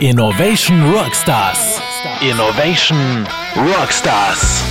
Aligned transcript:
Innovation 0.00 0.92
Rockstars. 0.92 1.80
Innovation 2.20 3.24
Rockstars. 3.54 4.64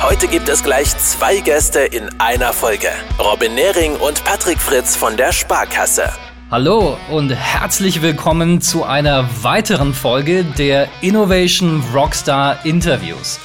Heute 0.00 0.26
gibt 0.28 0.48
es 0.48 0.62
gleich 0.62 0.96
zwei 0.96 1.40
Gäste 1.40 1.80
in 1.80 2.08
einer 2.18 2.54
Folge. 2.54 2.88
Robin 3.18 3.54
Nehring 3.54 3.96
und 3.96 4.24
Patrick 4.24 4.58
Fritz 4.58 4.96
von 4.96 5.18
der 5.18 5.32
Sparkasse. 5.32 6.10
Hallo 6.50 6.96
und 7.10 7.30
herzlich 7.30 8.00
willkommen 8.00 8.62
zu 8.62 8.84
einer 8.84 9.28
weiteren 9.42 9.92
Folge 9.92 10.42
der 10.44 10.88
Innovation 11.02 11.84
Rockstar 11.92 12.64
Interviews. 12.64 13.40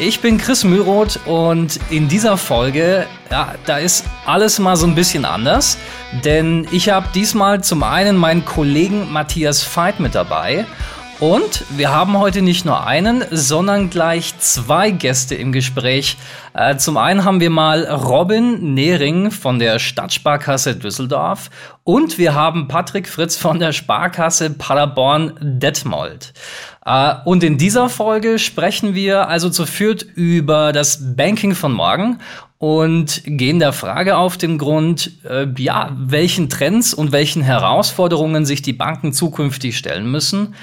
Ich 0.00 0.20
bin 0.20 0.38
Chris 0.38 0.64
Müroth 0.64 1.20
und 1.24 1.78
in 1.88 2.08
dieser 2.08 2.36
Folge, 2.36 3.06
ja, 3.30 3.54
da 3.64 3.78
ist 3.78 4.04
alles 4.26 4.58
mal 4.58 4.74
so 4.74 4.88
ein 4.88 4.96
bisschen 4.96 5.24
anders, 5.24 5.78
denn 6.24 6.66
ich 6.72 6.88
habe 6.88 7.06
diesmal 7.14 7.62
zum 7.62 7.84
einen 7.84 8.16
meinen 8.16 8.44
Kollegen 8.44 9.12
Matthias 9.12 9.64
Veit 9.64 10.00
mit 10.00 10.16
dabei 10.16 10.66
und 11.20 11.64
wir 11.76 11.90
haben 11.90 12.18
heute 12.18 12.42
nicht 12.42 12.64
nur 12.64 12.86
einen, 12.86 13.24
sondern 13.30 13.90
gleich 13.90 14.38
zwei 14.38 14.90
Gäste 14.90 15.34
im 15.34 15.52
Gespräch. 15.52 16.16
Äh, 16.54 16.76
zum 16.76 16.96
einen 16.96 17.24
haben 17.24 17.40
wir 17.40 17.50
mal 17.50 17.84
Robin 17.84 18.74
Nehring 18.74 19.30
von 19.30 19.58
der 19.58 19.78
Stadtsparkasse 19.78 20.76
Düsseldorf 20.76 21.50
und 21.84 22.18
wir 22.18 22.34
haben 22.34 22.68
Patrick 22.68 23.08
Fritz 23.08 23.36
von 23.36 23.58
der 23.58 23.72
Sparkasse 23.72 24.50
Paderborn 24.50 25.34
Detmold. 25.40 26.32
Äh, 26.84 27.14
und 27.24 27.42
in 27.42 27.58
dieser 27.58 27.88
Folge 27.88 28.38
sprechen 28.38 28.94
wir 28.94 29.28
also 29.28 29.50
zu 29.50 29.66
viert 29.66 30.02
über 30.02 30.72
das 30.72 31.16
Banking 31.16 31.54
von 31.54 31.72
morgen 31.72 32.18
und 32.58 33.22
gehen 33.26 33.58
der 33.58 33.74
Frage 33.74 34.16
auf 34.16 34.38
den 34.38 34.56
Grund, 34.56 35.10
äh, 35.28 35.46
ja, 35.58 35.90
welchen 35.98 36.48
Trends 36.48 36.94
und 36.94 37.12
welchen 37.12 37.42
Herausforderungen 37.42 38.46
sich 38.46 38.62
die 38.62 38.72
Banken 38.72 39.12
zukünftig 39.12 39.76
stellen 39.76 40.10
müssen. 40.10 40.54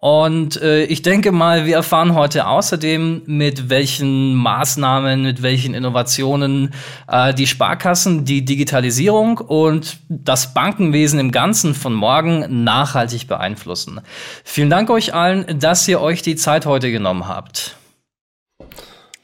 Und 0.00 0.60
äh, 0.62 0.84
ich 0.84 1.02
denke 1.02 1.30
mal, 1.30 1.66
wir 1.66 1.76
erfahren 1.76 2.14
heute 2.14 2.46
außerdem, 2.46 3.22
mit 3.26 3.68
welchen 3.68 4.34
Maßnahmen, 4.34 5.22
mit 5.22 5.42
welchen 5.42 5.74
Innovationen 5.74 6.72
äh, 7.06 7.34
die 7.34 7.46
Sparkassen 7.46 8.24
die 8.24 8.42
Digitalisierung 8.42 9.36
und 9.36 9.98
das 10.08 10.54
Bankenwesen 10.54 11.20
im 11.20 11.32
Ganzen 11.32 11.74
von 11.74 11.92
morgen 11.92 12.64
nachhaltig 12.64 13.28
beeinflussen. 13.28 14.00
Vielen 14.42 14.70
Dank 14.70 14.88
euch 14.88 15.12
allen, 15.12 15.60
dass 15.60 15.86
ihr 15.86 16.00
euch 16.00 16.22
die 16.22 16.36
Zeit 16.36 16.64
heute 16.64 16.90
genommen 16.90 17.28
habt. 17.28 17.76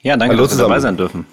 Ja, 0.03 0.19
danke, 0.19 0.35
Hallo 0.35 0.47
dass 0.47 0.59
wir 0.59 0.63
dabei 0.63 0.81
sein 0.81 0.99
dürfen. 0.99 1.25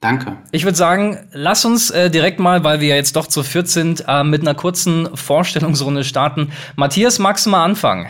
Danke. 0.00 0.36
Ich 0.50 0.64
würde 0.64 0.76
sagen, 0.76 1.18
lass 1.32 1.64
uns 1.64 1.90
äh, 1.90 2.10
direkt 2.10 2.38
mal, 2.38 2.64
weil 2.64 2.80
wir 2.80 2.88
ja 2.88 2.96
jetzt 2.96 3.16
doch 3.16 3.26
zu 3.26 3.42
viert 3.42 3.68
sind, 3.68 4.04
äh, 4.06 4.24
mit 4.24 4.42
einer 4.42 4.54
kurzen 4.54 5.08
Vorstellungsrunde 5.14 6.04
starten. 6.04 6.52
Matthias, 6.76 7.18
magst 7.18 7.46
du 7.46 7.50
mal 7.50 7.64
anfangen? 7.64 8.06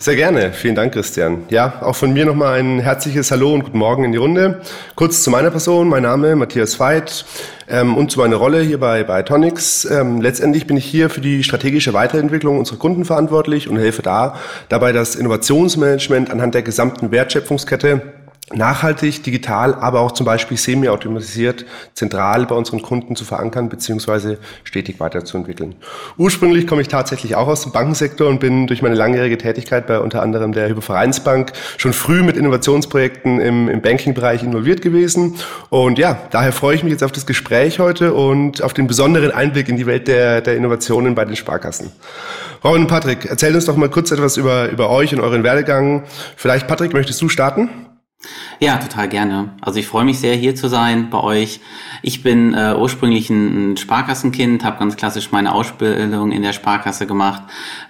Sehr 0.00 0.14
gerne. 0.14 0.52
Vielen 0.52 0.76
Dank, 0.76 0.94
Christian. 0.94 1.42
Ja, 1.50 1.82
auch 1.82 1.96
von 1.96 2.12
mir 2.12 2.24
nochmal 2.24 2.60
ein 2.60 2.78
herzliches 2.78 3.32
Hallo 3.32 3.52
und 3.52 3.64
guten 3.64 3.78
Morgen 3.78 4.04
in 4.04 4.12
die 4.12 4.18
Runde. 4.18 4.60
Kurz 4.94 5.24
zu 5.24 5.30
meiner 5.30 5.50
Person. 5.50 5.88
Mein 5.88 6.04
Name 6.04 6.36
Matthias 6.36 6.78
Veit 6.78 7.24
ähm, 7.68 7.96
und 7.96 8.12
zu 8.12 8.20
meiner 8.20 8.36
Rolle 8.36 8.60
hier 8.62 8.78
bei, 8.78 9.02
bei 9.02 9.22
Tonics. 9.22 9.84
Ähm, 9.86 10.20
letztendlich 10.20 10.68
bin 10.68 10.76
ich 10.76 10.84
hier 10.84 11.10
für 11.10 11.20
die 11.20 11.42
strategische 11.42 11.94
Weiterentwicklung 11.94 12.60
unserer 12.60 12.76
Kunden 12.76 13.04
verantwortlich 13.04 13.68
und 13.68 13.76
helfe 13.76 14.02
da 14.02 14.36
dabei, 14.68 14.92
das 14.92 15.16
Innovationsmanagement 15.16 16.30
anhand 16.30 16.54
der 16.54 16.62
gesamten 16.62 17.10
Wertschöpfungskette 17.10 18.17
nachhaltig, 18.52 19.22
digital, 19.22 19.74
aber 19.74 20.00
auch 20.00 20.12
zum 20.12 20.24
Beispiel 20.24 20.56
semi-automatisiert 20.56 21.66
zentral 21.94 22.46
bei 22.46 22.54
unseren 22.54 22.82
Kunden 22.82 23.16
zu 23.16 23.24
verankern 23.24 23.68
beziehungsweise 23.68 24.38
stetig 24.64 25.00
weiterzuentwickeln. 25.00 25.74
Ursprünglich 26.16 26.66
komme 26.66 26.82
ich 26.82 26.88
tatsächlich 26.88 27.36
auch 27.36 27.48
aus 27.48 27.62
dem 27.62 27.72
Bankensektor 27.72 28.28
und 28.28 28.40
bin 28.40 28.66
durch 28.66 28.82
meine 28.82 28.94
langjährige 28.94 29.38
Tätigkeit 29.38 29.86
bei 29.86 30.00
unter 30.00 30.22
anderem 30.22 30.52
der 30.52 30.68
Hypervereinsbank 30.68 31.52
schon 31.76 31.92
früh 31.92 32.22
mit 32.22 32.36
Innovationsprojekten 32.36 33.40
im, 33.40 33.68
im 33.68 33.82
Banking-Bereich 33.82 34.42
involviert 34.42 34.82
gewesen. 34.82 35.36
Und 35.68 35.98
ja, 35.98 36.18
daher 36.30 36.52
freue 36.52 36.74
ich 36.74 36.82
mich 36.82 36.92
jetzt 36.92 37.04
auf 37.04 37.12
das 37.12 37.26
Gespräch 37.26 37.78
heute 37.78 38.14
und 38.14 38.62
auf 38.62 38.72
den 38.72 38.86
besonderen 38.86 39.30
Einblick 39.30 39.68
in 39.68 39.76
die 39.76 39.86
Welt 39.86 40.08
der, 40.08 40.40
der 40.40 40.56
Innovationen 40.56 41.14
bei 41.14 41.24
den 41.24 41.36
Sparkassen. 41.36 41.90
Robin 42.64 42.82
und 42.82 42.88
Patrick, 42.88 43.26
erzählt 43.26 43.54
uns 43.54 43.66
doch 43.66 43.76
mal 43.76 43.88
kurz 43.88 44.10
etwas 44.10 44.36
über, 44.36 44.68
über 44.68 44.90
euch 44.90 45.14
und 45.14 45.20
euren 45.20 45.44
Werdegang. 45.44 46.04
Vielleicht, 46.36 46.66
Patrick, 46.66 46.92
möchtest 46.92 47.20
du 47.22 47.28
starten? 47.28 47.87
Ja, 48.60 48.76
total 48.78 49.08
gerne. 49.08 49.50
Also 49.60 49.78
ich 49.78 49.86
freue 49.86 50.04
mich 50.04 50.18
sehr, 50.18 50.34
hier 50.34 50.56
zu 50.56 50.68
sein 50.68 51.10
bei 51.10 51.20
euch. 51.20 51.60
Ich 52.02 52.24
bin 52.24 52.54
äh, 52.54 52.74
ursprünglich 52.76 53.30
ein, 53.30 53.76
Sparkassenkind, 53.76 54.64
habe 54.64 54.80
ganz 54.80 54.96
klassisch 54.96 55.30
meine 55.30 55.54
Ausbildung 55.54 56.32
in 56.32 56.42
der 56.42 56.52
Sparkasse 56.52 57.06
gemacht, 57.06 57.42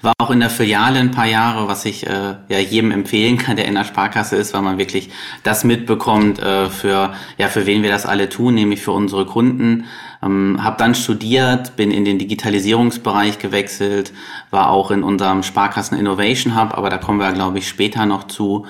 war 0.03 0.12
auch 0.19 0.31
in 0.31 0.41
der 0.41 0.50
Filiale 0.50 0.99
ein 0.99 1.11
paar 1.11 1.27
Jahre, 1.27 1.69
was 1.69 1.87
ich 1.87 2.06
äh, 2.06 2.34
ja 2.49 2.59
jedem 2.59 2.91
empfehlen 2.91 3.38
kann, 3.38 3.56
der 3.56 3.65
in 3.65 3.75
der 3.75 3.84
Sparkasse 3.84 4.37
ist, 4.37 4.53
weil 4.53 4.61
man 4.61 4.77
wirklich 4.77 5.09
das 5.43 5.65
mitbekommt, 5.65 6.38
äh, 6.38 6.69
für 6.69 7.15
ja 7.38 7.49
für 7.49 7.65
wen 7.65 7.83
wir 7.83 7.91
das 7.91 8.05
alle 8.05 8.28
tun, 8.28 8.55
nämlich 8.55 8.83
für 8.83 8.93
unsere 8.93 9.25
Kunden. 9.25 9.87
Ähm, 10.22 10.62
habe 10.62 10.77
dann 10.78 10.94
studiert, 10.94 11.77
bin 11.77 11.91
in 11.91 12.05
den 12.05 12.19
Digitalisierungsbereich 12.19 13.38
gewechselt, 13.38 14.12
war 14.50 14.69
auch 14.71 14.91
in 14.91 15.03
unserem 15.03 15.43
Sparkassen 15.44 15.97
Innovation 15.97 16.61
Hub, 16.61 16.77
aber 16.77 16.91
da 16.91 16.99
kommen 16.99 17.21
wir, 17.21 17.33
glaube 17.33 17.59
ich, 17.59 17.69
später 17.69 18.05
noch 18.05 18.25
zu 18.25 18.67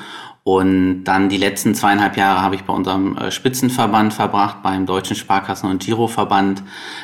und 0.49 1.05
dann 1.05 1.29
die 1.29 1.37
letzten 1.37 1.75
zweieinhalb 1.75 2.17
Jahre 2.17 2.41
habe 2.41 2.55
ich 2.55 2.65
bei 2.65 2.73
unserem 2.73 3.19
äh, 3.19 3.31
Spitzenverband 3.31 4.15
verbracht, 4.15 4.63
beim 4.63 4.87
Deutschen 4.87 5.15
Sparkassen- 5.15 5.69
und 5.69 5.85
Giroverband, 5.85 6.63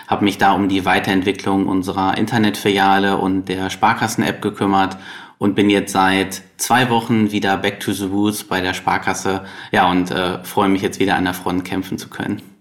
habe 0.09 0.25
mich 0.25 0.38
da 0.38 0.53
um 0.53 0.71
die 0.71 0.87
Weiterentwicklung 0.87 1.66
unserer 1.66 2.16
Internetfiliale 2.16 3.19
und 3.19 3.50
der 3.50 3.69
Sparkassen-App 3.69 4.41
gekümmert 4.41 4.97
und 5.37 5.55
bin 5.55 5.69
jetzt 5.69 5.93
seit 5.93 6.41
zwei 6.56 6.88
Wochen 6.88 7.32
wieder 7.32 7.59
back 7.59 7.81
to 7.81 7.93
the 7.93 8.06
roots 8.06 8.44
bei 8.44 8.62
der 8.62 8.72
Sparkasse. 8.72 9.44
Ja, 9.72 9.91
und 9.91 10.11
äh, 10.11 10.43
freue 10.43 10.71
mich 10.71 10.81
jetzt 10.81 10.99
wieder 10.99 11.16
an 11.16 11.25
der 11.25 11.34
Front 11.34 11.66
kämpfen 11.66 11.99
zu 11.99 12.09
können. 12.09 12.53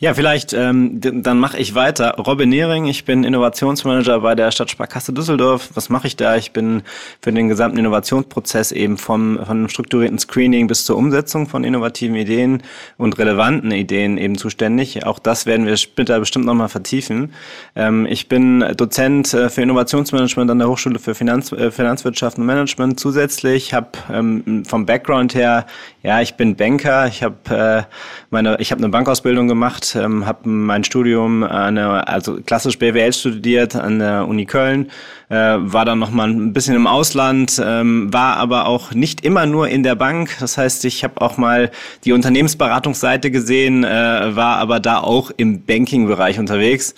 Ja, 0.00 0.14
vielleicht 0.14 0.52
ähm, 0.52 1.00
dann 1.00 1.40
mache 1.40 1.58
ich 1.58 1.74
weiter. 1.74 2.14
Robin 2.24 2.48
Nehring, 2.48 2.86
ich 2.86 3.04
bin 3.04 3.24
Innovationsmanager 3.24 4.20
bei 4.20 4.36
der 4.36 4.52
Stadtsparkasse 4.52 5.12
Düsseldorf. 5.12 5.70
Was 5.74 5.88
mache 5.88 6.06
ich 6.06 6.14
da? 6.14 6.36
Ich 6.36 6.52
bin 6.52 6.82
für 7.20 7.32
den 7.32 7.48
gesamten 7.48 7.78
Innovationsprozess 7.78 8.70
eben 8.70 8.96
vom, 8.96 9.40
vom 9.44 9.68
strukturierten 9.68 10.20
Screening 10.20 10.68
bis 10.68 10.84
zur 10.84 10.96
Umsetzung 10.96 11.48
von 11.48 11.64
innovativen 11.64 12.14
Ideen 12.14 12.62
und 12.96 13.18
relevanten 13.18 13.72
Ideen 13.72 14.18
eben 14.18 14.38
zuständig. 14.38 15.04
Auch 15.04 15.18
das 15.18 15.46
werden 15.46 15.66
wir 15.66 15.76
später 15.76 16.20
bestimmt 16.20 16.44
nochmal 16.44 16.68
vertiefen. 16.68 17.32
Ähm, 17.74 18.06
ich 18.08 18.28
bin 18.28 18.64
Dozent 18.76 19.34
äh, 19.34 19.50
für 19.50 19.62
Innovationsmanagement 19.62 20.48
an 20.48 20.60
der 20.60 20.68
Hochschule 20.68 21.00
für 21.00 21.16
Finanz, 21.16 21.50
äh, 21.50 21.72
Finanzwirtschaft 21.72 22.38
und 22.38 22.46
Management 22.46 23.00
zusätzlich. 23.00 23.74
Habe 23.74 23.90
ähm, 24.12 24.62
vom 24.64 24.86
Background 24.86 25.34
her, 25.34 25.66
ja, 26.04 26.20
ich 26.20 26.36
bin 26.36 26.54
Banker. 26.54 27.08
Ich 27.08 27.24
habe 27.24 27.36
äh, 27.50 27.82
meine, 28.30 28.60
ich 28.60 28.70
habe 28.70 28.78
eine 28.78 28.90
Bankausbildung 28.90 29.48
gemacht 29.48 29.87
ähm, 29.94 30.26
habe 30.26 30.48
mein 30.48 30.84
Studium 30.84 31.42
an 31.42 31.76
der, 31.76 32.08
also 32.08 32.38
klassisch 32.44 32.78
BWL 32.78 33.12
studiert 33.12 33.76
an 33.76 33.98
der 33.98 34.26
Uni 34.26 34.46
Köln, 34.46 34.90
äh, 35.28 35.34
war 35.58 35.84
dann 35.84 35.98
noch 35.98 36.12
ein 36.12 36.52
bisschen 36.52 36.74
im 36.74 36.86
Ausland, 36.86 37.60
ähm, 37.64 38.12
war 38.12 38.36
aber 38.36 38.66
auch 38.66 38.92
nicht 38.92 39.24
immer 39.24 39.46
nur 39.46 39.68
in 39.68 39.82
der 39.82 39.94
Bank. 39.94 40.36
Das 40.40 40.58
heißt, 40.58 40.84
ich 40.84 41.04
habe 41.04 41.20
auch 41.20 41.36
mal 41.36 41.70
die 42.04 42.12
Unternehmensberatungsseite 42.12 43.30
gesehen, 43.30 43.84
äh, 43.84 44.36
war 44.36 44.56
aber 44.56 44.80
da 44.80 44.98
auch 44.98 45.30
im 45.36 45.64
Banking-Bereich 45.64 46.38
unterwegs. 46.38 46.94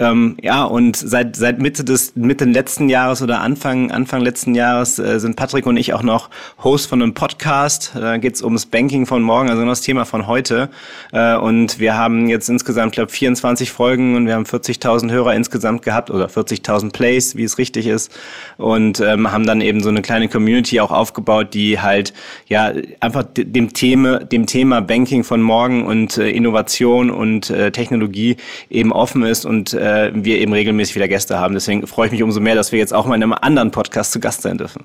Ähm, 0.00 0.36
ja, 0.40 0.62
und 0.62 0.96
seit, 0.96 1.34
seit 1.34 1.58
Mitte 1.58 1.82
des 1.82 2.14
Mitte 2.14 2.44
letzten 2.44 2.88
Jahres 2.88 3.20
oder 3.20 3.40
Anfang, 3.40 3.90
Anfang 3.90 4.20
letzten 4.20 4.54
Jahres 4.54 5.00
äh, 5.00 5.18
sind 5.18 5.34
Patrick 5.34 5.66
und 5.66 5.76
ich 5.76 5.92
auch 5.92 6.04
noch 6.04 6.30
Host 6.62 6.88
von 6.88 7.02
einem 7.02 7.14
Podcast. 7.14 7.90
Da 7.96 8.16
geht's 8.18 8.40
ums 8.40 8.66
Banking 8.66 9.06
von 9.06 9.22
morgen, 9.22 9.50
also 9.50 9.64
das 9.64 9.80
Thema 9.80 10.04
von 10.04 10.28
heute. 10.28 10.68
Äh, 11.10 11.34
und 11.36 11.80
wir 11.80 11.96
haben 11.96 12.28
jetzt 12.28 12.48
insgesamt, 12.48 12.92
glaube 12.92 13.10
24 13.10 13.72
Folgen 13.72 14.14
und 14.14 14.26
wir 14.26 14.34
haben 14.34 14.44
40.000 14.44 15.10
Hörer 15.10 15.34
insgesamt 15.34 15.82
gehabt 15.82 16.12
oder 16.12 16.26
40.000 16.26 16.92
Plays, 16.92 17.34
wie 17.34 17.42
es 17.42 17.58
richtig 17.58 17.88
ist. 17.88 18.16
Und 18.56 19.00
ähm, 19.00 19.32
haben 19.32 19.46
dann 19.46 19.60
eben 19.60 19.82
so 19.82 19.88
eine 19.88 20.02
kleine 20.02 20.28
Community 20.28 20.78
auch 20.78 20.92
aufgebaut, 20.92 21.54
die 21.54 21.80
halt 21.80 22.12
ja 22.46 22.70
einfach 23.00 23.24
dem 23.36 23.72
Thema, 23.72 24.20
dem 24.20 24.46
Thema 24.46 24.80
Banking 24.80 25.24
von 25.24 25.42
morgen 25.42 25.84
und 25.84 26.18
äh, 26.18 26.30
Innovation 26.30 27.10
und 27.10 27.50
äh, 27.50 27.72
Technologie 27.72 28.36
eben 28.70 28.92
offen 28.92 29.24
ist 29.24 29.44
und 29.44 29.74
äh, 29.88 30.10
wir 30.14 30.38
eben 30.38 30.52
regelmäßig 30.52 30.94
wieder 30.94 31.08
Gäste 31.08 31.38
haben. 31.38 31.54
Deswegen 31.54 31.86
freue 31.86 32.06
ich 32.06 32.12
mich 32.12 32.22
umso 32.22 32.40
mehr, 32.40 32.54
dass 32.54 32.72
wir 32.72 32.78
jetzt 32.78 32.94
auch 32.94 33.06
mal 33.06 33.14
in 33.14 33.22
einem 33.22 33.32
anderen 33.32 33.70
Podcast 33.70 34.12
zu 34.12 34.20
Gast 34.20 34.42
sein 34.42 34.58
dürfen. 34.58 34.84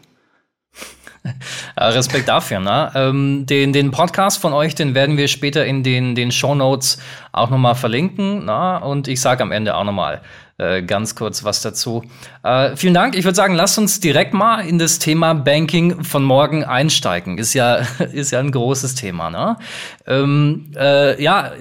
Respekt 1.77 2.27
dafür. 2.27 2.59
Ne? 2.59 2.91
Ähm, 2.95 3.45
den, 3.45 3.73
den 3.73 3.91
Podcast 3.91 4.41
von 4.41 4.53
euch, 4.53 4.75
den 4.75 4.93
werden 4.93 5.17
wir 5.17 5.27
später 5.27 5.65
in 5.65 5.83
den, 5.83 6.15
den 6.15 6.31
Show 6.31 6.55
Notes 6.55 6.99
auch 7.31 7.49
nochmal 7.49 7.75
verlinken. 7.75 8.45
Na? 8.45 8.77
Und 8.77 9.07
ich 9.07 9.21
sage 9.21 9.43
am 9.43 9.51
Ende 9.51 9.75
auch 9.75 9.83
nochmal, 9.83 10.21
äh, 10.59 10.83
ganz 10.83 11.15
kurz 11.15 11.43
was 11.43 11.63
dazu. 11.63 12.03
Äh, 12.43 12.75
vielen 12.75 12.93
Dank. 12.93 13.15
Ich 13.15 13.25
würde 13.25 13.35
sagen, 13.35 13.55
lasst 13.55 13.79
uns 13.79 13.99
direkt 13.99 14.35
mal 14.35 14.59
in 14.59 14.77
das 14.77 14.99
Thema 14.99 15.33
Banking 15.33 16.03
von 16.03 16.23
morgen 16.23 16.63
einsteigen. 16.63 17.39
Ist 17.39 17.55
ja, 17.55 17.77
ist 18.13 18.31
ja 18.31 18.39
ein 18.39 18.51
großes 18.51 18.93
Thema. 18.93 19.31
Ne? 19.31 19.57
Ähm, 20.05 20.71
äh, 20.77 21.21
ja, 21.21 21.53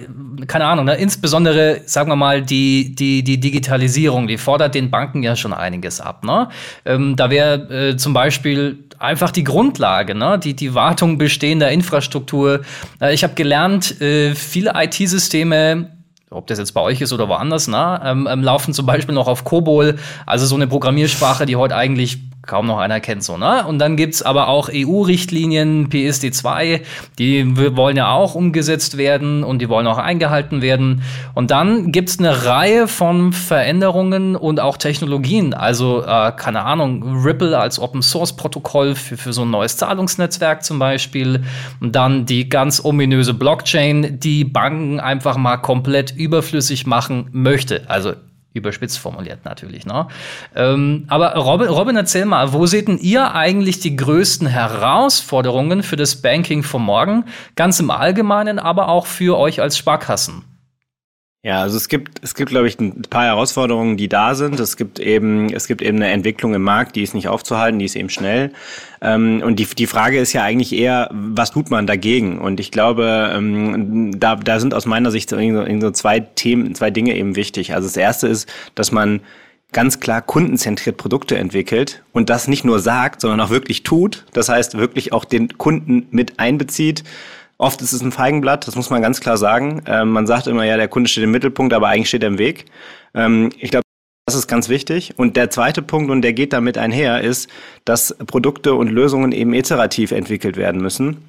keine 0.45 0.65
Ahnung. 0.65 0.85
Ne? 0.85 0.95
Insbesondere, 0.95 1.81
sagen 1.85 2.09
wir 2.11 2.15
mal, 2.15 2.43
die, 2.43 2.93
die, 2.93 3.23
die 3.23 3.39
Digitalisierung, 3.39 4.27
die 4.27 4.37
fordert 4.37 4.75
den 4.75 4.91
Banken 4.91 5.23
ja 5.23 5.35
schon 5.35 5.53
einiges 5.53 5.99
ab. 5.99 6.23
Ne? 6.23 6.49
Ähm, 6.85 7.15
da 7.15 7.31
wäre 7.31 7.89
äh, 7.89 7.97
zum 7.97 8.13
Beispiel 8.13 8.77
einfach 8.99 9.31
die 9.31 9.43
Grundlage, 9.43 10.13
ne? 10.13 10.37
die, 10.37 10.55
die 10.55 10.75
Wartung 10.75 11.17
bestehender 11.17 11.71
Infrastruktur. 11.71 12.61
Äh, 13.01 13.15
ich 13.15 13.23
habe 13.23 13.33
gelernt, 13.33 13.95
viele 14.35 14.73
IT-Systeme 14.75 15.92
ob 16.33 16.47
das 16.47 16.59
jetzt 16.59 16.73
bei 16.73 16.81
euch 16.81 17.01
ist 17.01 17.13
oder 17.13 17.27
woanders, 17.29 17.67
ne, 17.67 18.01
ähm, 18.03 18.27
ähm, 18.29 18.43
laufen 18.43 18.73
zum 18.73 18.85
Beispiel 18.85 19.15
noch 19.15 19.27
auf 19.27 19.43
COBOL, 19.43 19.97
also 20.25 20.45
so 20.45 20.55
eine 20.55 20.67
Programmiersprache, 20.67 21.45
die 21.45 21.55
heute 21.55 21.75
eigentlich 21.75 22.19
kaum 22.45 22.67
noch 22.67 22.77
einer 22.77 22.99
kennt 22.99 23.23
so, 23.23 23.37
ne? 23.37 23.65
Und 23.65 23.79
dann 23.79 23.95
gibt's 23.95 24.21
aber 24.21 24.49
auch 24.49 24.69
EU-Richtlinien, 24.71 25.89
PSD2, 25.89 26.81
die 27.17 27.77
wollen 27.77 27.95
ja 27.95 28.11
auch 28.11 28.35
umgesetzt 28.35 28.97
werden 28.97 29.43
und 29.43 29.59
die 29.59 29.69
wollen 29.69 29.87
auch 29.87 29.97
eingehalten 29.97 30.61
werden. 30.61 31.03
Und 31.33 31.51
dann 31.51 31.91
gibt's 31.91 32.19
eine 32.19 32.45
Reihe 32.45 32.87
von 32.87 33.31
Veränderungen 33.31 34.35
und 34.35 34.59
auch 34.59 34.77
Technologien, 34.77 35.53
also 35.53 36.03
äh, 36.03 36.31
keine 36.35 36.63
Ahnung, 36.63 37.23
Ripple 37.23 37.57
als 37.57 37.79
Open-Source-Protokoll 37.79 38.95
für, 38.95 39.15
für 39.15 39.31
so 39.31 39.43
ein 39.43 39.51
neues 39.51 39.77
Zahlungsnetzwerk 39.77 40.63
zum 40.63 40.79
Beispiel. 40.79 41.43
Und 41.79 41.95
dann 41.95 42.25
die 42.25 42.49
ganz 42.49 42.83
ominöse 42.83 43.33
Blockchain, 43.33 44.19
die 44.19 44.43
Banken 44.43 44.99
einfach 44.99 45.37
mal 45.37 45.57
komplett 45.57 46.11
überflüssig 46.11 46.85
machen 46.85 47.29
möchte. 47.31 47.89
Also 47.89 48.13
Überspitzt 48.53 48.99
formuliert 48.99 49.45
natürlich. 49.45 49.85
Ne? 49.85 50.07
Ähm, 50.55 51.05
aber 51.07 51.35
Robin, 51.35 51.69
Robin, 51.69 51.95
erzähl 51.95 52.25
mal, 52.25 52.53
wo 52.53 52.65
seht 52.67 52.87
denn 52.87 52.99
ihr 52.99 53.33
eigentlich 53.33 53.79
die 53.79 53.95
größten 53.95 54.47
Herausforderungen 54.47 55.81
für 55.81 55.95
das 55.95 56.21
Banking 56.21 56.61
von 56.61 56.83
morgen? 56.83 57.25
Ganz 57.55 57.79
im 57.79 57.89
Allgemeinen, 57.89 58.59
aber 58.59 58.89
auch 58.89 59.07
für 59.07 59.37
euch 59.37 59.59
als 59.59 59.77
Sparkassen. 59.77 60.52
Ja, 61.45 61.61
also 61.61 61.75
es 61.75 61.89
gibt, 61.89 62.23
es 62.23 62.35
gibt, 62.35 62.51
glaube 62.51 62.69
ich, 62.69 62.79
ein 62.79 63.01
paar 63.09 63.25
Herausforderungen, 63.25 63.97
die 63.97 64.07
da 64.07 64.33
sind. 64.33 64.61
Es 64.61 64.77
gibt 64.77 64.97
eben, 64.97 65.53
es 65.53 65.67
gibt 65.67 65.81
eben 65.81 65.97
eine 65.97 66.09
Entwicklung 66.09 66.53
im 66.53 66.61
Markt, 66.61 66.95
die 66.95 67.03
ist 67.03 67.13
nicht 67.13 67.27
aufzuhalten, 67.27 67.79
die 67.79 67.85
ist 67.85 67.97
eben 67.97 68.09
schnell. 68.09 68.53
Ähm, 69.01 69.41
und 69.43 69.59
die, 69.59 69.65
die 69.65 69.85
Frage 69.85 70.19
ist 70.19 70.31
ja 70.31 70.41
eigentlich 70.43 70.71
eher, 70.71 71.09
was 71.11 71.51
tut 71.51 71.69
man 71.69 71.85
dagegen? 71.85 72.39
Und 72.39 72.61
ich 72.61 72.71
glaube, 72.71 73.29
ähm, 73.35 74.17
da, 74.17 74.37
da 74.37 74.61
sind 74.61 74.73
aus 74.73 74.85
meiner 74.85 75.11
Sicht 75.11 75.29
so, 75.29 75.37
so 75.37 75.91
zwei 75.91 76.21
Themen, 76.21 76.75
zwei 76.75 76.91
Dinge 76.91 77.13
eben 77.13 77.35
wichtig. 77.35 77.73
Also 77.73 77.89
das 77.89 77.97
erste 77.97 78.27
ist, 78.29 78.47
dass 78.73 78.93
man 78.93 79.19
ganz 79.73 79.99
klar 79.99 80.21
kundenzentriert 80.21 80.95
Produkte 80.95 81.37
entwickelt 81.37 82.03
und 82.13 82.29
das 82.29 82.47
nicht 82.47 82.63
nur 82.63 82.79
sagt, 82.79 83.19
sondern 83.19 83.41
auch 83.41 83.49
wirklich 83.49 83.83
tut. 83.83 84.23
Das 84.31 84.47
heißt, 84.47 84.77
wirklich 84.77 85.11
auch 85.11 85.25
den 85.25 85.57
Kunden 85.57 86.07
mit 86.09 86.39
einbezieht 86.39 87.03
Oft 87.63 87.81
ist 87.81 87.93
es 87.93 88.01
ein 88.01 88.11
Feigenblatt, 88.11 88.67
das 88.67 88.75
muss 88.75 88.89
man 88.89 89.01
ganz 89.01 89.21
klar 89.21 89.37
sagen. 89.37 89.83
Ähm, 89.85 90.09
man 90.09 90.27
sagt 90.27 90.47
immer, 90.47 90.65
ja, 90.65 90.75
der 90.75 90.89
Kunde 90.89 91.09
steht 91.09 91.23
im 91.23 91.31
Mittelpunkt, 91.31 91.73
aber 91.73 91.87
eigentlich 91.87 92.09
steht 92.09 92.21
er 92.21 92.27
im 92.27 92.37
Weg. 92.37 92.65
Ähm, 93.15 93.51
ich 93.57 93.71
glaube, 93.71 93.83
das 94.25 94.35
ist 94.35 94.47
ganz 94.47 94.67
wichtig. 94.67 95.13
Und 95.15 95.37
der 95.37 95.49
zweite 95.49 95.81
Punkt, 95.81 96.11
und 96.11 96.23
der 96.23 96.33
geht 96.33 96.51
damit 96.51 96.77
einher, 96.77 97.21
ist, 97.21 97.49
dass 97.85 98.17
Produkte 98.27 98.73
und 98.73 98.89
Lösungen 98.89 99.31
eben 99.31 99.53
iterativ 99.53 100.11
entwickelt 100.11 100.57
werden 100.57 100.81
müssen. 100.81 101.23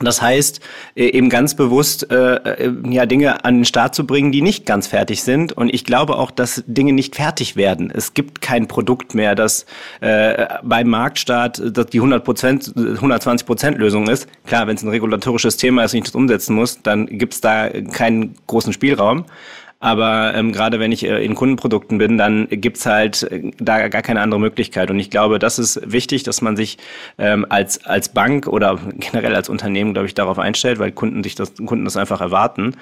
Das 0.00 0.20
heißt, 0.20 0.60
äh, 0.94 1.06
eben 1.06 1.30
ganz 1.30 1.54
bewusst 1.54 2.10
äh, 2.10 2.34
äh, 2.34 2.72
ja 2.90 3.06
Dinge 3.06 3.44
an 3.44 3.56
den 3.56 3.64
Start 3.64 3.94
zu 3.94 4.06
bringen, 4.06 4.30
die 4.30 4.42
nicht 4.42 4.66
ganz 4.66 4.86
fertig 4.88 5.22
sind. 5.22 5.52
Und 5.52 5.72
ich 5.72 5.84
glaube 5.84 6.16
auch, 6.16 6.30
dass 6.30 6.62
Dinge 6.66 6.92
nicht 6.92 7.16
fertig 7.16 7.56
werden. 7.56 7.90
Es 7.90 8.12
gibt 8.12 8.42
kein 8.42 8.68
Produkt 8.68 9.14
mehr, 9.14 9.34
das 9.34 9.64
äh, 10.00 10.46
beim 10.62 10.88
Marktstart 10.88 11.76
dass 11.76 11.86
die 11.86 11.98
100 11.98 12.24
Prozent, 12.24 12.72
120 12.76 13.46
Prozent 13.46 13.78
Lösung 13.78 14.08
ist. 14.08 14.28
Klar, 14.46 14.66
wenn 14.66 14.76
es 14.76 14.82
ein 14.82 14.88
regulatorisches 14.88 15.56
Thema 15.56 15.84
ist 15.84 15.94
und 15.94 15.98
ich 15.98 16.04
das 16.04 16.14
umsetzen 16.14 16.54
muss, 16.54 16.82
dann 16.82 17.06
gibt 17.06 17.34
es 17.34 17.40
da 17.40 17.68
keinen 17.68 18.34
großen 18.46 18.72
Spielraum. 18.72 19.24
Aber 19.78 20.32
ähm, 20.34 20.52
gerade 20.52 20.80
wenn 20.80 20.90
ich 20.90 21.04
äh, 21.04 21.22
in 21.22 21.34
Kundenprodukten 21.34 21.98
bin, 21.98 22.16
dann 22.16 22.48
gibt's 22.50 22.86
halt 22.86 23.24
äh, 23.24 23.52
da 23.58 23.88
gar 23.88 24.00
keine 24.00 24.22
andere 24.22 24.40
Möglichkeit. 24.40 24.90
Und 24.90 24.98
ich 24.98 25.10
glaube, 25.10 25.38
das 25.38 25.58
ist 25.58 25.80
wichtig, 25.84 26.22
dass 26.22 26.40
man 26.40 26.56
sich 26.56 26.78
ähm, 27.18 27.44
als, 27.50 27.84
als 27.84 28.08
Bank 28.08 28.46
oder 28.46 28.78
generell 28.98 29.34
als 29.34 29.50
Unternehmen, 29.50 29.92
glaube 29.92 30.06
ich, 30.06 30.14
darauf 30.14 30.38
einstellt, 30.38 30.78
weil 30.78 30.92
Kunden 30.92 31.22
sich 31.22 31.34
das, 31.34 31.52
Kunden 31.56 31.84
das 31.84 31.98
einfach 31.98 32.22
erwarten. 32.22 32.74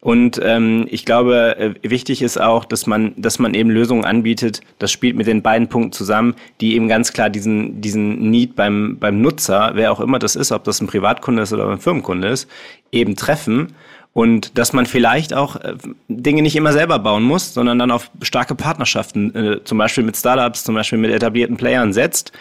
Und 0.00 0.40
ähm, 0.42 0.86
ich 0.90 1.04
glaube, 1.04 1.56
äh, 1.56 1.74
wichtig 1.88 2.20
ist 2.20 2.40
auch, 2.40 2.64
dass 2.64 2.86
man, 2.86 3.12
dass 3.16 3.38
man 3.38 3.54
eben 3.54 3.70
Lösungen 3.70 4.04
anbietet. 4.04 4.60
Das 4.80 4.90
spielt 4.90 5.14
mit 5.14 5.28
den 5.28 5.42
beiden 5.42 5.68
Punkten 5.68 5.92
zusammen, 5.92 6.34
die 6.60 6.74
eben 6.74 6.88
ganz 6.88 7.12
klar 7.12 7.30
diesen, 7.30 7.80
diesen 7.80 8.28
Need 8.28 8.56
beim, 8.56 8.96
beim 8.98 9.20
Nutzer, 9.20 9.72
wer 9.74 9.92
auch 9.92 10.00
immer 10.00 10.18
das 10.18 10.34
ist, 10.34 10.50
ob 10.50 10.64
das 10.64 10.80
ein 10.80 10.88
Privatkunde 10.88 11.42
ist 11.42 11.52
oder 11.52 11.68
ein 11.68 11.78
Firmenkunde 11.78 12.28
ist, 12.28 12.50
eben 12.90 13.14
treffen 13.14 13.68
und 14.12 14.58
dass 14.58 14.72
man 14.72 14.86
vielleicht 14.86 15.34
auch 15.34 15.56
äh, 15.56 15.74
Dinge 16.08 16.42
nicht 16.42 16.56
immer 16.56 16.72
selber 16.72 16.98
bauen 16.98 17.22
muss, 17.22 17.54
sondern 17.54 17.78
dann 17.78 17.90
auf 17.90 18.10
starke 18.22 18.54
Partnerschaften, 18.54 19.34
äh, 19.34 19.64
zum 19.64 19.78
Beispiel 19.78 20.02
mit 20.02 20.16
Startups, 20.16 20.64
zum 20.64 20.74
Beispiel 20.74 20.98
mit 20.98 21.12
etablierten 21.12 21.56
Playern 21.56 21.92
setzt, 21.92 22.32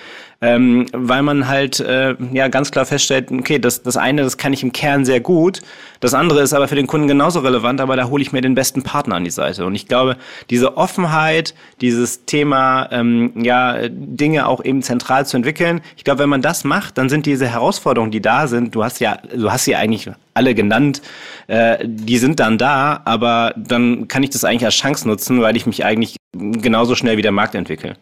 ähm, 0.42 0.88
weil 0.94 1.22
man 1.22 1.48
halt 1.48 1.80
äh, 1.80 2.16
ja 2.32 2.48
ganz 2.48 2.72
klar 2.72 2.86
feststellt, 2.86 3.32
okay, 3.32 3.60
das, 3.60 3.84
das 3.84 3.98
eine, 3.98 4.24
das 4.24 4.38
kann 4.38 4.54
ich 4.54 4.64
im 4.64 4.72
Kern 4.72 5.06
sehr 5.06 5.20
gut, 5.20 5.62
das 6.00 6.14
andere 6.14 6.42
ist 6.42 6.54
aber 6.54 6.68
für 6.68 6.76
den 6.76 6.88
Kunden 6.88 7.08
genauso 7.08 7.40
relevant, 7.42 7.82
aber 7.82 7.96
da 7.96 8.08
hole 8.08 8.24
ich 8.24 8.32
mir 8.32 8.42
den 8.42 8.56
besten 8.56 8.82
Partner 8.82 9.16
an 9.16 9.26
die 9.26 9.32
Seite. 9.32 9.66
Und 9.66 9.76
ich 9.76 9.88
glaube, 9.88 10.16
diese 10.50 10.78
Offenheit, 10.78 11.54
dieses 11.82 12.26
Thema, 12.26 12.88
ähm, 12.92 13.34
ja, 13.36 13.90
Dinge 13.90 14.48
auch 14.48 14.64
eben 14.64 14.82
zentral 14.82 15.26
zu 15.26 15.38
entwickeln, 15.38 15.82
ich 15.98 16.04
glaube, 16.04 16.20
wenn 16.20 16.30
man 16.30 16.42
das 16.42 16.64
macht, 16.64 16.98
dann 16.98 17.10
sind 17.10 17.26
diese 17.26 17.48
Herausforderungen, 17.48 18.12
die 18.12 18.22
da 18.22 18.48
sind, 18.48 18.74
du 18.74 18.84
hast 18.84 19.00
ja, 19.02 19.18
du 19.36 19.52
hast 19.52 19.66
sie 19.66 19.76
eigentlich 19.76 20.10
alle 20.40 20.56
genannt, 20.56 21.02
äh, 21.48 21.78
die 21.86 22.18
sind 22.18 22.40
dann 22.40 22.58
da, 22.58 23.02
aber 23.04 23.54
dann 23.58 24.08
kann 24.08 24.24
ich 24.24 24.30
das 24.30 24.46
eigentlich 24.46 24.66
als 24.66 24.76
Chance 24.76 25.08
nutzen, 25.08 25.42
weil 25.42 25.58
ich 25.58 25.66
mich 25.66 25.84
eigentlich 25.84 26.16
genauso 26.32 26.96
schnell 26.96 27.18
wie 27.18 27.22
der 27.22 27.34
Markt 27.34 27.56
entwickle. 27.56 27.98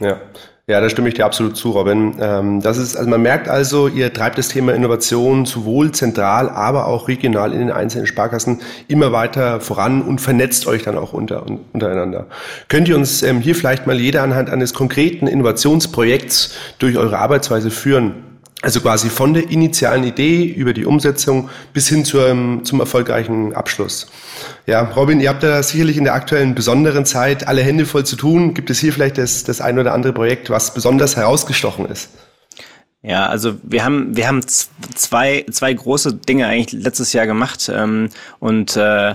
Ja, 0.00 0.20
ja, 0.68 0.80
da 0.80 0.90
stimme 0.90 1.08
ich 1.08 1.14
dir 1.14 1.24
absolut 1.24 1.56
zu, 1.56 1.70
Robin. 1.70 2.16
Ähm, 2.20 2.60
das 2.60 2.76
ist, 2.76 2.96
also 2.96 3.08
man 3.08 3.22
merkt 3.22 3.48
also, 3.48 3.86
ihr 3.86 4.12
treibt 4.12 4.36
das 4.36 4.48
Thema 4.48 4.74
Innovation 4.74 5.46
sowohl 5.46 5.92
zentral, 5.92 6.50
aber 6.50 6.88
auch 6.88 7.06
regional 7.06 7.52
in 7.52 7.60
den 7.60 7.70
einzelnen 7.70 8.06
Sparkassen 8.06 8.60
immer 8.88 9.12
weiter 9.12 9.60
voran 9.60 10.02
und 10.02 10.20
vernetzt 10.20 10.66
euch 10.66 10.82
dann 10.82 10.98
auch 10.98 11.12
unter, 11.12 11.46
untereinander. 11.72 12.26
Könnt 12.68 12.88
ihr 12.88 12.96
uns 12.96 13.22
ähm, 13.22 13.40
hier 13.40 13.54
vielleicht 13.54 13.86
mal 13.86 13.98
jeder 13.98 14.22
anhand 14.22 14.50
eines 14.50 14.74
konkreten 14.74 15.28
Innovationsprojekts 15.28 16.56
durch 16.80 16.96
eure 16.98 17.18
Arbeitsweise 17.18 17.70
führen? 17.70 18.35
Also 18.62 18.80
quasi 18.80 19.10
von 19.10 19.34
der 19.34 19.50
initialen 19.50 20.04
Idee 20.04 20.44
über 20.44 20.72
die 20.72 20.86
Umsetzung 20.86 21.50
bis 21.74 21.88
hin 21.88 22.04
zum, 22.04 22.64
zum 22.64 22.80
erfolgreichen 22.80 23.54
Abschluss. 23.54 24.08
Ja, 24.66 24.80
Robin, 24.82 25.20
ihr 25.20 25.28
habt 25.28 25.42
da 25.42 25.62
sicherlich 25.62 25.98
in 25.98 26.04
der 26.04 26.14
aktuellen 26.14 26.54
besonderen 26.54 27.04
Zeit 27.04 27.46
alle 27.46 27.62
Hände 27.62 27.84
voll 27.84 28.06
zu 28.06 28.16
tun. 28.16 28.54
Gibt 28.54 28.70
es 28.70 28.78
hier 28.78 28.92
vielleicht 28.92 29.18
das, 29.18 29.44
das 29.44 29.60
ein 29.60 29.78
oder 29.78 29.92
andere 29.92 30.14
Projekt, 30.14 30.48
was 30.48 30.72
besonders 30.72 31.16
herausgestochen 31.16 31.86
ist? 31.86 32.10
Ja, 33.02 33.26
also 33.26 33.54
wir 33.62 33.84
haben 33.84 34.16
wir 34.16 34.26
haben 34.26 34.40
zwei 34.48 35.46
zwei 35.52 35.72
große 35.72 36.14
Dinge 36.14 36.46
eigentlich 36.46 36.82
letztes 36.82 37.12
Jahr 37.12 37.26
gemacht 37.26 37.70
ähm, 37.72 38.08
und 38.40 38.76
äh, 38.76 39.14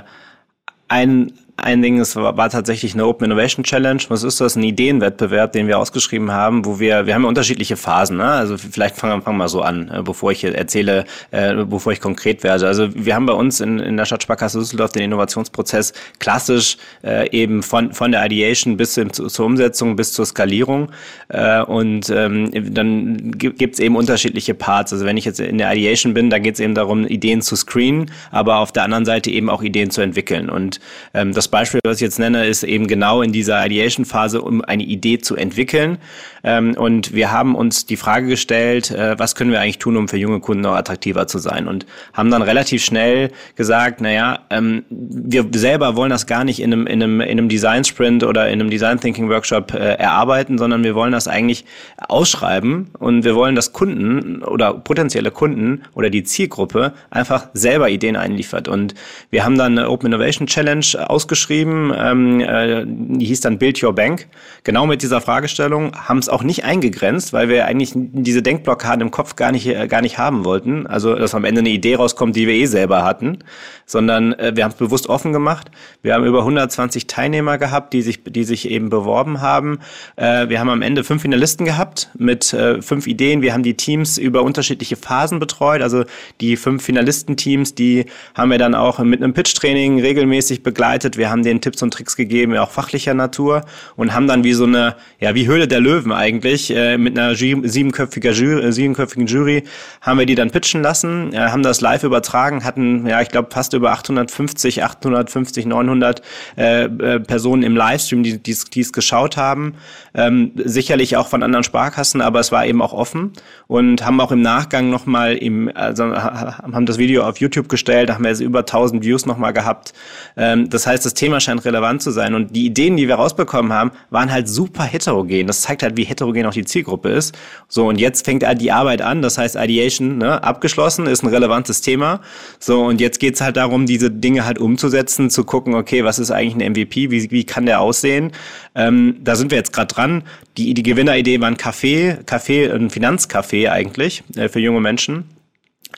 ein 0.88 1.34
ein 1.62 1.82
Ding 1.82 2.00
ist, 2.00 2.16
war, 2.16 2.50
tatsächlich 2.50 2.94
eine 2.94 3.06
Open 3.06 3.26
Innovation 3.26 3.64
Challenge. 3.64 4.02
Was 4.10 4.24
ist 4.24 4.42
das? 4.42 4.56
Ein 4.56 4.64
Ideenwettbewerb, 4.64 5.52
den 5.54 5.68
wir 5.68 5.78
ausgeschrieben 5.80 6.32
haben, 6.32 6.66
wo 6.66 6.80
wir, 6.80 7.06
wir 7.06 7.14
haben 7.14 7.24
ja 7.24 7.30
unterschiedliche 7.30 7.78
Phasen. 7.78 8.18
Ne? 8.18 8.26
Also 8.26 8.58
vielleicht 8.58 8.96
fangen 8.96 9.24
wir 9.24 9.32
mal 9.32 9.48
so 9.48 9.62
an, 9.62 9.90
äh, 9.94 10.02
bevor 10.02 10.32
ich 10.32 10.44
erzähle, 10.44 11.06
äh, 11.32 11.54
bevor 11.66 11.94
ich 11.94 12.02
konkret 12.02 12.44
werde. 12.44 12.68
Also 12.68 12.90
wir 12.94 13.16
haben 13.16 13.26
bei 13.26 13.34
uns 13.34 13.60
in, 13.62 13.80
in 13.80 13.98
der 13.98 14.06
Stadtsparkasse 14.06 14.60
Düsseldorf 14.60 14.92
den 14.92 15.04
Innovationsprozess 15.04 15.94
klassisch 16.20 16.78
äh, 17.04 17.30
eben 17.32 17.62
von, 17.64 17.94
von 17.94 18.12
der 18.12 18.26
Ideation 18.26 18.78
bis 18.78 18.94
zu, 18.94 19.08
zur 19.08 19.46
Umsetzung 19.46 19.96
bis 19.96 20.14
zur 20.14 20.26
Skalierung. 20.26 20.92
Äh, 21.30 21.62
und 21.62 22.10
ähm, 22.10 22.74
dann 22.74 23.32
gibt 23.38 23.76
es 23.76 23.80
eben 23.80 23.96
unterschiedliche 23.96 24.54
Parts. 24.54 24.94
Also 24.94 25.06
wenn 25.06 25.18
ich 25.18 25.26
jetzt 25.26 25.40
in 25.40 25.58
der 25.58 25.72
Ideation 25.72 26.14
bin, 26.14 26.30
da 26.30 26.40
geht 26.40 26.56
es 26.56 26.60
eben 26.60 26.76
darum, 26.76 27.06
Ideen 27.06 27.42
zu 27.42 27.56
screenen, 27.56 28.10
aber 28.32 28.58
auf 28.58 28.72
der 28.72 28.84
anderen 28.84 29.06
Seite 29.06 29.30
eben 29.30 29.50
auch 29.50 29.62
Ideen 29.62 29.92
zu 29.92 30.02
entwickeln. 30.02 30.50
Und 30.50 30.80
ähm, 31.14 31.34
das 31.34 31.51
Beispiel, 31.52 31.82
was 31.86 31.98
ich 31.98 32.02
jetzt 32.02 32.20
nenne, 32.20 32.48
ist 32.48 32.64
eben 32.64 32.88
genau 32.88 33.22
in 33.22 33.32
dieser 33.32 33.64
Ideation-Phase, 33.66 34.42
um 34.42 34.62
eine 34.62 34.84
Idee 34.84 35.20
zu 35.20 35.36
entwickeln. 35.36 35.98
Ähm, 36.44 36.74
und 36.76 37.14
wir 37.14 37.32
haben 37.32 37.54
uns 37.54 37.86
die 37.86 37.98
Frage 37.98 38.28
gestellt, 38.28 38.90
äh, 38.90 39.20
was 39.20 39.36
können 39.36 39.52
wir 39.52 39.60
eigentlich 39.60 39.78
tun, 39.78 39.98
um 39.98 40.08
für 40.08 40.18
junge 40.18 40.40
Kunden 40.40 40.64
noch 40.64 40.74
attraktiver 40.74 41.28
zu 41.28 41.38
sein? 41.38 41.68
Und 41.68 41.86
haben 42.14 42.32
dann 42.32 42.42
relativ 42.42 42.84
schnell 42.84 43.32
gesagt, 43.56 44.02
naja, 44.02 44.40
ähm, 44.50 44.86
wir 44.90 45.46
selber 45.54 45.96
wollen 45.96 46.10
das 46.10 46.26
gar 46.26 46.44
nicht 46.44 46.62
in 46.62 46.74
einem, 46.74 46.88
in 46.88 47.04
einem, 47.04 47.22
in 47.22 47.38
einem 47.38 47.50
Design-Sprint 47.50 48.24
oder 48.24 48.48
in 48.48 48.60
einem 48.60 48.70
Design-Thinking-Workshop 48.70 49.74
äh, 49.74 49.96
erarbeiten, 49.96 50.58
sondern 50.58 50.84
wir 50.84 50.96
wollen 50.96 51.12
das 51.12 51.28
eigentlich 51.28 51.66
ausschreiben 51.98 52.90
und 52.98 53.24
wir 53.24 53.36
wollen, 53.36 53.56
dass 53.56 53.74
Kunden 53.74 54.42
oder 54.44 54.74
potenzielle 54.74 55.30
Kunden 55.30 55.84
oder 55.94 56.10
die 56.10 56.24
Zielgruppe 56.24 56.94
einfach 57.10 57.50
selber 57.54 57.90
Ideen 57.90 58.16
einliefert. 58.16 58.68
Und 58.68 58.96
wir 59.30 59.44
haben 59.44 59.58
dann 59.58 59.78
eine 59.78 59.90
Open 59.90 60.08
Innovation 60.08 60.48
Challenge 60.48 60.86
ausgeschrieben 61.08 61.41
geschrieben, 61.42 61.92
ähm, 61.98 62.40
äh, 62.40 62.86
die 62.86 63.26
hieß 63.26 63.42
dann 63.42 63.58
Build 63.58 63.82
Your 63.82 63.94
Bank, 63.94 64.28
genau 64.64 64.86
mit 64.86 65.02
dieser 65.02 65.22
Fragestellung, 65.22 65.92
haben 65.96 66.20
es 66.20 66.30
auch 66.30 66.44
nicht 66.44 66.64
eingegrenzt, 66.64 67.34
weil 67.34 67.50
wir 67.50 67.66
eigentlich 67.66 67.94
diese 67.96 68.44
Denkblockaden 68.44 69.02
im 69.02 69.10
Kopf 69.10 69.36
gar 69.36 69.52
nicht, 69.52 69.68
äh, 69.68 69.88
gar 69.88 70.02
nicht 70.02 70.20
haben 70.20 70.46
wollten. 70.46 70.86
Also, 70.86 71.16
dass 71.16 71.34
am 71.34 71.44
Ende 71.44 71.60
eine 71.60 71.70
Idee 71.70 71.96
rauskommt, 71.96 72.36
die 72.36 72.46
wir 72.46 72.54
eh 72.54 72.68
selber 72.68 73.04
hatten, 73.04 73.40
sondern 73.88 74.34
äh, 74.34 74.52
wir 74.56 74.64
haben 74.64 74.72
es 74.72 74.78
bewusst 74.78 75.08
offen 75.08 75.34
gemacht. 75.34 75.72
Wir 76.04 76.14
haben 76.14 76.26
über 76.26 76.40
120 76.40 77.08
Teilnehmer 77.08 77.58
gehabt, 77.58 77.94
die 77.94 78.04
sich, 78.04 78.24
die 78.24 78.44
sich 78.44 78.70
eben 78.70 78.90
beworben 78.90 79.42
haben. 79.42 79.80
Äh, 80.16 80.50
wir 80.50 80.60
haben 80.60 80.70
am 80.70 80.84
Ende 80.84 81.04
fünf 81.04 81.24
Finalisten 81.24 81.66
gehabt 81.66 82.10
mit 82.18 82.54
äh, 82.54 82.82
fünf 82.84 83.08
Ideen. 83.08 83.42
Wir 83.42 83.54
haben 83.54 83.64
die 83.64 83.76
Teams 83.76 84.20
über 84.20 84.44
unterschiedliche 84.44 84.96
Phasen 84.96 85.40
betreut. 85.40 85.82
Also 85.82 86.06
die 86.40 86.56
fünf 86.56 86.84
Finalistenteams, 86.84 87.74
die 87.74 88.06
haben 88.36 88.52
wir 88.52 88.60
dann 88.60 88.76
auch 88.76 89.00
mit 89.00 89.24
einem 89.24 89.34
Pitch-Training 89.34 90.00
regelmäßig 90.00 90.62
begleitet. 90.62 91.18
Wir 91.22 91.30
haben 91.30 91.44
denen 91.44 91.62
Tipps 91.62 91.84
und 91.84 91.94
Tricks 91.94 92.16
gegeben, 92.16 92.58
auch 92.58 92.72
fachlicher 92.72 93.14
Natur 93.14 93.64
und 93.96 94.16
haben 94.16 94.26
dann 94.26 94.44
wie 94.44 94.54
so 94.54 94.64
eine, 94.64 94.96
ja, 95.20 95.36
wie 95.36 95.46
Höhle 95.46 95.68
der 95.68 95.80
Löwen 95.80 96.12
eigentlich, 96.12 96.76
äh, 96.76 96.98
mit 96.98 97.16
einer 97.16 97.36
siebenköpfiger 97.36 98.32
Jury, 98.32 98.66
äh, 98.66 98.72
siebenköpfigen 98.72 99.28
Jury, 99.28 99.64
haben 100.02 100.18
wir 100.18 100.26
die 100.26 100.34
dann 100.34 100.50
pitchen 100.50 100.82
lassen, 100.82 101.32
äh, 101.32 101.38
haben 101.38 101.62
das 101.62 101.80
live 101.80 102.04
übertragen, 102.04 102.64
hatten, 102.64 103.06
ja, 103.06 103.22
ich 103.22 103.30
glaube, 103.30 103.50
fast 103.52 103.74
über 103.74 103.92
850, 103.92 104.84
850, 104.84 105.68
900 105.68 106.24
äh, 106.58 106.86
äh, 106.86 107.20
Personen 107.20 107.62
im 107.62 107.76
Livestream, 107.76 108.24
die 108.24 108.52
es 108.52 108.92
geschaut 108.92 109.38
haben. 109.38 109.76
Ähm, 110.16 110.54
sicherlich 110.56 111.18
auch 111.18 111.28
von 111.28 111.44
anderen 111.44 111.64
Sparkassen, 111.64 112.22
aber 112.22 112.40
es 112.40 112.52
war 112.52 112.66
eben 112.66 112.82
auch 112.82 112.94
offen 112.94 113.34
und 113.68 114.04
haben 114.04 114.20
auch 114.20 114.32
im 114.32 114.42
Nachgang 114.42 114.90
nochmal 114.90 115.36
im, 115.36 115.70
also 115.74 116.06
haben 116.16 116.88
das 116.88 116.98
Video 116.98 117.24
auf 117.24 117.38
YouTube 117.38 117.70
gestellt, 117.70 118.10
haben 118.10 118.24
wir 118.24 118.32
jetzt 118.32 118.42
über 118.42 118.60
1000 118.62 119.04
Views 119.04 119.28
nochmal 119.28 119.54
gehabt. 119.54 119.94
Ähm, 120.36 120.68
das 120.68 120.88
heißt, 120.88 121.06
das 121.12 121.20
Thema 121.20 121.42
scheint 121.42 121.66
relevant 121.66 122.02
zu 122.02 122.12
sein 122.12 122.34
und 122.34 122.56
die 122.56 122.66
Ideen, 122.66 122.96
die 122.96 123.08
wir 123.08 123.16
rausbekommen 123.16 123.74
haben, 123.74 123.92
waren 124.12 124.32
halt 124.32 124.48
super 124.48 124.84
heterogen. 124.84 125.48
Das 125.48 125.62
zeigt 125.62 125.84
halt, 125.84 125.98
wie 125.98 126.06
heterogen 126.06 126.46
auch 126.46 126.54
die 126.54 126.64
Zielgruppe 126.64 127.10
ist. 127.10 127.38
So, 127.68 127.88
und 127.88 128.00
jetzt 128.00 128.24
fängt 128.24 128.46
halt 128.46 128.62
die 128.62 128.72
Arbeit 128.72 129.02
an, 129.02 129.22
das 129.22 129.38
heißt 129.38 129.58
Ideation, 129.58 130.20
ne, 130.20 130.42
abgeschlossen, 130.42 131.08
ist 131.08 131.24
ein 131.24 131.28
relevantes 131.28 131.82
Thema. 131.82 132.22
So, 132.60 132.86
und 132.86 133.02
jetzt 133.02 133.20
geht's 133.20 133.42
halt 133.42 133.58
darum, 133.58 133.86
diese 133.86 134.10
Dinge 134.10 134.46
halt 134.46 134.58
umzusetzen, 134.58 135.30
zu 135.30 135.44
gucken, 135.44 135.76
okay, 135.76 136.06
was 136.06 136.18
ist 136.18 136.32
eigentlich 136.32 136.56
ein 136.56 136.72
MVP, 136.72 137.12
wie, 137.12 137.30
wie 137.30 137.44
kann 137.44 137.66
der 137.66 137.82
aussehen? 137.82 138.32
Ähm, 138.74 139.18
da 139.22 139.36
sind 139.36 139.52
wir 139.52 139.58
jetzt 139.58 139.74
gerade 139.74 139.94
dran. 139.94 140.24
Die, 140.58 140.74
die 140.74 140.84
Gewinneridee 140.84 141.42
war 141.42 141.50
ein 141.50 141.58
Café, 141.58 142.24
Café, 142.24 142.74
ein 142.74 142.90
Finanzcafé 142.90 143.70
eigentlich 143.70 144.24
äh, 144.38 144.48
für 144.48 144.60
junge 144.60 144.80
Menschen 144.80 145.26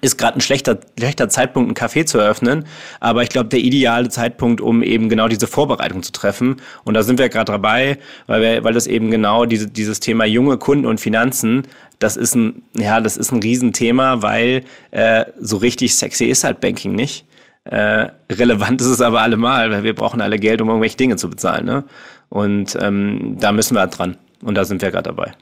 ist 0.01 0.17
gerade 0.17 0.37
ein 0.37 0.41
schlechter, 0.41 0.79
schlechter 0.97 1.29
Zeitpunkt, 1.29 1.71
ein 1.71 1.75
Café 1.75 2.05
zu 2.05 2.17
eröffnen. 2.17 2.65
Aber 2.99 3.23
ich 3.23 3.29
glaube, 3.29 3.49
der 3.49 3.59
ideale 3.59 4.09
Zeitpunkt, 4.09 4.59
um 4.59 4.83
eben 4.83 5.09
genau 5.09 5.27
diese 5.27 5.47
Vorbereitung 5.47 6.03
zu 6.03 6.11
treffen. 6.11 6.57
Und 6.83 6.93
da 6.93 7.03
sind 7.03 7.19
wir 7.19 7.29
gerade 7.29 7.51
dabei, 7.51 7.97
weil, 8.27 8.41
wir, 8.41 8.63
weil 8.63 8.73
das 8.73 8.87
eben 8.87 9.11
genau 9.11 9.45
diese, 9.45 9.67
dieses 9.67 9.99
Thema 9.99 10.25
junge 10.25 10.57
Kunden 10.57 10.85
und 10.85 10.99
Finanzen, 10.99 11.63
das 11.99 12.17
ist 12.17 12.35
ein, 12.35 12.63
ja, 12.77 12.99
das 12.99 13.17
ist 13.17 13.31
ein 13.31 13.39
Riesenthema, 13.39 14.21
weil 14.21 14.63
äh, 14.91 15.25
so 15.39 15.57
richtig 15.57 15.95
sexy 15.95 16.25
ist 16.25 16.43
halt 16.43 16.59
Banking 16.59 16.95
nicht. 16.95 17.25
Äh, 17.65 18.09
relevant 18.29 18.81
ist 18.81 18.87
es 18.87 18.99
aber 18.99 19.21
allemal, 19.21 19.71
weil 19.71 19.83
wir 19.83 19.95
brauchen 19.95 20.19
alle 20.19 20.37
Geld, 20.37 20.61
um 20.61 20.67
irgendwelche 20.67 20.97
Dinge 20.97 21.15
zu 21.15 21.29
bezahlen. 21.29 21.65
Ne? 21.65 21.85
Und 22.29 22.77
ähm, 22.81 23.37
da 23.39 23.53
müssen 23.53 23.75
wir 23.75 23.81
halt 23.81 23.97
dran. 23.97 24.17
Und 24.41 24.55
da 24.55 24.65
sind 24.65 24.81
wir 24.81 24.91
gerade 24.91 25.09
dabei. 25.09 25.33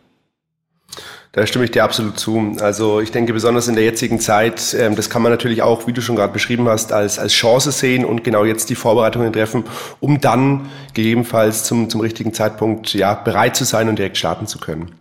Da 1.34 1.48
stimme 1.48 1.64
ich 1.64 1.72
dir 1.72 1.86
absolut 1.86 2.20
zu. 2.20 2.58
Also 2.60 3.00
ich 3.00 3.12
denke 3.12 3.32
besonders 3.32 3.70
in 3.70 3.76
der 3.76 3.86
jetzigen 3.86 4.20
Zeit, 4.20 4.76
ähm, 4.78 4.98
das 4.98 5.10
kann 5.10 5.22
man 5.22 5.32
natürlich 5.32 5.62
auch, 5.62 5.88
wie 5.88 5.94
du 5.94 6.02
schon 6.02 6.18
gerade 6.18 6.34
beschrieben 6.34 6.68
hast, 6.68 6.92
als, 6.92 7.20
als 7.20 7.32
Chance 7.32 7.72
sehen 7.72 8.04
und 8.04 8.26
genau 8.26 8.44
jetzt 8.44 8.70
die 8.70 8.76
Vorbereitungen 8.76 9.32
treffen, 9.32 9.64
um 10.02 10.20
dann 10.20 10.70
gegebenenfalls 10.94 11.64
zum, 11.64 11.90
zum 11.90 12.02
richtigen 12.02 12.34
Zeitpunkt 12.34 12.94
ja, 12.94 13.14
bereit 13.14 13.56
zu 13.56 13.64
sein 13.64 13.88
und 13.88 13.98
direkt 13.98 14.18
starten 14.18 14.46
zu 14.46 14.60
können. 14.60 14.92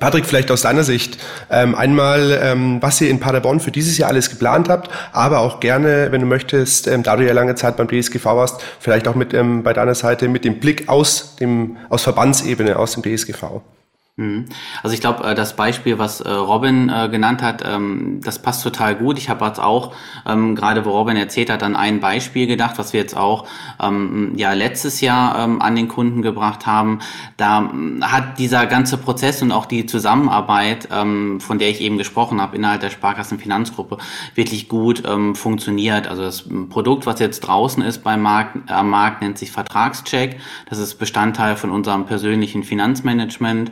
Patrick, 0.00 0.24
vielleicht 0.24 0.50
aus 0.50 0.62
deiner 0.62 0.82
Sicht 0.82 1.18
ähm, 1.50 1.74
einmal, 1.74 2.38
ähm, 2.42 2.78
was 2.80 3.00
ihr 3.02 3.10
in 3.10 3.20
Paderborn 3.20 3.60
für 3.60 3.70
dieses 3.70 3.98
Jahr 3.98 4.08
alles 4.10 4.30
geplant 4.30 4.70
habt, 4.70 4.90
aber 5.12 5.40
auch 5.40 5.60
gerne, 5.60 6.08
wenn 6.10 6.22
du 6.22 6.26
möchtest, 6.26 6.86
da 6.86 7.16
du 7.16 7.26
ja 7.26 7.32
lange 7.34 7.54
Zeit 7.54 7.76
beim 7.76 7.88
DSGV 7.88 8.24
warst, 8.24 8.62
vielleicht 8.78 9.08
auch 9.08 9.14
mit 9.14 9.30
bei 9.62 9.72
deiner 9.72 9.94
Seite 9.94 10.28
mit 10.28 10.44
dem 10.44 10.58
Blick 10.58 10.88
aus 10.88 11.36
dem 11.36 11.78
aus 11.88 12.02
Verbandsebene, 12.02 12.78
aus 12.78 12.92
dem 12.92 13.02
DSGV. 13.02 13.62
Mhm. 14.18 14.46
Also 14.82 14.94
ich 14.94 15.02
glaube, 15.02 15.24
äh, 15.24 15.34
das 15.34 15.56
Beispiel, 15.56 15.98
was 15.98 16.22
äh, 16.22 16.30
Robin 16.30 16.88
äh, 16.88 17.10
genannt 17.10 17.42
hat, 17.42 17.62
ähm, 17.66 18.22
das 18.24 18.40
passt 18.40 18.62
total 18.62 18.94
gut. 18.94 19.18
Ich 19.18 19.28
habe 19.28 19.44
jetzt 19.44 19.60
auch, 19.60 19.94
ähm, 20.26 20.54
gerade 20.54 20.86
wo 20.86 20.90
Robin 20.92 21.18
erzählt 21.18 21.50
hat, 21.50 21.62
an 21.62 21.76
ein 21.76 22.00
Beispiel 22.00 22.46
gedacht, 22.46 22.78
was 22.78 22.94
wir 22.94 23.00
jetzt 23.00 23.14
auch 23.14 23.46
ähm, 23.78 24.32
ja 24.36 24.54
letztes 24.54 25.02
Jahr 25.02 25.36
an 25.36 25.76
den 25.76 25.88
Kunden 25.88 26.22
gebracht 26.22 26.66
haben. 26.66 27.00
Da 27.36 27.70
hat 28.00 28.38
dieser 28.38 28.66
ganze 28.66 28.96
Prozess 28.96 29.42
und 29.42 29.52
auch 29.52 29.66
die 29.66 29.86
Zusammenarbeit, 29.86 30.88
von 30.88 31.58
der 31.58 31.68
ich 31.68 31.80
eben 31.80 31.98
gesprochen 31.98 32.40
habe, 32.40 32.56
innerhalb 32.56 32.80
der 32.80 32.90
Sparkassenfinanzgruppe 32.90 33.98
wirklich 34.34 34.68
gut 34.68 35.02
funktioniert. 35.34 36.06
Also 36.06 36.22
das 36.22 36.44
Produkt, 36.70 37.06
was 37.06 37.20
jetzt 37.20 37.40
draußen 37.40 37.82
ist 37.82 38.02
beim 38.02 38.22
Markt, 38.22 38.70
am 38.70 38.90
Markt, 38.90 39.22
nennt 39.22 39.38
sich 39.38 39.52
Vertragscheck. 39.52 40.38
Das 40.68 40.78
ist 40.78 40.94
Bestandteil 40.94 41.56
von 41.56 41.70
unserem 41.70 42.06
persönlichen 42.06 42.62
Finanzmanagement. 42.62 43.70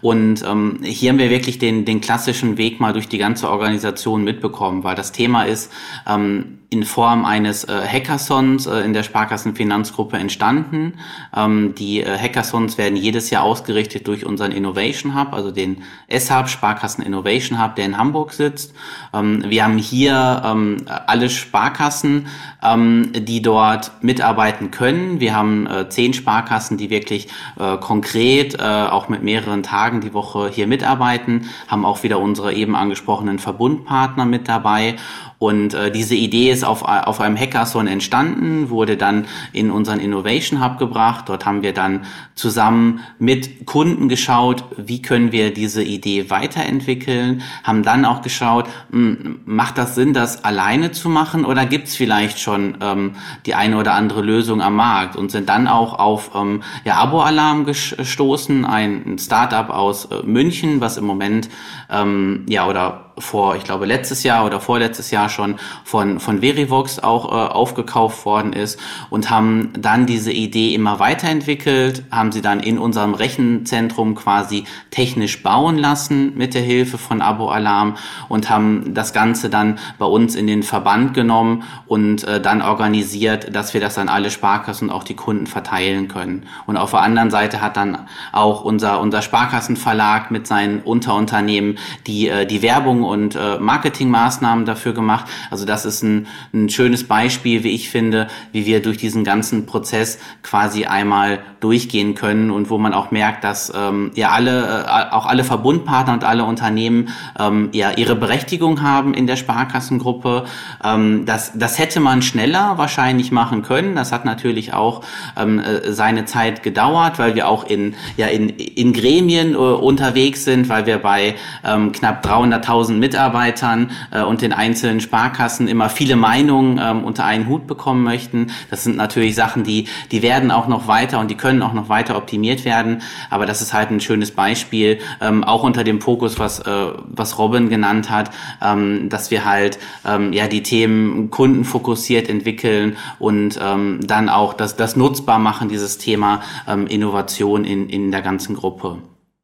Und 0.00 0.42
ähm, 0.46 0.80
hier 0.82 1.10
haben 1.10 1.18
wir 1.18 1.30
wirklich 1.30 1.58
den, 1.58 1.84
den 1.84 2.00
klassischen 2.00 2.58
Weg 2.58 2.80
mal 2.80 2.92
durch 2.92 3.08
die 3.08 3.18
ganze 3.18 3.50
Organisation 3.50 4.24
mitbekommen, 4.24 4.84
weil 4.84 4.94
das 4.94 5.12
Thema 5.12 5.44
ist, 5.44 5.72
ähm, 6.06 6.58
in 6.76 6.84
Form 6.84 7.24
eines 7.24 7.64
äh, 7.64 7.72
Hackathons 7.72 8.66
äh, 8.66 8.80
in 8.80 8.92
der 8.92 9.02
Sparkassenfinanzgruppe 9.02 10.18
entstanden. 10.18 10.94
Ähm, 11.34 11.74
die 11.74 12.02
äh, 12.02 12.18
Hackathons 12.18 12.76
werden 12.76 12.96
jedes 12.96 13.30
Jahr 13.30 13.44
ausgerichtet 13.44 14.06
durch 14.06 14.26
unseren 14.26 14.52
Innovation 14.52 15.18
Hub, 15.18 15.32
also 15.32 15.50
den 15.50 15.82
S-Hub, 16.08 16.48
Sparkassen 16.48 17.02
Innovation 17.02 17.62
Hub, 17.62 17.76
der 17.76 17.86
in 17.86 17.96
Hamburg 17.96 18.32
sitzt. 18.32 18.74
Ähm, 19.14 19.42
wir 19.48 19.64
haben 19.64 19.78
hier 19.78 20.42
ähm, 20.44 20.76
alle 21.06 21.30
Sparkassen, 21.30 22.26
ähm, 22.62 23.12
die 23.14 23.40
dort 23.40 23.92
mitarbeiten 24.02 24.70
können. 24.70 25.18
Wir 25.18 25.34
haben 25.34 25.66
äh, 25.66 25.88
zehn 25.88 26.12
Sparkassen, 26.12 26.76
die 26.76 26.90
wirklich 26.90 27.28
äh, 27.58 27.78
konkret 27.78 28.58
äh, 28.58 28.62
auch 28.62 29.08
mit 29.08 29.22
mehreren 29.22 29.62
Tagen 29.62 30.02
die 30.02 30.12
Woche 30.12 30.50
hier 30.52 30.66
mitarbeiten, 30.66 31.48
haben 31.68 31.86
auch 31.86 32.02
wieder 32.02 32.18
unsere 32.18 32.52
eben 32.52 32.76
angesprochenen 32.76 33.38
Verbundpartner 33.38 34.26
mit 34.26 34.46
dabei 34.46 34.96
und 35.38 35.74
äh, 35.74 35.90
diese 35.90 36.14
Idee 36.14 36.50
ist 36.50 36.64
auf, 36.64 36.82
auf 36.82 37.20
einem 37.20 37.36
Hackathon 37.36 37.86
entstanden, 37.86 38.70
wurde 38.70 38.96
dann 38.96 39.26
in 39.52 39.70
unseren 39.70 40.00
Innovation 40.00 40.64
Hub 40.64 40.78
gebracht. 40.78 41.28
Dort 41.28 41.44
haben 41.44 41.62
wir 41.62 41.74
dann 41.74 42.04
zusammen 42.34 43.00
mit 43.18 43.66
Kunden 43.66 44.08
geschaut, 44.08 44.64
wie 44.76 45.02
können 45.02 45.32
wir 45.32 45.52
diese 45.52 45.82
Idee 45.82 46.30
weiterentwickeln, 46.30 47.42
haben 47.64 47.82
dann 47.82 48.04
auch 48.04 48.22
geschaut, 48.22 48.66
mh, 48.90 49.16
hm, 49.16 49.40
macht 49.44 49.76
das 49.78 49.94
Sinn, 49.94 50.14
das 50.14 50.44
alleine 50.44 50.92
zu 50.92 51.08
machen 51.08 51.44
oder 51.44 51.66
gibt 51.66 51.88
es 51.88 51.96
vielleicht 51.96 52.38
schon 52.38 52.78
ähm, 52.80 53.16
die 53.44 53.54
eine 53.54 53.76
oder 53.76 53.94
andere 53.94 54.22
Lösung 54.22 54.62
am 54.62 54.76
Markt 54.76 55.16
und 55.16 55.30
sind 55.30 55.48
dann 55.48 55.68
auch 55.68 55.98
auf 55.98 56.30
ähm, 56.34 56.62
ja, 56.84 56.94
Abo-Alarm 56.96 57.64
gestoßen, 57.64 58.64
ein 58.64 59.18
Startup 59.18 59.68
aus 59.70 60.06
äh, 60.06 60.22
München, 60.24 60.80
was 60.80 60.96
im 60.96 61.04
Moment 61.04 61.48
ähm, 61.90 62.44
ja 62.48 62.66
oder 62.66 63.05
vor, 63.18 63.56
ich 63.56 63.64
glaube, 63.64 63.86
letztes 63.86 64.22
Jahr 64.22 64.44
oder 64.44 64.60
vorletztes 64.60 65.10
Jahr 65.10 65.28
schon 65.28 65.56
von, 65.84 66.20
von 66.20 66.40
Verivox 66.40 66.98
auch 66.98 67.26
äh, 67.26 67.52
aufgekauft 67.52 68.26
worden 68.26 68.52
ist 68.52 68.78
und 69.10 69.30
haben 69.30 69.72
dann 69.78 70.06
diese 70.06 70.32
Idee 70.32 70.74
immer 70.74 70.98
weiterentwickelt, 70.98 72.04
haben 72.10 72.32
sie 72.32 72.42
dann 72.42 72.60
in 72.60 72.78
unserem 72.78 73.14
Rechenzentrum 73.14 74.14
quasi 74.14 74.64
technisch 74.90 75.42
bauen 75.42 75.78
lassen 75.78 76.36
mit 76.36 76.54
der 76.54 76.62
Hilfe 76.62 76.98
von 76.98 77.22
Abo 77.22 77.48
Alarm 77.48 77.96
und 78.28 78.50
haben 78.50 78.92
das 78.92 79.12
Ganze 79.12 79.48
dann 79.48 79.78
bei 79.98 80.06
uns 80.06 80.34
in 80.34 80.46
den 80.46 80.62
Verband 80.62 81.14
genommen 81.14 81.62
und 81.86 82.24
äh, 82.24 82.40
dann 82.40 82.60
organisiert, 82.60 83.54
dass 83.54 83.72
wir 83.72 83.80
das 83.80 83.96
an 83.98 84.08
alle 84.08 84.30
Sparkassen 84.30 84.88
und 84.88 84.94
auch 84.94 85.04
die 85.04 85.16
Kunden 85.16 85.46
verteilen 85.46 86.08
können. 86.08 86.46
Und 86.66 86.76
auf 86.76 86.90
der 86.90 87.00
anderen 87.00 87.30
Seite 87.30 87.60
hat 87.62 87.76
dann 87.76 88.06
auch 88.32 88.62
unser, 88.62 89.00
unser 89.00 89.22
Sparkassenverlag 89.22 90.30
mit 90.30 90.46
seinen 90.46 90.80
Unterunternehmen 90.80 91.78
die, 92.06 92.28
äh, 92.28 92.46
die 92.46 92.62
Werbung 92.62 93.05
und 93.06 93.34
äh, 93.34 93.58
Marketingmaßnahmen 93.58 94.64
dafür 94.64 94.92
gemacht. 94.92 95.26
Also 95.50 95.64
das 95.64 95.84
ist 95.84 96.02
ein, 96.02 96.26
ein 96.52 96.68
schönes 96.68 97.04
Beispiel, 97.04 97.64
wie 97.64 97.70
ich 97.70 97.90
finde, 97.90 98.28
wie 98.52 98.66
wir 98.66 98.82
durch 98.82 98.98
diesen 98.98 99.24
ganzen 99.24 99.66
Prozess 99.66 100.18
quasi 100.42 100.84
einmal 100.84 101.40
durchgehen 101.60 102.14
können 102.14 102.50
und 102.50 102.70
wo 102.70 102.78
man 102.78 102.92
auch 102.92 103.10
merkt, 103.10 103.44
dass 103.44 103.72
ähm, 103.74 104.10
ja 104.14 104.30
alle, 104.30 104.84
äh, 104.86 105.14
auch 105.14 105.26
alle 105.26 105.44
Verbundpartner 105.44 106.12
und 106.12 106.24
alle 106.24 106.44
Unternehmen 106.44 107.08
ähm, 107.38 107.70
ja 107.72 107.92
ihre 107.92 108.14
Berechtigung 108.14 108.82
haben 108.82 109.14
in 109.14 109.26
der 109.26 109.36
Sparkassengruppe. 109.36 110.44
Ähm, 110.84 111.24
das, 111.26 111.52
das 111.54 111.78
hätte 111.78 112.00
man 112.00 112.22
schneller 112.22 112.78
wahrscheinlich 112.78 113.32
machen 113.32 113.62
können. 113.62 113.96
Das 113.96 114.12
hat 114.12 114.24
natürlich 114.24 114.74
auch 114.74 115.02
ähm, 115.36 115.58
äh, 115.58 115.92
seine 115.92 116.24
Zeit 116.24 116.62
gedauert, 116.62 117.18
weil 117.18 117.34
wir 117.34 117.48
auch 117.48 117.64
in, 117.64 117.94
ja, 118.16 118.26
in, 118.26 118.48
in 118.48 118.92
Gremien 118.92 119.54
äh, 119.54 119.56
unterwegs 119.56 120.44
sind, 120.44 120.68
weil 120.68 120.86
wir 120.86 120.98
bei 120.98 121.34
ähm, 121.64 121.92
knapp 121.92 122.24
300.000 122.24 122.92
tausend 122.96 123.00
Mitarbeitern 123.00 123.90
äh, 124.10 124.22
und 124.22 124.42
den 124.42 124.52
einzelnen 124.52 125.00
Sparkassen 125.00 125.68
immer 125.68 125.88
viele 125.88 126.16
Meinungen 126.16 126.80
ähm, 126.82 127.04
unter 127.04 127.24
einen 127.24 127.46
Hut 127.48 127.66
bekommen 127.66 128.02
möchten. 128.02 128.50
Das 128.70 128.84
sind 128.84 128.96
natürlich 128.96 129.34
Sachen, 129.34 129.64
die, 129.64 129.86
die 130.10 130.22
werden 130.22 130.50
auch 130.50 130.68
noch 130.68 130.88
weiter 130.88 131.20
und 131.20 131.30
die 131.30 131.36
können 131.36 131.62
auch 131.62 131.72
noch 131.72 131.88
weiter 131.88 132.16
optimiert 132.16 132.64
werden. 132.64 133.02
Aber 133.30 133.46
das 133.46 133.62
ist 133.62 133.72
halt 133.72 133.90
ein 133.90 134.00
schönes 134.00 134.32
Beispiel, 134.32 134.98
ähm, 135.20 135.44
auch 135.44 135.62
unter 135.62 135.84
dem 135.84 136.00
Fokus, 136.00 136.38
was, 136.38 136.60
äh, 136.60 136.92
was 137.06 137.38
Robin 137.38 137.68
genannt 137.68 138.10
hat, 138.10 138.30
ähm, 138.62 139.08
dass 139.08 139.30
wir 139.30 139.44
halt 139.44 139.78
ähm, 140.04 140.32
ja 140.32 140.48
die 140.48 140.62
Themen 140.62 141.30
kundenfokussiert 141.30 142.28
entwickeln 142.28 142.96
und 143.18 143.58
ähm, 143.62 144.00
dann 144.02 144.28
auch 144.28 144.54
das, 144.54 144.76
das 144.76 144.96
nutzbar 144.96 145.38
machen, 145.38 145.68
dieses 145.68 145.98
Thema 145.98 146.40
ähm, 146.66 146.86
Innovation 146.86 147.64
in, 147.64 147.88
in 147.88 148.10
der 148.10 148.22
ganzen 148.22 148.56
Gruppe. 148.56 148.98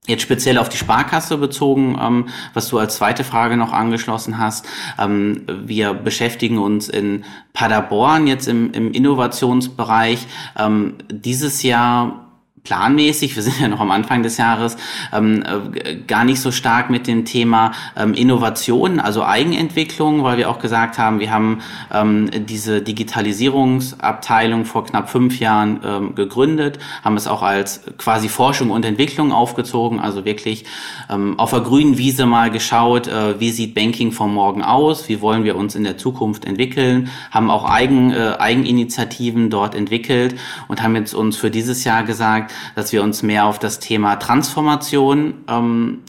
Jetzt 0.09 0.23
speziell 0.23 0.59
auf 0.59 0.69
die 0.69 0.77
Sparkasse 0.77 1.39
bezogen, 1.39 1.97
ähm, 2.01 2.29
was 2.55 2.69
du 2.69 2.79
als 2.79 2.97
zweite 2.97 3.23
Frage 3.23 3.57
noch 3.57 3.73
angeschlossen 3.73 4.37
hast. 4.37 4.67
Ähm, 4.99 5.45
wir 5.47 5.95
beschäftigen 5.95 6.59
uns 6.59 6.89
in 6.89 7.25
Paderborn 7.53 8.27
jetzt 8.27 8.49
im, 8.49 8.73
im 8.73 8.91
Innovationsbereich 8.91 10.27
ähm, 10.59 10.95
dieses 11.09 11.63
Jahr 11.63 12.32
planmäßig, 12.65 13.35
wir 13.35 13.43
sind 13.43 13.61
ja 13.61 13.69
noch 13.69 13.81
am 13.81 13.91
Anfang 13.91 14.23
des 14.23 14.37
Jahres, 14.37 14.77
ähm, 15.13 15.43
äh, 15.43 15.97
gar 16.07 16.25
nicht 16.25 16.41
so 16.41 16.53
stark 16.53 16.91
mit 16.91 17.07
dem 17.07 17.25
Thema 17.25 17.73
ähm, 17.97 18.15
Innovation, 18.15 19.01
also 19.01 19.25
Eigenentwicklung, 19.25 20.23
weil 20.23 20.39
wir 20.39 20.49
auch 20.49 20.61
gesagt 20.61 20.97
haben, 20.97 21.19
wir 21.19 21.33
haben 21.33 21.61
ähm, 21.93 22.31
diese 22.47 22.81
Digitalisierungsabteilung 22.81 24.65
vor 24.65 24.85
knapp 24.85 25.11
fünf 25.11 25.41
Jahren 25.41 25.81
ähm, 25.85 26.15
gegründet, 26.15 26.79
haben 27.03 27.17
es 27.17 27.27
auch 27.27 27.43
als 27.43 27.83
quasi 27.99 28.29
Forschung 28.29 28.71
und 28.71 28.85
Entwicklung 28.85 29.33
aufgezogen, 29.33 29.99
also 29.99 30.25
wirklich 30.25 30.65
ähm, 31.11 31.39
auf 31.41 31.51
der 31.51 31.61
grünen 31.61 31.99
Wiese 31.99 32.27
mal 32.27 32.51
geschaut, 32.53 33.09
äh, 33.09 33.41
wie 33.41 33.51
sieht 33.51 33.75
Banking 33.75 34.13
von 34.13 34.33
morgen 34.33 34.63
aus, 34.63 35.09
wie 35.09 35.21
wollen 35.21 35.43
wir 35.43 35.57
uns 35.57 35.75
in 35.75 35.83
der 35.83 35.99
Zukunft 35.99 36.45
entwickeln, 36.45 37.11
haben 37.33 37.51
auch 37.51 37.69
Eigen, 37.69 38.13
äh, 38.13 38.37
Eigeninitiativen 38.39 39.51
dort 39.51 39.75
entwickelt 39.75 40.37
und 40.69 40.81
haben 40.81 40.95
jetzt 40.95 41.13
uns 41.13 41.37
für 41.37 41.51
dieses 41.51 41.83
Jahr 41.83 42.05
gesagt, 42.05 42.52
dass 42.75 42.93
wir 42.93 43.03
uns 43.03 43.23
mehr 43.23 43.47
auf 43.47 43.59
das 43.59 43.79
Thema 43.79 44.17
Transformation 44.17 45.45
ähm, 45.49 46.03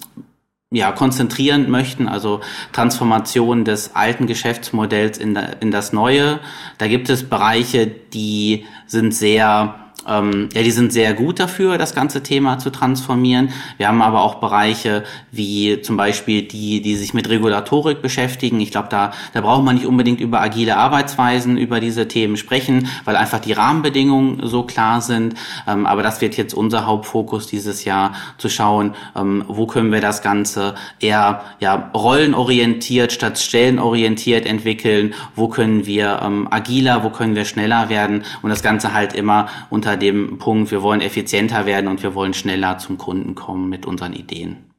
ja, 0.71 0.91
konzentrieren 0.91 1.69
möchten, 1.69 2.07
also 2.07 2.41
Transformation 2.71 3.63
des 3.63 3.95
alten 3.95 4.25
Geschäftsmodells 4.25 5.19
in, 5.19 5.35
in 5.59 5.69
das 5.69 5.93
neue. 5.93 6.39
Da 6.79 6.87
gibt 6.87 7.09
es 7.09 7.29
Bereiche, 7.29 7.87
die 7.87 8.65
sind 8.87 9.13
sehr 9.13 9.82
ähm, 10.07 10.49
ja, 10.53 10.63
die 10.63 10.71
sind 10.71 10.93
sehr 10.93 11.13
gut 11.13 11.39
dafür, 11.39 11.77
das 11.77 11.95
ganze 11.95 12.23
Thema 12.23 12.59
zu 12.59 12.69
transformieren. 12.69 13.49
Wir 13.77 13.87
haben 13.87 14.01
aber 14.01 14.21
auch 14.21 14.35
Bereiche 14.35 15.03
wie 15.31 15.81
zum 15.81 15.97
Beispiel 15.97 16.43
die, 16.43 16.81
die 16.81 16.95
sich 16.95 17.13
mit 17.13 17.29
Regulatorik 17.29 18.01
beschäftigen. 18.01 18.59
Ich 18.59 18.71
glaube, 18.71 18.89
da, 18.89 19.11
da 19.33 19.41
braucht 19.41 19.63
man 19.63 19.75
nicht 19.75 19.87
unbedingt 19.87 20.19
über 20.19 20.41
agile 20.41 20.77
Arbeitsweisen 20.77 21.57
über 21.57 21.79
diese 21.79 22.07
Themen 22.07 22.37
sprechen, 22.37 22.87
weil 23.05 23.15
einfach 23.15 23.39
die 23.39 23.53
Rahmenbedingungen 23.53 24.47
so 24.47 24.63
klar 24.63 25.01
sind. 25.01 25.35
Ähm, 25.67 25.85
aber 25.85 26.03
das 26.03 26.21
wird 26.21 26.37
jetzt 26.37 26.53
unser 26.53 26.85
Hauptfokus 26.85 27.47
dieses 27.47 27.85
Jahr, 27.85 28.13
zu 28.37 28.49
schauen, 28.49 28.95
ähm, 29.15 29.43
wo 29.47 29.67
können 29.67 29.91
wir 29.91 30.01
das 30.01 30.21
Ganze 30.21 30.75
eher 30.99 31.41
ja, 31.59 31.91
rollenorientiert 31.93 33.11
statt 33.11 33.39
stellenorientiert 33.39 34.45
entwickeln, 34.45 35.13
wo 35.35 35.47
können 35.47 35.85
wir 35.85 36.21
ähm, 36.23 36.47
agiler, 36.51 37.03
wo 37.03 37.09
können 37.09 37.35
wir 37.35 37.45
schneller 37.45 37.89
werden 37.89 38.23
und 38.41 38.49
das 38.49 38.63
Ganze 38.63 38.93
halt 38.93 39.13
immer 39.13 39.47
unter 39.69 39.92
unter 39.93 39.97
dem 39.97 40.39
Punkt, 40.39 40.71
wir 40.71 40.81
wollen 40.81 41.01
effizienter 41.01 41.65
werden 41.65 41.87
und 41.87 42.01
wir 42.01 42.15
wollen 42.15 42.33
schneller 42.33 42.77
zum 42.79 42.97
Kunden 42.97 43.35
kommen 43.35 43.69
mit 43.69 43.85
unseren 43.85 44.13
Ideen. 44.13 44.71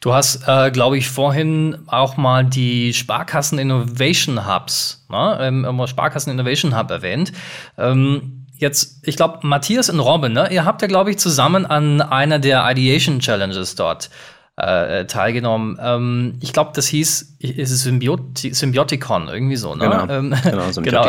Du 0.00 0.12
hast, 0.12 0.46
äh, 0.46 0.70
glaube 0.70 0.98
ich, 0.98 1.08
vorhin 1.08 1.78
auch 1.86 2.16
mal 2.16 2.44
die 2.44 2.92
Sparkassen 2.92 3.58
Innovation 3.58 4.46
Hubs, 4.46 5.06
ne? 5.10 5.38
ähm, 5.40 5.86
Sparkassen 5.86 6.32
Innovation 6.32 6.76
Hub 6.76 6.90
erwähnt. 6.90 7.32
Ähm, 7.76 8.46
jetzt, 8.56 9.06
ich 9.06 9.16
glaube, 9.16 9.46
Matthias 9.46 9.90
und 9.90 10.00
Robin, 10.00 10.32
ne? 10.32 10.52
ihr 10.52 10.64
habt 10.64 10.82
ja, 10.82 10.88
glaube 10.88 11.10
ich, 11.10 11.18
zusammen 11.18 11.64
an 11.64 12.00
einer 12.00 12.38
der 12.38 12.70
Ideation 12.70 13.20
Challenges 13.20 13.74
dort 13.76 14.10
äh, 14.58 15.06
teilgenommen. 15.06 15.78
Ähm, 15.80 16.34
ich 16.40 16.52
glaube, 16.52 16.72
das 16.74 16.88
hieß, 16.88 17.36
ist 17.38 17.70
es 17.70 17.82
Symbioti 17.82 18.52
Symbioticon, 18.52 19.28
irgendwie 19.28 19.54
so, 19.54 19.76
ne? 19.76 19.84
Genau, 19.84 20.08
ähm, 20.08 20.34
genau, 20.42 20.70
genau. 20.82 21.06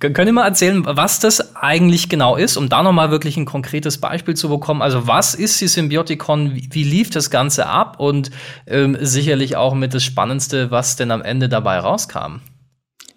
Könnt 0.00 0.18
ihr 0.18 0.32
mal 0.32 0.46
erzählen, 0.46 0.84
was 0.84 1.20
das 1.20 1.54
eigentlich 1.54 2.08
genau 2.08 2.36
ist, 2.36 2.56
um 2.56 2.68
da 2.68 2.82
nochmal 2.82 3.12
wirklich 3.12 3.36
ein 3.36 3.44
konkretes 3.44 3.98
Beispiel 3.98 4.34
zu 4.34 4.48
bekommen? 4.48 4.82
Also, 4.82 5.06
was 5.06 5.34
ist 5.34 5.60
die 5.60 5.68
Symbioticon? 5.68 6.56
Wie, 6.56 6.68
wie 6.72 6.84
lief 6.84 7.10
das 7.10 7.30
Ganze 7.30 7.66
ab? 7.66 8.00
Und 8.00 8.32
ähm, 8.66 8.98
sicherlich 9.00 9.56
auch 9.56 9.74
mit 9.74 9.94
das 9.94 10.02
Spannendste, 10.02 10.72
was 10.72 10.96
denn 10.96 11.12
am 11.12 11.22
Ende 11.22 11.48
dabei 11.48 11.78
rauskam. 11.78 12.40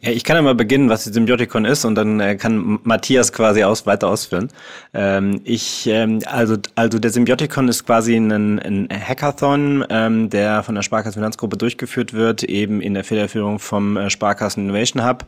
Ich 0.09 0.23
kann 0.23 0.37
ja 0.37 0.41
mal 0.41 0.55
beginnen, 0.55 0.89
was 0.89 1.03
die 1.03 1.11
Symbiotikon 1.11 1.65
ist 1.65 1.83
und 1.83 1.95
dann 1.95 2.19
äh, 2.19 2.35
kann 2.37 2.79
Matthias 2.83 3.33
quasi 3.33 3.63
aus, 3.63 3.85
weiter 3.85 4.07
ausführen. 4.07 4.49
Ähm, 4.93 5.41
ich, 5.43 5.85
ähm, 5.87 6.19
also, 6.25 6.55
also 6.75 6.97
der 6.97 7.11
Symbiotikon 7.11 7.67
ist 7.67 7.85
quasi 7.85 8.15
ein, 8.15 8.31
ein 8.31 8.87
Hackathon, 8.89 9.85
ähm, 9.89 10.29
der 10.29 10.63
von 10.63 10.75
der 10.75 10.81
Sparkassen 10.81 11.19
Finanzgruppe 11.19 11.57
durchgeführt 11.57 12.13
wird, 12.13 12.43
eben 12.43 12.79
in 12.79 12.93
der 12.93 13.03
Federführung 13.03 13.59
vom 13.59 13.97
äh, 13.97 14.09
Sparkassen 14.09 14.63
Innovation 14.63 15.05
Hub. 15.05 15.25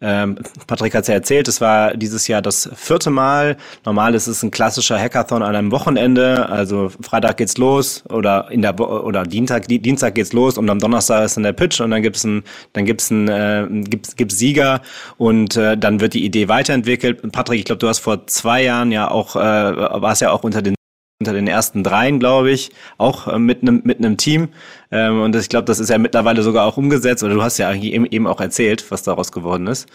Ähm, 0.00 0.38
Patrick 0.66 0.94
hat 0.94 1.02
es 1.02 1.08
ja 1.08 1.14
erzählt, 1.14 1.48
es 1.48 1.60
war 1.60 1.96
dieses 1.96 2.28
Jahr 2.28 2.40
das 2.40 2.70
vierte 2.74 3.10
Mal. 3.10 3.56
Normal 3.84 4.14
ist 4.14 4.28
es 4.28 4.42
ein 4.42 4.50
klassischer 4.50 4.98
Hackathon 4.98 5.42
an 5.42 5.56
einem 5.56 5.72
Wochenende. 5.72 6.48
Also 6.48 6.90
Freitag 7.00 7.38
geht's 7.38 7.58
los 7.58 8.04
oder 8.08 8.48
in 8.50 8.62
der 8.62 8.72
Bo 8.72 8.86
oder 8.86 9.24
Dienstag, 9.24 9.66
Dienstag 9.66 10.14
geht's 10.14 10.32
los 10.32 10.56
und 10.56 10.70
am 10.70 10.78
Donnerstag 10.78 11.24
ist 11.24 11.36
dann 11.36 11.42
der 11.42 11.52
Pitch 11.52 11.80
und 11.80 11.90
dann 11.90 12.02
gibt's 12.02 12.22
ein, 12.24 12.44
dann 12.74 12.84
gibt's 12.84 13.10
ein, 13.10 13.28
äh, 13.28 13.66
gibt's, 13.68 14.14
gibt's 14.14 14.38
Sieger 14.38 14.82
und 15.16 15.56
äh, 15.56 15.76
dann 15.76 16.00
wird 16.00 16.14
die 16.14 16.24
Idee 16.24 16.48
weiterentwickelt. 16.48 17.32
Patrick, 17.32 17.58
ich 17.58 17.64
glaube, 17.64 17.80
du 17.80 17.88
hast 17.88 17.98
vor 17.98 18.26
zwei 18.28 18.62
Jahren 18.62 18.92
ja 18.92 19.10
auch, 19.10 19.34
äh, 19.34 19.40
warst 19.40 20.22
ja 20.22 20.30
auch 20.30 20.44
unter 20.44 20.62
den 20.62 20.74
unter 21.20 21.32
den 21.32 21.48
ersten 21.48 21.82
dreien, 21.82 22.20
glaube 22.20 22.52
ich, 22.52 22.70
auch 22.96 23.26
äh, 23.26 23.38
mit 23.40 23.62
einem 23.62 23.80
mit 23.84 23.98
einem 23.98 24.16
Team. 24.16 24.50
Ähm, 24.90 25.20
und 25.22 25.36
ich 25.36 25.48
glaube, 25.48 25.66
das 25.66 25.78
ist 25.78 25.90
ja 25.90 25.98
mittlerweile 25.98 26.42
sogar 26.42 26.64
auch 26.64 26.76
umgesetzt, 26.76 27.22
oder 27.22 27.34
du 27.34 27.42
hast 27.42 27.58
ja 27.58 27.72
eben, 27.72 28.26
auch 28.26 28.40
erzählt, 28.40 28.84
was 28.90 29.02
daraus 29.02 29.32
geworden 29.32 29.66
ist. 29.66 29.86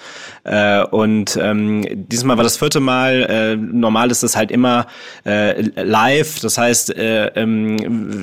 Äh, 0.44 0.84
und 0.86 1.38
ähm, 1.42 1.86
dieses 2.10 2.24
Mal 2.24 2.38
war 2.38 2.44
das 2.44 2.58
vierte 2.58 2.80
Mal. 2.80 3.24
Äh, 3.24 3.56
normal 3.56 4.12
ist 4.12 4.24
das 4.24 4.36
halt 4.36 4.52
immer 4.52 4.88
äh, 5.26 5.62
live. 5.82 6.40
Das 6.40 6.58
heißt, 6.58 6.96
äh, 6.96 7.28
ähm, 7.36 7.78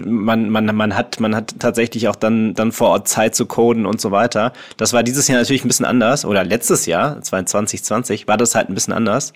man, 0.04 0.50
man, 0.50 0.66
man, 0.66 0.96
hat, 0.96 1.20
man 1.20 1.34
hat 1.34 1.54
tatsächlich 1.58 2.08
auch 2.08 2.16
dann, 2.16 2.54
dann 2.54 2.72
vor 2.72 2.90
Ort 2.90 3.08
Zeit 3.08 3.34
zu 3.34 3.46
coden 3.46 3.86
und 3.86 4.00
so 4.00 4.10
weiter. 4.10 4.52
Das 4.76 4.92
war 4.92 5.02
dieses 5.02 5.26
Jahr 5.28 5.38
natürlich 5.38 5.64
ein 5.64 5.68
bisschen 5.68 5.86
anders. 5.86 6.24
Oder 6.24 6.44
letztes 6.44 6.86
Jahr, 6.86 7.20
2020, 7.20 8.28
war 8.28 8.36
das 8.36 8.54
halt 8.54 8.68
ein 8.68 8.74
bisschen 8.74 8.94
anders. 8.94 9.32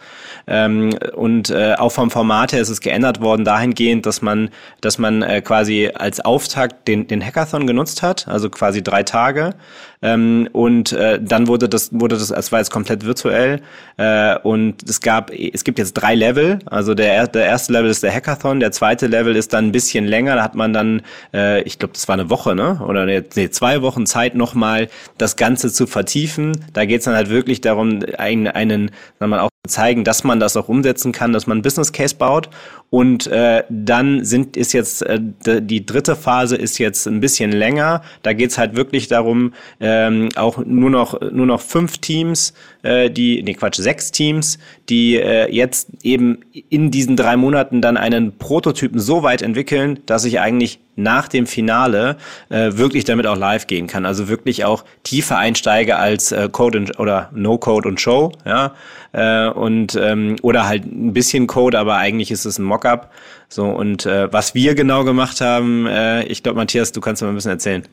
Ähm, 0.47 0.97
und 1.14 1.51
äh, 1.51 1.75
auch 1.75 1.90
vom 1.90 2.11
Format 2.11 2.53
her 2.53 2.61
ist 2.61 2.68
es 2.68 2.81
geändert 2.81 3.20
worden 3.20 3.44
dahingehend, 3.44 4.07
dass 4.07 4.23
man, 4.23 4.51
dass 4.81 4.99
man 4.99 5.23
äh, 5.23 5.40
quasi 5.40 5.90
als 5.94 6.20
Auftakt 6.20 6.87
den, 6.87 7.07
den 7.07 7.24
Hackathon 7.25 7.67
genutzt 7.67 8.03
hat, 8.03 8.29
also 8.29 8.51
quasi 8.51 8.83
drei 8.83 9.03
Tage. 9.03 9.55
Ähm, 10.03 10.49
und 10.53 10.93
äh, 10.93 11.19
dann 11.23 11.49
wurde 11.49 11.69
das, 11.69 11.91
wurde 11.93 12.17
das, 12.17 12.31
es 12.31 12.53
war 12.53 12.59
jetzt 12.59 12.71
komplett 12.71 13.05
virtuell. 13.05 13.61
Äh, 13.97 14.39
und 14.41 14.89
es 14.89 15.01
gab, 15.01 15.31
es 15.31 15.65
gibt 15.65 15.79
jetzt 15.79 15.95
drei 15.95 16.15
Level. 16.15 16.59
Also 16.67 16.95
der, 16.95 17.27
der 17.27 17.47
erste 17.47 17.73
Level 17.73 17.91
ist 17.91 18.03
der 18.03 18.13
Hackathon, 18.13 18.61
der 18.61 18.73
zweite 18.73 19.07
Level 19.07 19.35
ist 19.35 19.53
dann 19.53 19.67
ein 19.69 19.73
bisschen 19.73 20.05
länger. 20.05 20.37
Da 20.37 20.43
hat 20.43 20.55
man 20.55 20.73
dann, 20.73 21.03
äh, 21.33 21.63
ich 21.63 21.79
glaube, 21.79 21.95
das 21.95 22.07
war 22.09 22.15
eine 22.15 22.29
Woche, 22.31 22.55
ne? 22.55 22.81
Oder 22.87 23.07
nee, 23.07 23.51
zwei 23.51 23.83
Wochen 23.83 24.07
Zeit, 24.07 24.35
nochmal 24.35 24.89
das 25.19 25.37
Ganze 25.37 25.73
zu 25.73 25.87
vertiefen. 25.87 26.53
Da 26.73 26.85
geht 26.85 26.99
es 26.99 27.05
dann 27.07 27.15
halt 27.15 27.31
wirklich 27.31 27.61
darum, 27.61 28.01
einen, 28.19 28.49
einen, 28.49 28.89
sagen 28.89 28.93
wir 29.19 29.27
mal, 29.29 29.41
auch 29.41 29.54
zeigen, 29.66 30.05
dass 30.05 30.24
man 30.24 30.40
das 30.40 30.57
auch 30.57 30.68
umsetzen 30.68 31.12
kann, 31.12 31.33
dass 31.33 31.46
man 31.46 31.59
ein 31.59 31.62
Business 31.62 31.92
Case 31.92 32.14
baut. 32.14 32.50
Und 32.90 33.27
äh, 33.27 33.64
dann 33.70 34.24
sind 34.24 34.57
ist 34.57 34.72
jetzt 34.72 35.03
äh, 35.03 35.18
die 35.20 35.85
dritte 35.85 36.14
Phase 36.14 36.55
ist 36.55 36.79
jetzt 36.79 37.07
ein 37.07 37.20
bisschen 37.20 37.50
länger. 37.50 38.03
Da 38.22 38.35
geht's 38.35 38.59
halt 38.59 38.77
wirklich 38.77 39.09
darum, 39.09 39.53
ähm, 39.81 40.29
auch 40.37 40.59
nur 40.64 40.90
noch 40.90 41.20
nur 41.33 41.46
noch 41.46 41.61
fünf 41.61 41.98
Teams, 41.98 42.53
äh, 42.83 43.11
die 43.11 43.42
nee 43.42 43.55
Quatsch 43.55 43.77
sechs 43.77 44.12
Teams, 44.12 44.59
die 44.88 45.16
äh, 45.16 45.50
jetzt 45.53 45.88
eben 46.03 46.40
in 46.68 46.90
diesen 46.90 47.16
drei 47.16 47.37
Monaten 47.37 47.81
dann 47.81 47.96
einen 47.96 48.37
Prototypen 48.38 49.00
so 49.00 49.22
weit 49.22 49.42
entwickeln, 49.42 50.00
dass 50.07 50.24
ich 50.24 50.38
eigentlich 50.38 50.79
nach 50.96 51.28
dem 51.28 51.46
Finale 51.46 52.16
äh, 52.48 52.72
wirklich 52.74 53.04
damit 53.04 53.26
auch 53.26 53.37
live 53.37 53.66
gehen 53.66 53.87
kann. 53.87 54.07
Also 54.07 54.28
wirklich 54.28 54.64
auch 54.64 54.85
tiefer 55.02 55.38
einsteige 55.38 55.96
als 55.96 56.33
äh, 56.33 56.48
Code 56.50 56.78
und, 56.78 56.98
oder 56.98 57.30
No 57.35 57.59
Code 57.59 57.88
und 57.88 58.00
Show, 58.00 58.33
ja. 58.44 58.74
Äh, 59.12 59.48
und 59.48 59.96
ähm, 60.00 60.37
oder 60.42 60.66
halt 60.66 60.85
ein 60.85 61.12
bisschen 61.12 61.46
Code, 61.46 61.78
aber 61.78 61.96
eigentlich 61.96 62.30
ist 62.30 62.44
es 62.44 62.59
ein 62.59 62.64
Mockup. 62.64 63.11
So, 63.48 63.64
und 63.66 64.07
äh, 64.07 64.33
was 64.33 64.54
wir 64.54 64.74
genau 64.74 65.04
gemacht 65.04 65.40
haben, 65.40 65.87
äh, 65.87 66.24
ich 66.24 66.42
glaube, 66.42 66.59
Matthias, 66.59 66.92
du 66.92 67.00
kannst 67.00 67.22
mal 67.22 67.28
ein 67.28 67.35
bisschen 67.35 67.52
erzählen. 67.52 67.85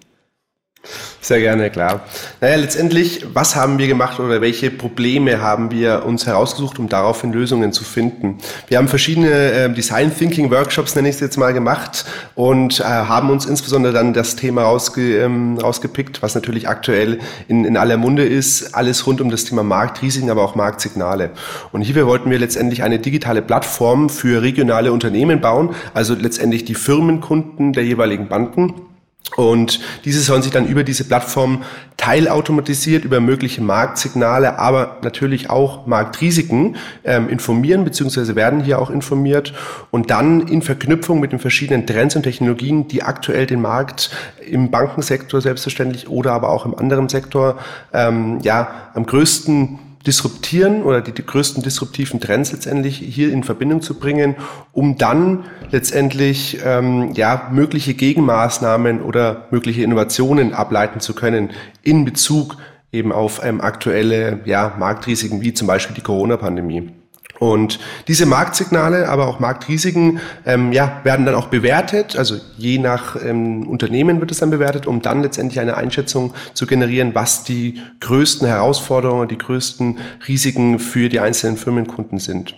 Sehr 1.24 1.40
gerne, 1.40 1.70
klar. 1.70 2.02
Naja, 2.42 2.56
letztendlich, 2.56 3.24
was 3.32 3.56
haben 3.56 3.78
wir 3.78 3.88
gemacht 3.88 4.20
oder 4.20 4.42
welche 4.42 4.72
Probleme 4.72 5.40
haben 5.40 5.70
wir 5.70 6.04
uns 6.06 6.26
herausgesucht, 6.26 6.80
um 6.80 6.90
daraufhin 6.90 7.32
Lösungen 7.32 7.72
zu 7.72 7.84
finden? 7.84 8.40
Wir 8.68 8.80
haben 8.80 8.88
verschiedene 8.88 9.30
äh, 9.30 9.72
Design 9.72 10.12
Thinking 10.14 10.50
Workshops, 10.50 10.96
nenne 10.96 11.10
ich 11.10 11.16
es 11.16 11.22
jetzt 11.22 11.38
mal, 11.38 11.54
gemacht 11.54 12.06
und 12.34 12.80
äh, 12.80 12.84
haben 12.84 13.30
uns 13.30 13.46
insbesondere 13.46 13.94
dann 13.94 14.14
das 14.14 14.36
Thema 14.36 14.64
rausge, 14.64 15.20
ähm, 15.20 15.60
rausgepickt, 15.60 16.24
was 16.24 16.34
natürlich 16.34 16.68
aktuell 16.68 17.20
in, 17.48 17.66
in 17.66 17.78
aller 17.78 17.98
Munde 17.98 18.26
ist, 18.26 18.74
alles 18.74 19.06
rund 19.06 19.22
um 19.22 19.30
das 19.30 19.46
Thema 19.46 19.62
Marktrisiken, 19.62 20.32
aber 20.32 20.44
auch 20.44 20.56
Marktsignale. 20.56 21.30
Und 21.72 21.84
hierfür 21.84 22.08
wollten 22.08 22.32
wir 22.32 22.40
letztendlich 22.40 22.82
eine 22.82 22.98
digitale 22.98 23.44
Plattform 23.44 24.10
für 24.10 24.42
regionale 24.42 24.92
Unternehmen 24.92 25.40
bauen, 25.40 25.76
also 25.94 26.16
letztendlich 26.16 26.66
die 26.66 26.76
Firmenkunden 26.76 27.74
der 27.74 27.86
jeweiligen 27.86 28.28
Banken 28.28 28.91
und 29.38 29.80
diese 30.04 30.20
sollen 30.20 30.42
sich 30.42 30.52
dann 30.52 30.68
über 30.68 30.84
diese 30.84 31.06
Plattform 31.06 31.64
teilautomatisiert 31.96 33.06
über 33.06 33.22
mögliche 33.22 33.62
Marktsignale, 33.62 34.60
aber 34.60 34.98
natürlich 35.04 35.50
auch 35.50 35.88
Marktrisiken 35.88 36.76
ähm, 37.04 37.30
informieren, 37.30 37.86
beziehungsweise 37.86 38.36
werden 38.36 38.62
hier 38.62 38.80
auch 38.80 38.90
informiert 38.90 39.54
und 39.90 40.10
dann 40.10 40.48
in 40.48 40.62
Verknüpfung 40.62 41.20
mit 41.20 41.32
den 41.32 41.40
verschiedenen 41.40 41.88
Trends 41.88 42.16
und 42.16 42.24
Technologien, 42.24 42.88
die 42.88 43.04
aktuell 43.04 43.46
den 43.46 43.62
Markt 43.62 44.12
im 44.46 44.70
Bankensektor 44.70 45.40
selbstverständlich 45.40 46.10
oder 46.10 46.34
aber 46.34 46.50
auch 46.50 46.66
im 46.66 46.76
anderen 46.76 47.08
Sektor 47.08 47.58
ähm, 47.94 48.40
ja 48.42 48.90
am 48.94 49.06
größten 49.06 49.80
disruptieren 50.06 50.84
oder 50.84 51.02
die, 51.02 51.12
die 51.12 51.26
größten 51.26 51.64
disruptiven 51.64 52.20
Trends 52.20 52.52
letztendlich 52.52 52.98
hier 52.98 53.32
in 53.32 53.44
Verbindung 53.44 53.82
zu 53.82 54.00
bringen, 54.00 54.36
um 54.72 54.98
dann 54.98 55.46
letztendlich 55.72 56.60
ähm, 56.66 57.14
ja 57.14 57.50
mögliche 57.52 57.94
Gegenmaßnahmen 57.94 59.02
oder 59.02 59.48
mögliche 59.52 59.84
Innovationen 59.84 60.54
ableiten 60.54 61.00
zu 61.00 61.14
können 61.14 61.52
in 61.84 62.06
Bezug 62.06 62.58
eben 62.92 63.12
auf 63.12 63.42
ähm, 63.44 63.62
aktuelle 63.62 64.42
ja, 64.46 64.76
Marktrisiken 64.78 65.42
wie 65.42 65.54
zum 65.54 65.68
Beispiel 65.68 65.96
die 65.96 66.02
Corona-Pandemie. 66.02 67.01
Und 67.42 67.80
diese 68.08 68.28
Marktsignale, 68.28 69.10
aber 69.10 69.26
auch 69.26 69.40
Marktrisiken, 69.40 70.20
ähm, 70.46 70.72
ja, 70.74 71.02
werden 71.04 71.26
dann 71.26 71.34
auch 71.34 71.48
bewertet. 71.48 72.16
Also 72.16 72.36
je 72.56 72.78
nach 72.78 73.16
ähm, 73.20 73.68
Unternehmen 73.68 74.22
wird 74.22 74.30
es 74.30 74.38
dann 74.38 74.52
bewertet, 74.52 74.86
um 74.86 75.02
dann 75.02 75.24
letztendlich 75.24 75.60
eine 75.60 75.76
Einschätzung 75.76 76.36
zu 76.54 76.68
generieren, 76.68 77.16
was 77.16 77.44
die 77.44 77.82
größten 78.00 78.48
Herausforderungen, 78.48 79.28
die 79.28 79.40
größten 79.40 79.98
Risiken 80.28 80.78
für 80.78 81.10
die 81.10 81.20
einzelnen 81.20 81.58
Firmenkunden 81.58 82.20
sind. 82.20 82.56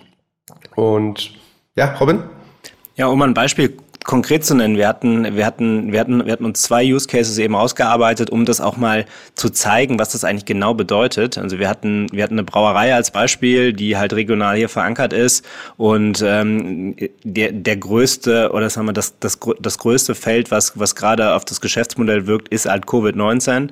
Und 0.76 1.32
ja, 1.78 1.93
Robin? 1.93 2.19
Ja, 2.98 3.08
um 3.08 3.22
ein 3.22 3.34
Beispiel 3.34 3.78
konkret 4.04 4.46
zu 4.46 4.56
nennen, 4.56 4.78
wir 4.78 4.88
hatten, 4.88 5.36
wir 5.36 5.46
hatten, 5.46 5.92
wir 5.92 6.00
hatten, 6.00 6.26
wir 6.26 6.32
hatten 6.32 6.46
uns 6.46 6.62
zwei 6.62 6.84
Use 6.86 7.08
Cases 7.08 7.38
eben 7.38 7.56
ausgearbeitet, 7.56 8.30
um 8.30 8.46
das 8.46 8.62
auch 8.62 8.78
mal 8.78 9.06
zu 9.36 9.50
zeigen, 9.50 10.00
was 10.00 10.12
das 10.12 10.24
eigentlich 10.24 10.46
genau 10.46 10.74
bedeutet. 10.74 11.38
Also 11.38 11.60
wir 11.60 11.70
hatten, 11.70 12.08
wir 12.12 12.24
hatten 12.24 12.36
eine 12.36 12.44
Brauerei 12.44 12.94
als 12.94 13.12
Beispiel, 13.12 13.74
die 13.74 13.98
halt 13.98 14.13
regional 14.13 14.58
hier 14.58 14.70
verankert 14.70 15.13
ist 15.13 15.46
und 15.78 16.24
ähm, 16.26 16.96
der, 17.24 17.52
der 17.52 17.78
größte 17.78 18.52
oder 18.54 18.70
sagen 18.70 18.88
wir 18.88 18.94
das, 18.94 19.20
das, 19.20 19.39
das 19.60 19.78
größte 19.78 20.16
Feld, 20.16 20.52
was, 20.52 20.78
was 20.78 20.96
gerade 20.96 21.34
auf 21.34 21.46
das 21.46 21.62
Geschäftsmodell 21.62 22.28
wirkt, 22.28 22.50
ist 22.50 22.66
halt 22.66 22.86
Covid-19 22.86 23.70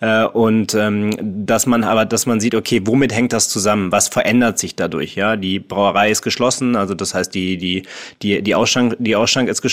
äh, 0.00 0.24
und 0.24 0.74
ähm, 0.74 1.10
dass 1.20 1.66
man 1.66 1.84
aber, 1.84 2.04
dass 2.04 2.26
man 2.26 2.40
sieht, 2.40 2.54
okay, 2.54 2.80
womit 2.84 3.14
hängt 3.14 3.32
das 3.32 3.48
zusammen? 3.48 3.92
Was 3.92 4.08
verändert 4.08 4.58
sich 4.58 4.76
dadurch? 4.76 5.14
Ja, 5.14 5.36
die 5.36 5.60
Brauerei 5.60 6.10
ist 6.10 6.22
geschlossen, 6.22 6.76
also 6.76 6.94
das 6.94 7.14
heißt, 7.14 7.34
die 7.34 7.56
die 7.56 7.84
die 8.22 8.42
die 8.42 8.54
Ausschank 8.54 8.96
die 8.98 9.16
Ausschank 9.16 9.48
ist 9.48 9.62
geschlossen. 9.62 9.71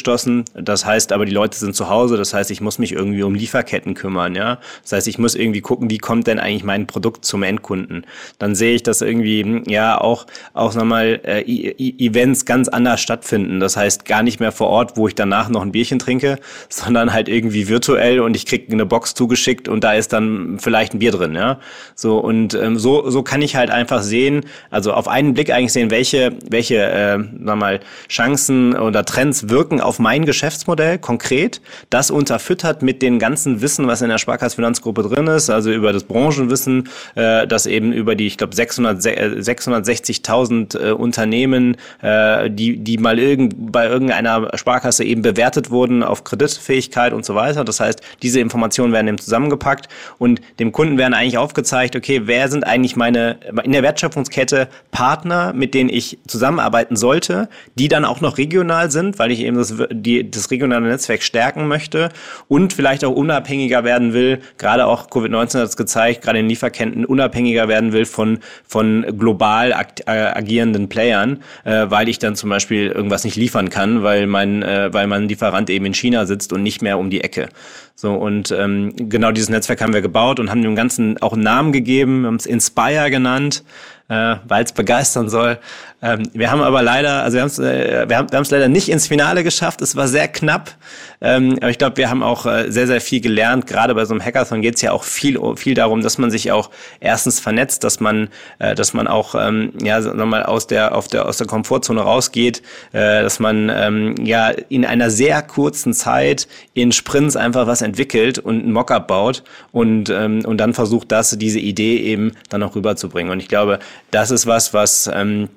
Das 0.54 0.86
heißt, 0.86 1.12
aber 1.12 1.26
die 1.26 1.32
Leute 1.32 1.58
sind 1.58 1.76
zu 1.76 1.90
Hause. 1.90 2.18
Das 2.18 2.34
heißt, 2.34 2.52
ich 2.52 2.62
muss 2.62 2.80
mich 2.80 2.94
irgendwie 2.94 3.24
um 3.24 3.36
Lieferketten 3.36 3.96
kümmern. 3.96 4.36
Ja, 4.36 4.60
das 4.84 4.92
heißt, 4.94 5.08
ich 5.08 5.18
muss 5.18 5.36
irgendwie 5.36 5.62
gucken, 5.62 5.90
wie 5.90 5.98
kommt 5.98 6.28
denn 6.28 6.40
eigentlich 6.40 6.64
mein 6.64 6.88
Produkt 6.88 7.26
zum 7.26 7.44
Endkunden? 7.44 8.06
Dann 8.38 8.56
sehe 8.56 8.76
ich, 8.76 8.84
dass 8.84 9.02
irgendwie 9.02 9.64
ja 9.68 10.00
auch 10.00 10.26
auch 10.54 10.74
nochmal 10.76 11.20
äh, 11.24 11.42
Events 11.44 12.46
ganz 12.46 12.70
anders 12.70 13.02
stattfinden. 13.02 13.60
Das 13.60 13.76
heißt, 13.78 14.06
gar 14.06 14.24
nicht 14.24 14.40
mehr 14.40 14.52
vor 14.52 14.68
Ort, 14.68 14.96
wo 14.96 15.08
ich 15.08 15.16
danach 15.16 15.50
noch 15.50 15.64
ein 15.64 15.72
Bierchen 15.72 16.00
trinke, 16.00 16.40
sondern 16.70 17.14
halt 17.14 17.30
irgendwie 17.30 17.68
virtuell 17.68 18.20
und 18.20 18.36
ich 18.36 18.46
kriege 18.46 18.72
eine 18.72 18.86
Box 18.86 19.14
zugeschickt 19.16 19.68
und 19.68 19.84
da 19.84 19.94
ist 19.94 20.14
dann 20.14 20.20
dann 20.20 20.60
vielleicht 20.60 20.94
ein 20.94 21.00
Bier 21.00 21.12
drin, 21.12 21.36
ja. 21.36 21.60
So 21.96 22.20
und 22.20 22.54
ähm, 22.54 22.78
so 22.78 23.10
so 23.10 23.24
kann 23.24 23.42
ich 23.42 23.56
halt 23.56 23.72
einfach 23.72 24.02
sehen, 24.02 24.46
also 24.70 24.94
auf 24.94 25.08
einen 25.08 25.34
Blick 25.34 25.52
eigentlich 25.52 25.74
sehen, 25.74 25.92
welche 25.92 26.34
welche 26.50 26.78
äh, 26.78 27.20
sag 27.44 27.58
mal 27.58 27.80
Chancen 28.08 28.76
oder 28.76 29.06
Trends 29.06 29.50
wirken 29.50 29.82
auf 29.90 29.98
mein 29.98 30.24
Geschäftsmodell 30.24 31.00
konkret. 31.00 31.62
Das 31.90 32.12
unterfüttert 32.12 32.84
mit 32.84 33.02
dem 33.02 33.18
ganzen 33.18 33.62
Wissen, 33.62 33.88
was 33.88 34.04
in 34.04 34.10
der 34.10 34.20
Sparkassenfinanzgruppe 34.20 35.02
drin 35.02 35.26
ist, 35.26 35.50
also 35.50 35.72
über 35.72 35.92
das 35.94 36.04
Branchenwissen, 36.04 36.90
äh, 37.16 37.48
das 37.48 37.66
eben 37.66 37.92
über 37.92 38.14
die 38.14 38.28
ich 38.28 38.38
glaube 38.38 38.56
600 38.56 39.02
660.000 39.02 40.80
äh, 40.80 40.92
Unternehmen, 40.92 41.76
äh, 42.04 42.52
die 42.52 42.78
die 42.78 43.00
mal 43.00 43.18
irgend 43.18 43.72
bei 43.72 43.88
irgendeiner 43.88 44.56
Sparkasse 44.56 45.04
eben 45.04 45.24
bewertet 45.24 45.72
wurden 45.72 46.04
auf 46.04 46.24
Kreditfähigkeit 46.24 47.12
und 47.12 47.26
so 47.26 47.34
weiter. 47.34 47.64
Das 47.64 47.80
heißt, 47.80 48.02
diese 48.22 48.40
Informationen 48.40 48.94
werden 48.94 49.08
eben 49.08 49.18
zusammengepackt 49.18 49.88
und 50.20 50.40
dem 50.60 50.72
Kunden 50.72 51.00
werden 51.00 51.16
eigentlich 51.16 51.40
aufgezeigt, 51.40 51.96
okay, 51.96 52.22
wer 52.26 52.48
sind 52.50 52.64
eigentlich 52.64 52.96
meine 52.96 53.38
in 53.64 53.72
der 53.72 53.82
Wertschöpfungskette 53.82 54.68
Partner, 54.92 55.52
mit 55.54 55.74
denen 55.74 55.90
ich 55.90 56.20
zusammenarbeiten 56.28 56.96
sollte, 56.96 57.50
die 57.74 57.88
dann 57.88 58.06
auch 58.06 58.22
noch 58.22 58.38
regional 58.38 58.92
sind, 58.92 59.18
weil 59.18 59.32
ich 59.32 59.40
eben 59.40 59.58
das, 59.58 59.79
die, 59.92 60.30
das 60.30 60.52
regionale 60.52 60.88
Netzwerk 60.88 61.24
stärken 61.24 61.68
möchte 61.68 62.10
und 62.48 62.74
vielleicht 62.74 63.04
auch 63.06 63.14
unabhängiger 63.14 63.84
werden 63.84 64.14
will, 64.14 64.40
gerade 64.58 64.86
auch 64.86 65.10
Covid-19 65.10 65.60
hat 65.60 65.68
es 65.68 65.78
gezeigt, 65.78 66.22
gerade 66.22 66.40
in 66.40 66.50
Lieferketten 66.50 67.06
unabhängiger 67.06 67.68
werden 67.68 67.92
will 67.92 68.06
von, 68.06 68.40
von 68.68 69.06
global 69.18 69.72
äh, 69.72 70.12
agierenden 70.12 70.90
Playern, 70.90 71.44
äh, 71.64 71.86
weil 71.90 72.10
ich 72.10 72.20
dann 72.20 72.36
zum 72.36 72.50
Beispiel 72.50 72.88
irgendwas 72.88 73.24
nicht 73.24 73.36
liefern 73.36 73.70
kann, 73.70 74.04
weil 74.04 74.28
mein, 74.28 74.64
äh, 74.64 74.94
weil 74.94 75.08
mein 75.08 75.28
Lieferant 75.28 75.70
eben 75.70 75.86
in 75.86 75.94
China 75.94 76.26
sitzt 76.26 76.54
und 76.54 76.64
nicht 76.64 76.82
mehr 76.82 76.98
um 76.98 77.10
die 77.10 77.22
Ecke. 77.22 77.50
So, 77.96 78.14
und 78.14 78.52
ähm, 78.52 78.94
genau 78.96 79.32
dieses 79.32 79.50
Netzwerk 79.50 79.82
haben 79.82 79.94
wir 79.94 80.02
gebaut 80.02 80.40
und 80.40 80.50
haben 80.50 80.62
dem 80.62 80.76
Ganzen 80.76 81.22
auch 81.22 81.34
einen 81.34 81.44
Namen 81.44 81.74
gegeben, 81.74 82.26
haben 82.26 82.36
es 82.36 82.46
Inspire 82.46 83.12
genannt 83.12 83.64
äh, 84.10 84.36
weil 84.48 84.64
es 84.64 84.74
begeistern 84.74 85.30
soll. 85.30 85.60
Ähm, 86.02 86.24
wir 86.34 86.50
haben 86.50 86.62
aber 86.62 86.82
leider, 86.82 87.24
also 87.24 87.36
wir, 87.36 87.42
haben's, 87.42 87.60
äh, 87.60 88.08
wir 88.08 88.18
haben 88.18 88.32
wir 88.32 88.40
es 88.40 88.52
leider 88.52 88.70
nicht 88.70 88.90
ins 88.90 89.08
Finale 89.08 89.44
geschafft. 89.44 89.82
Es 89.82 89.98
war 89.98 90.08
sehr 90.08 90.30
knapp, 90.30 90.72
ähm, 91.20 91.58
aber 91.60 91.70
ich 91.70 91.78
glaube, 91.78 91.98
wir 91.98 92.10
haben 92.10 92.24
auch 92.24 92.46
äh, 92.46 92.72
sehr 92.72 92.88
sehr 92.88 93.02
viel 93.02 93.20
gelernt. 93.20 93.68
Gerade 93.68 93.94
bei 93.94 94.06
so 94.06 94.14
einem 94.14 94.24
Hackathon 94.24 94.62
geht 94.62 94.76
es 94.76 94.82
ja 94.82 94.94
auch 94.94 95.04
viel 95.04 95.38
viel 95.58 95.74
darum, 95.74 96.02
dass 96.02 96.18
man 96.18 96.32
sich 96.32 96.54
auch 96.54 96.70
erstens 97.02 97.42
vernetzt, 97.42 97.84
dass 97.84 98.00
man 98.00 98.30
äh, 98.60 98.76
dass 98.76 98.94
man 98.94 99.08
auch 99.08 99.36
ähm, 99.36 99.74
ja 99.84 100.00
nochmal 100.00 100.44
aus 100.44 100.68
der 100.68 100.96
auf 100.96 101.10
der 101.10 101.28
aus 101.28 101.38
der 101.38 101.48
Komfortzone 101.48 102.00
rausgeht, 102.00 102.64
äh, 102.94 103.22
dass 103.22 103.40
man 103.40 103.70
ähm, 103.70 104.16
ja 104.24 104.50
in 104.70 104.86
einer 104.86 105.10
sehr 105.10 105.42
kurzen 105.42 105.94
Zeit 105.94 106.48
in 106.74 106.94
Sprints 106.94 107.36
einfach 107.36 107.68
was 107.68 107.82
entwickelt 107.82 108.40
und 108.40 108.66
ein 108.66 108.72
Mockup 108.72 109.08
baut 109.10 109.44
und 109.74 110.10
ähm, 110.10 110.46
und 110.46 110.58
dann 110.60 110.74
versucht, 110.74 111.12
das 111.12 111.38
diese 111.38 111.60
Idee 111.60 111.98
eben 111.98 112.32
dann 112.48 112.64
auch 112.64 112.74
rüberzubringen. 112.74 113.34
Und 113.34 113.42
ich 113.42 113.50
glaube, 113.50 113.80
das 114.12 114.32
ist 114.32 114.48
was, 114.48 114.74
was 114.74 115.10
ähm, 115.14 115.50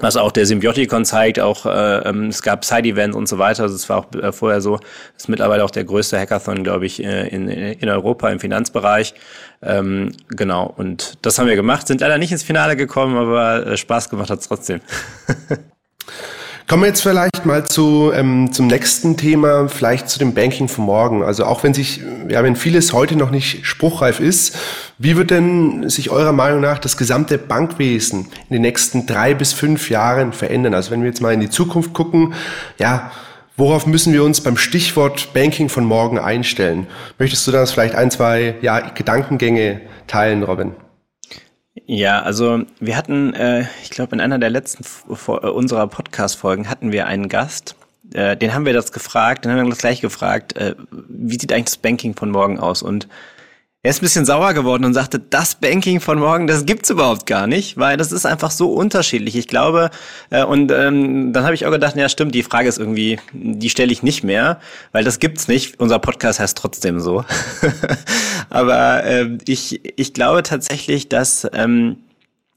was 0.00 0.16
auch 0.16 0.32
der 0.32 0.46
Symbioticon 0.46 1.04
zeigt, 1.04 1.38
auch 1.38 1.66
äh, 1.66 1.98
ähm, 2.08 2.28
es 2.28 2.42
gab 2.42 2.64
Side-Events 2.64 3.16
und 3.16 3.28
so 3.28 3.38
weiter. 3.38 3.62
Also 3.62 3.74
es 3.76 3.88
war 3.88 3.98
auch 3.98 4.12
äh, 4.14 4.32
vorher 4.32 4.60
so, 4.60 4.80
ist 5.16 5.28
mittlerweile 5.28 5.64
auch 5.64 5.70
der 5.70 5.84
größte 5.84 6.18
Hackathon, 6.18 6.64
glaube 6.64 6.86
ich, 6.86 7.02
äh, 7.02 7.28
in, 7.28 7.48
in 7.48 7.88
Europa 7.88 8.28
im 8.30 8.40
Finanzbereich. 8.40 9.14
Ähm, 9.62 10.12
genau, 10.28 10.72
und 10.76 11.18
das 11.22 11.38
haben 11.38 11.46
wir 11.46 11.56
gemacht, 11.56 11.86
sind 11.86 12.00
leider 12.00 12.18
nicht 12.18 12.32
ins 12.32 12.42
Finale 12.42 12.76
gekommen, 12.76 13.16
aber 13.16 13.66
äh, 13.66 13.76
Spaß 13.76 14.10
gemacht 14.10 14.30
hat 14.30 14.40
es 14.40 14.48
trotzdem. 14.48 14.80
Kommen 16.66 16.84
wir 16.84 16.86
jetzt 16.86 17.02
vielleicht 17.02 17.44
mal 17.44 17.66
zu, 17.66 18.10
ähm, 18.14 18.50
zum 18.50 18.68
nächsten 18.68 19.18
Thema, 19.18 19.68
vielleicht 19.68 20.08
zu 20.08 20.18
dem 20.18 20.32
Banking 20.32 20.68
von 20.68 20.86
morgen. 20.86 21.22
Also 21.22 21.44
auch 21.44 21.62
wenn 21.62 21.74
sich, 21.74 22.00
ja, 22.30 22.42
wenn 22.42 22.56
vieles 22.56 22.94
heute 22.94 23.16
noch 23.16 23.30
nicht 23.30 23.66
spruchreif 23.66 24.18
ist, 24.18 24.56
wie 24.96 25.14
wird 25.18 25.30
denn 25.30 25.90
sich 25.90 26.08
eurer 26.08 26.32
Meinung 26.32 26.62
nach 26.62 26.78
das 26.78 26.96
gesamte 26.96 27.36
Bankwesen 27.36 28.28
in 28.48 28.54
den 28.54 28.62
nächsten 28.62 29.04
drei 29.04 29.34
bis 29.34 29.52
fünf 29.52 29.90
Jahren 29.90 30.32
verändern? 30.32 30.72
Also 30.72 30.90
wenn 30.90 31.02
wir 31.02 31.08
jetzt 31.08 31.20
mal 31.20 31.34
in 31.34 31.40
die 31.40 31.50
Zukunft 31.50 31.92
gucken, 31.92 32.32
ja, 32.78 33.10
worauf 33.58 33.86
müssen 33.86 34.14
wir 34.14 34.24
uns 34.24 34.40
beim 34.40 34.56
Stichwort 34.56 35.34
Banking 35.34 35.68
von 35.68 35.84
morgen 35.84 36.18
einstellen? 36.18 36.86
Möchtest 37.18 37.46
du 37.46 37.50
das 37.50 37.72
vielleicht 37.72 37.94
ein, 37.94 38.10
zwei 38.10 38.54
ja, 38.62 38.80
Gedankengänge 38.80 39.82
teilen, 40.06 40.42
Robin? 40.42 40.72
Ja, 41.86 42.22
also 42.22 42.62
wir 42.80 42.96
hatten, 42.96 43.34
äh, 43.34 43.66
ich 43.82 43.90
glaube, 43.90 44.14
in 44.14 44.20
einer 44.20 44.38
der 44.38 44.50
letzten 44.50 44.84
äh, 45.08 45.46
unserer 45.48 45.86
Podcast-Folgen 45.86 46.70
hatten 46.70 46.92
wir 46.92 47.06
einen 47.06 47.28
Gast, 47.28 47.76
äh, 48.14 48.36
den 48.36 48.54
haben 48.54 48.64
wir 48.64 48.72
das 48.72 48.92
gefragt, 48.92 49.44
den 49.44 49.52
haben 49.52 49.64
wir 49.64 49.70
das 49.70 49.78
gleich 49.78 50.00
gefragt, 50.00 50.56
äh, 50.56 50.74
wie 50.90 51.38
sieht 51.38 51.52
eigentlich 51.52 51.64
das 51.66 51.76
Banking 51.76 52.14
von 52.14 52.30
morgen 52.30 52.58
aus? 52.58 52.82
Und 52.82 53.08
er 53.84 53.90
ist 53.90 53.98
ein 53.98 54.06
bisschen 54.06 54.24
sauer 54.24 54.54
geworden 54.54 54.86
und 54.86 54.94
sagte, 54.94 55.18
das 55.18 55.56
Banking 55.56 56.00
von 56.00 56.18
morgen, 56.18 56.46
das 56.46 56.64
gibt's 56.64 56.88
überhaupt 56.88 57.26
gar 57.26 57.46
nicht, 57.46 57.76
weil 57.76 57.98
das 57.98 58.12
ist 58.12 58.24
einfach 58.24 58.50
so 58.50 58.72
unterschiedlich. 58.72 59.36
Ich 59.36 59.46
glaube, 59.46 59.90
äh, 60.30 60.42
und 60.42 60.72
ähm, 60.72 61.34
dann 61.34 61.44
habe 61.44 61.54
ich 61.54 61.66
auch 61.66 61.70
gedacht, 61.70 61.94
ja 61.94 62.08
stimmt, 62.08 62.34
die 62.34 62.42
Frage 62.42 62.66
ist 62.66 62.78
irgendwie, 62.78 63.20
die 63.34 63.68
stelle 63.68 63.92
ich 63.92 64.02
nicht 64.02 64.24
mehr, 64.24 64.58
weil 64.92 65.04
das 65.04 65.18
gibt's 65.18 65.48
nicht. 65.48 65.80
Unser 65.80 65.98
Podcast 65.98 66.40
heißt 66.40 66.56
trotzdem 66.56 66.98
so. 66.98 67.26
Aber 68.48 69.04
äh, 69.04 69.36
ich, 69.46 69.82
ich 70.00 70.14
glaube 70.14 70.42
tatsächlich, 70.42 71.10
dass 71.10 71.46
ähm, 71.52 71.98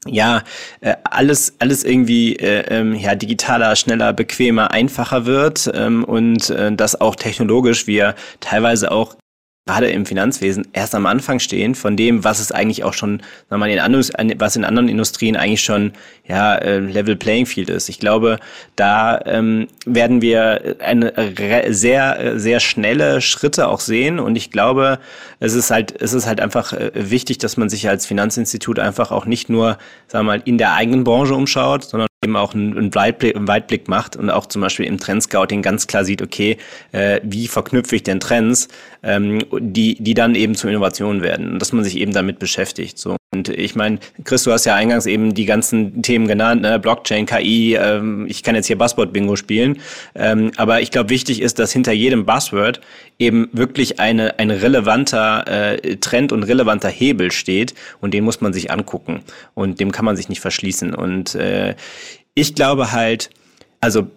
ja, 0.06 0.44
äh, 0.80 0.94
alles, 1.04 1.56
alles 1.58 1.84
irgendwie 1.84 2.36
äh, 2.36 2.64
ähm, 2.74 2.94
ja, 2.94 3.14
digitaler, 3.14 3.76
schneller, 3.76 4.14
bequemer, 4.14 4.70
einfacher 4.70 5.26
wird 5.26 5.70
ähm, 5.74 6.04
und 6.04 6.48
äh, 6.48 6.72
dass 6.72 6.98
auch 6.98 7.16
technologisch 7.16 7.86
wir 7.86 8.14
teilweise 8.40 8.90
auch 8.90 9.16
gerade 9.68 9.90
im 9.90 10.06
Finanzwesen 10.06 10.66
erst 10.72 10.94
am 10.94 11.04
Anfang 11.04 11.40
stehen 11.40 11.74
von 11.74 11.94
dem, 11.94 12.24
was 12.24 12.40
es 12.40 12.52
eigentlich 12.52 12.84
auch 12.84 12.94
schon, 12.94 13.18
sagen 13.18 13.26
wir 13.50 13.58
mal, 13.58 13.70
in 13.70 13.78
anderen, 13.78 14.02
was 14.38 14.56
in 14.56 14.64
anderen 14.64 14.88
Industrien 14.88 15.36
eigentlich 15.36 15.62
schon 15.62 15.92
ja 16.26 16.54
äh, 16.54 16.78
Level 16.78 17.16
Playing 17.16 17.44
Field 17.44 17.68
ist. 17.68 17.90
Ich 17.90 18.00
glaube, 18.00 18.38
da 18.76 19.20
ähm, 19.26 19.68
werden 19.84 20.22
wir 20.22 20.76
eine 20.80 21.12
sehr 21.68 22.38
sehr 22.40 22.60
schnelle 22.60 23.20
Schritte 23.20 23.68
auch 23.68 23.80
sehen 23.80 24.18
und 24.18 24.36
ich 24.36 24.50
glaube, 24.50 25.00
es 25.38 25.52
ist 25.52 25.70
halt 25.70 26.00
es 26.00 26.14
ist 26.14 26.26
halt 26.26 26.40
einfach 26.40 26.72
äh, 26.72 26.90
wichtig, 26.94 27.36
dass 27.36 27.58
man 27.58 27.68
sich 27.68 27.90
als 27.90 28.06
Finanzinstitut 28.06 28.78
einfach 28.78 29.10
auch 29.10 29.26
nicht 29.26 29.50
nur, 29.50 29.76
sagen 30.06 30.24
wir 30.24 30.38
mal, 30.38 30.42
in 30.46 30.56
der 30.56 30.72
eigenen 30.72 31.04
Branche 31.04 31.34
umschaut, 31.34 31.84
sondern 31.84 32.08
eben 32.24 32.36
auch 32.36 32.52
einen, 32.52 32.94
Weitblick, 32.94 33.36
einen 33.36 33.46
Weitblick 33.46 33.86
macht 33.86 34.16
und 34.16 34.28
auch 34.28 34.46
zum 34.46 34.60
Beispiel 34.60 34.86
im 34.86 34.98
Trendscouting 34.98 35.62
ganz 35.62 35.86
klar 35.86 36.04
sieht, 36.04 36.20
okay, 36.20 36.58
äh, 36.90 37.20
wie 37.22 37.46
verknüpfe 37.46 37.94
ich 37.94 38.02
denn 38.02 38.18
Trends, 38.18 38.68
ähm, 39.02 39.40
die, 39.52 39.96
die 40.00 40.14
dann 40.14 40.34
eben 40.34 40.54
zu 40.54 40.68
Innovationen 40.68 41.22
werden 41.22 41.52
und 41.52 41.58
dass 41.58 41.72
man 41.72 41.84
sich 41.84 41.96
eben 41.96 42.12
damit 42.12 42.38
beschäftigt. 42.38 42.98
So. 42.98 43.16
Und 43.30 43.48
ich 43.50 43.74
meine, 43.74 43.98
Chris, 44.24 44.44
du 44.44 44.52
hast 44.52 44.64
ja 44.64 44.74
eingangs 44.74 45.06
eben 45.06 45.34
die 45.34 45.44
ganzen 45.44 46.02
Themen 46.02 46.28
genannt, 46.28 46.62
ne? 46.62 46.78
Blockchain, 46.78 47.26
KI, 47.26 47.74
ähm, 47.74 48.26
ich 48.28 48.42
kann 48.42 48.54
jetzt 48.54 48.66
hier 48.66 48.78
Buzzword-Bingo 48.78 49.36
spielen, 49.36 49.78
ähm, 50.14 50.50
aber 50.56 50.80
ich 50.80 50.90
glaube, 50.90 51.10
wichtig 51.10 51.42
ist, 51.42 51.58
dass 51.58 51.72
hinter 51.72 51.92
jedem 51.92 52.24
Buzzword 52.24 52.80
eben 53.18 53.48
wirklich 53.52 54.00
eine, 54.00 54.38
ein 54.38 54.50
relevanter 54.50 55.46
äh, 55.46 55.96
Trend 55.96 56.32
und 56.32 56.42
relevanter 56.42 56.88
Hebel 56.88 57.30
steht 57.30 57.74
und 58.00 58.14
den 58.14 58.24
muss 58.24 58.40
man 58.40 58.52
sich 58.52 58.70
angucken 58.70 59.20
und 59.54 59.78
dem 59.78 59.92
kann 59.92 60.04
man 60.04 60.16
sich 60.16 60.28
nicht 60.28 60.40
verschließen. 60.40 60.94
Und 60.94 61.34
äh, 61.34 61.74
ich 62.34 62.54
glaube 62.54 62.92
halt, 62.92 63.30
also 63.80 64.08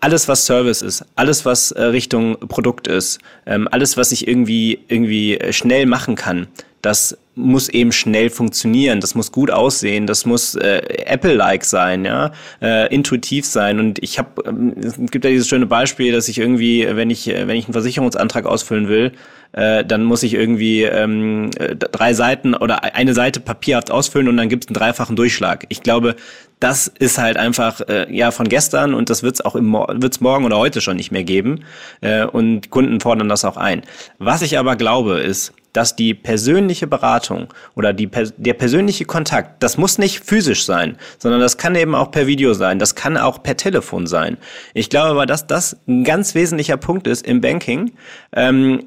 alles, 0.00 0.28
was 0.28 0.46
Service 0.46 0.82
ist, 0.82 1.04
alles, 1.16 1.44
was 1.44 1.72
äh, 1.72 1.82
Richtung 1.82 2.38
Produkt 2.48 2.88
ist, 2.88 3.18
ähm, 3.46 3.68
alles, 3.70 3.96
was 3.96 4.12
ich 4.12 4.28
irgendwie, 4.28 4.80
irgendwie 4.88 5.38
äh, 5.38 5.52
schnell 5.52 5.86
machen 5.86 6.14
kann, 6.14 6.46
das 6.82 7.18
muss 7.34 7.68
eben 7.68 7.92
schnell 7.92 8.30
funktionieren, 8.30 9.00
das 9.00 9.14
muss 9.14 9.32
gut 9.32 9.50
aussehen, 9.50 10.06
das 10.06 10.26
muss 10.26 10.54
äh, 10.56 10.80
Apple-like 11.06 11.64
sein, 11.64 12.04
ja, 12.04 12.32
äh, 12.60 12.92
intuitiv 12.92 13.46
sein. 13.46 13.78
Und 13.78 14.02
ich 14.02 14.18
habe, 14.18 14.42
ähm, 14.46 14.74
es 14.80 14.96
gibt 14.96 15.24
ja 15.24 15.30
dieses 15.30 15.48
schöne 15.48 15.66
Beispiel, 15.66 16.12
dass 16.12 16.28
ich 16.28 16.38
irgendwie, 16.38 16.86
wenn 16.90 17.10
ich, 17.10 17.26
wenn 17.26 17.50
ich 17.50 17.66
einen 17.66 17.72
Versicherungsantrag 17.72 18.44
ausfüllen 18.44 18.88
will, 18.88 19.12
äh, 19.52 19.84
dann 19.84 20.04
muss 20.04 20.22
ich 20.22 20.34
irgendwie 20.34 20.82
ähm, 20.82 21.50
drei 21.50 22.12
Seiten 22.12 22.54
oder 22.54 22.82
eine 22.82 23.14
Seite 23.14 23.40
papierhaft 23.40 23.90
ausfüllen 23.90 24.28
und 24.28 24.36
dann 24.36 24.48
gibt 24.48 24.64
es 24.64 24.68
einen 24.68 24.74
dreifachen 24.74 25.16
Durchschlag. 25.16 25.64
Ich 25.68 25.82
glaube, 25.82 26.16
das 26.60 26.88
ist 26.88 27.18
halt 27.18 27.36
einfach 27.36 27.80
äh, 27.88 28.14
ja 28.14 28.30
von 28.30 28.48
gestern 28.48 28.94
und 28.94 29.10
das 29.10 29.22
wird 29.22 29.36
es 29.36 29.40
auch 29.40 29.54
im 29.54 29.72
wird's 29.72 30.20
morgen 30.20 30.44
oder 30.44 30.58
heute 30.58 30.80
schon 30.80 30.96
nicht 30.96 31.12
mehr 31.12 31.24
geben. 31.24 31.64
Äh, 32.00 32.24
und 32.24 32.70
Kunden 32.70 33.00
fordern 33.00 33.28
das 33.28 33.44
auch 33.44 33.56
ein. 33.56 33.82
Was 34.18 34.42
ich 34.42 34.58
aber 34.58 34.76
glaube, 34.76 35.20
ist, 35.20 35.52
dass 35.78 35.94
die 35.94 36.12
persönliche 36.12 36.88
Beratung 36.88 37.46
oder 37.76 37.92
die, 37.92 38.10
der 38.36 38.54
persönliche 38.54 39.04
Kontakt, 39.04 39.62
das 39.62 39.78
muss 39.78 39.96
nicht 39.96 40.24
physisch 40.24 40.64
sein, 40.64 40.96
sondern 41.18 41.40
das 41.40 41.56
kann 41.56 41.76
eben 41.76 41.94
auch 41.94 42.10
per 42.10 42.26
Video 42.26 42.52
sein, 42.52 42.80
das 42.80 42.96
kann 42.96 43.16
auch 43.16 43.44
per 43.44 43.56
Telefon 43.56 44.08
sein. 44.08 44.38
Ich 44.74 44.90
glaube 44.90 45.10
aber, 45.10 45.24
dass 45.24 45.46
das 45.46 45.76
ein 45.86 46.02
ganz 46.02 46.34
wesentlicher 46.34 46.78
Punkt 46.78 47.06
ist 47.06 47.24
im 47.24 47.40
Banking, 47.40 47.92
ähm, 48.32 48.86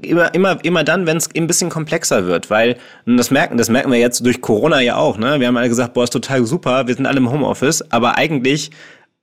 immer, 0.00 0.32
immer, 0.32 0.64
immer 0.64 0.82
dann, 0.82 1.04
wenn 1.04 1.18
es 1.18 1.28
ein 1.36 1.46
bisschen 1.46 1.68
komplexer 1.68 2.24
wird, 2.24 2.48
weil, 2.48 2.78
und 3.04 3.18
das 3.18 3.30
merken, 3.30 3.58
das 3.58 3.68
merken 3.68 3.92
wir 3.92 3.98
jetzt 3.98 4.24
durch 4.24 4.40
Corona 4.40 4.80
ja 4.80 4.96
auch, 4.96 5.18
ne? 5.18 5.40
Wir 5.40 5.46
haben 5.46 5.58
alle 5.58 5.68
gesagt, 5.68 5.92
boah, 5.92 6.04
ist 6.04 6.10
total 6.14 6.46
super, 6.46 6.86
wir 6.86 6.94
sind 6.94 7.04
alle 7.04 7.18
im 7.18 7.30
Homeoffice, 7.30 7.84
aber 7.92 8.16
eigentlich 8.16 8.70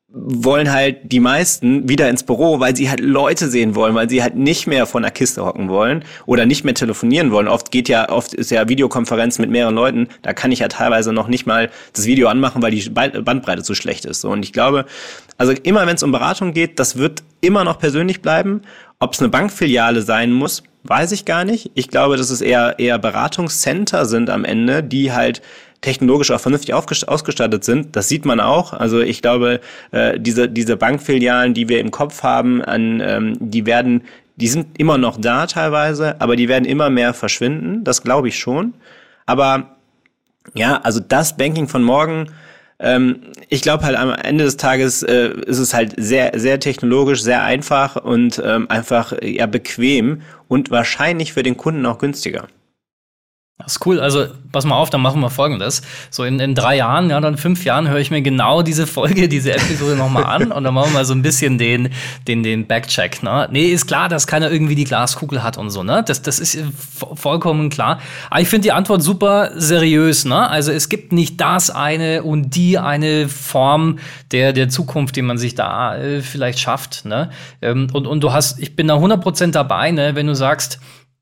wollen 0.09 0.71
halt 0.71 1.11
die 1.11 1.19
meisten 1.19 1.89
wieder 1.89 2.09
ins 2.09 2.23
Büro, 2.23 2.61
weil 2.61 2.75
sie 2.75 2.89
halt 2.89 3.01
Leute 3.01 3.49
sehen 3.49 3.75
wollen, 3.75 3.93
weil 3.93 4.09
sie 4.09 4.23
halt 4.23 4.37
nicht 4.37 4.65
mehr 4.65 4.85
von 4.85 5.01
der 5.01 5.11
Kiste 5.11 5.45
hocken 5.45 5.67
wollen 5.67 6.05
oder 6.25 6.45
nicht 6.45 6.63
mehr 6.63 6.73
telefonieren 6.73 7.31
wollen. 7.31 7.49
Oft 7.49 7.71
geht 7.71 7.89
ja, 7.89 8.09
oft 8.09 8.33
ist 8.33 8.49
ja 8.49 8.69
Videokonferenz 8.69 9.37
mit 9.37 9.49
mehreren 9.49 9.75
Leuten, 9.75 10.07
da 10.21 10.31
kann 10.31 10.53
ich 10.53 10.59
ja 10.59 10.69
teilweise 10.69 11.11
noch 11.11 11.27
nicht 11.27 11.45
mal 11.45 11.69
das 11.91 12.05
Video 12.05 12.29
anmachen, 12.29 12.61
weil 12.61 12.71
die 12.71 12.89
Bandbreite 12.89 13.63
zu 13.63 13.75
schlecht 13.75 14.05
ist. 14.05 14.23
Und 14.23 14.43
ich 14.43 14.53
glaube, 14.53 14.85
also 15.37 15.51
immer 15.51 15.85
wenn 15.85 15.95
es 15.95 16.03
um 16.03 16.13
Beratung 16.13 16.53
geht, 16.53 16.79
das 16.79 16.97
wird 16.97 17.23
immer 17.41 17.65
noch 17.65 17.77
persönlich 17.77 18.21
bleiben. 18.21 18.61
Ob 18.99 19.13
es 19.13 19.19
eine 19.19 19.29
Bankfiliale 19.29 20.01
sein 20.01 20.31
muss, 20.31 20.63
weiß 20.83 21.11
ich 21.11 21.25
gar 21.25 21.43
nicht. 21.43 21.71
Ich 21.75 21.89
glaube, 21.89 22.15
dass 22.15 22.29
es 22.29 22.39
eher, 22.39 22.79
eher 22.79 22.97
Beratungscenter 22.97 24.05
sind 24.05 24.29
am 24.29 24.45
Ende, 24.45 24.83
die 24.83 25.11
halt 25.11 25.41
technologisch 25.81 26.31
auch 26.31 26.39
vernünftig 26.39 26.73
ausgestattet 26.73 27.63
sind. 27.63 27.95
Das 27.95 28.09
sieht 28.09 28.25
man 28.25 28.39
auch. 28.39 28.73
Also 28.73 28.99
ich 28.99 29.21
glaube, 29.21 29.59
äh, 29.91 30.19
diese, 30.19 30.49
diese 30.49 30.77
Bankfilialen, 30.77 31.53
die 31.53 31.69
wir 31.69 31.79
im 31.79 31.91
Kopf 31.91 32.23
haben, 32.23 32.63
an, 32.63 33.01
ähm, 33.01 33.37
die 33.39 33.65
werden, 33.65 34.03
die 34.35 34.47
sind 34.47 34.79
immer 34.79 34.97
noch 34.97 35.17
da 35.19 35.45
teilweise, 35.45 36.19
aber 36.19 36.35
die 36.35 36.47
werden 36.47 36.65
immer 36.65 36.89
mehr 36.89 37.13
verschwinden. 37.13 37.83
Das 37.83 38.01
glaube 38.01 38.27
ich 38.27 38.39
schon. 38.39 38.73
Aber 39.25 39.77
ja, 40.55 40.81
also 40.81 40.99
das 40.99 41.37
Banking 41.37 41.67
von 41.67 41.83
morgen, 41.83 42.31
ähm, 42.79 43.19
ich 43.49 43.61
glaube 43.61 43.83
halt 43.83 43.97
am 43.97 44.11
Ende 44.11 44.43
des 44.43 44.57
Tages 44.57 45.03
äh, 45.03 45.29
ist 45.45 45.59
es 45.59 45.73
halt 45.73 45.93
sehr, 45.97 46.31
sehr 46.35 46.59
technologisch, 46.59 47.21
sehr 47.21 47.43
einfach 47.43 47.95
und 47.95 48.41
ähm, 48.43 48.69
einfach 48.69 49.13
ja 49.21 49.45
bequem 49.45 50.21
und 50.47 50.71
wahrscheinlich 50.71 51.33
für 51.33 51.43
den 51.43 51.57
Kunden 51.57 51.85
auch 51.85 51.97
günstiger. 51.97 52.47
Das 53.59 53.71
ist 53.71 53.85
cool. 53.87 53.99
Also, 53.99 54.27
pass 54.51 54.65
mal 54.65 54.75
auf, 54.75 54.91
dann 54.91 55.01
machen 55.01 55.19
wir 55.19 55.31
folgendes. 55.31 55.81
So 56.11 56.23
in, 56.23 56.39
in 56.39 56.53
drei 56.53 56.75
Jahren, 56.75 57.09
ja, 57.09 57.19
dann 57.19 57.37
fünf 57.37 57.65
Jahren 57.65 57.89
höre 57.89 57.97
ich 57.97 58.11
mir 58.11 58.21
genau 58.21 58.61
diese 58.61 58.85
Folge, 58.85 59.27
diese 59.27 59.51
Episode 59.51 59.95
nochmal 59.95 60.25
an 60.25 60.51
und 60.51 60.63
dann 60.63 60.75
machen 60.75 60.91
wir 60.91 60.99
mal 60.99 61.05
so 61.05 61.15
ein 61.15 61.23
bisschen 61.23 61.57
den, 61.57 61.89
den, 62.27 62.43
den 62.43 62.67
Backcheck, 62.67 63.23
ne? 63.23 63.47
Nee, 63.51 63.65
ist 63.65 63.87
klar, 63.87 64.09
dass 64.09 64.27
keiner 64.27 64.51
irgendwie 64.51 64.75
die 64.75 64.83
Glaskugel 64.83 65.41
hat 65.41 65.57
und 65.57 65.71
so, 65.71 65.81
ne? 65.81 66.03
Das, 66.05 66.21
das 66.21 66.39
ist 66.39 66.59
vollkommen 67.15 67.71
klar. 67.71 67.99
Aber 68.29 68.41
ich 68.41 68.47
finde 68.47 68.63
die 68.63 68.71
Antwort 68.73 69.01
super 69.01 69.49
seriös, 69.55 70.23
ne? 70.25 70.47
Also, 70.47 70.71
es 70.71 70.87
gibt 70.87 71.11
nicht 71.11 71.41
das 71.41 71.71
eine 71.71 72.21
und 72.21 72.55
die 72.55 72.77
eine 72.77 73.27
Form 73.27 73.97
der, 74.31 74.53
der 74.53 74.69
Zukunft, 74.69 75.15
die 75.15 75.23
man 75.23 75.39
sich 75.39 75.55
da 75.55 75.97
äh, 75.97 76.21
vielleicht 76.21 76.59
schafft, 76.59 77.05
ne? 77.05 77.31
Ähm, 77.63 77.87
und, 77.91 78.05
und 78.05 78.21
du 78.21 78.31
hast, 78.31 78.59
ich 78.59 78.75
bin 78.75 78.87
da 78.87 78.97
100% 78.97 79.49
dabei, 79.49 79.89
ne? 79.89 80.13
Wenn 80.13 80.27
du 80.27 80.35
sagst, 80.35 80.79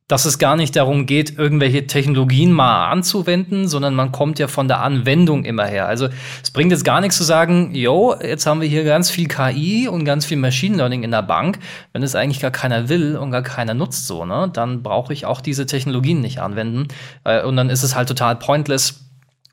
dass 0.07 0.25
es 0.25 0.37
gar 0.37 0.55
nicht 0.55 0.75
darum 0.75 1.07
geht, 1.07 1.37
irgendwelche 1.37 1.87
Technologien 1.87 2.51
mal 2.51 2.91
anzuwenden, 2.91 3.67
sondern 3.67 3.95
man 3.95 4.11
kommt 4.11 4.37
ja 4.37 4.47
von 4.47 4.67
der 4.67 4.81
Anwendung 4.81 5.45
immer 5.45 5.65
her. 5.65 5.87
Also 5.87 6.09
es 6.43 6.51
bringt 6.51 6.71
jetzt 6.71 6.85
gar 6.85 7.01
nichts 7.01 7.17
zu 7.17 7.23
sagen, 7.23 7.73
yo, 7.73 8.15
jetzt 8.21 8.45
haben 8.45 8.61
wir 8.61 8.67
hier 8.67 8.83
ganz 8.83 9.09
viel 9.09 9.27
KI 9.27 9.87
und 9.87 10.05
ganz 10.05 10.25
viel 10.25 10.37
Machine 10.37 10.77
Learning 10.77 11.01
in 11.01 11.11
der 11.11 11.23
Bank. 11.23 11.57
Wenn 11.91 12.03
es 12.03 12.15
eigentlich 12.15 12.39
gar 12.39 12.51
keiner 12.51 12.87
will 12.87 13.17
und 13.17 13.31
gar 13.31 13.41
keiner 13.41 13.73
nutzt 13.73 14.05
so, 14.05 14.25
ne, 14.25 14.49
dann 14.53 14.83
brauche 14.83 15.11
ich 15.11 15.25
auch 15.25 15.41
diese 15.41 15.65
Technologien 15.65 16.21
nicht 16.21 16.39
anwenden. 16.39 16.87
Äh, 17.23 17.43
und 17.43 17.55
dann 17.55 17.71
ist 17.71 17.81
es 17.81 17.95
halt 17.95 18.07
total 18.07 18.35
pointless, 18.35 19.04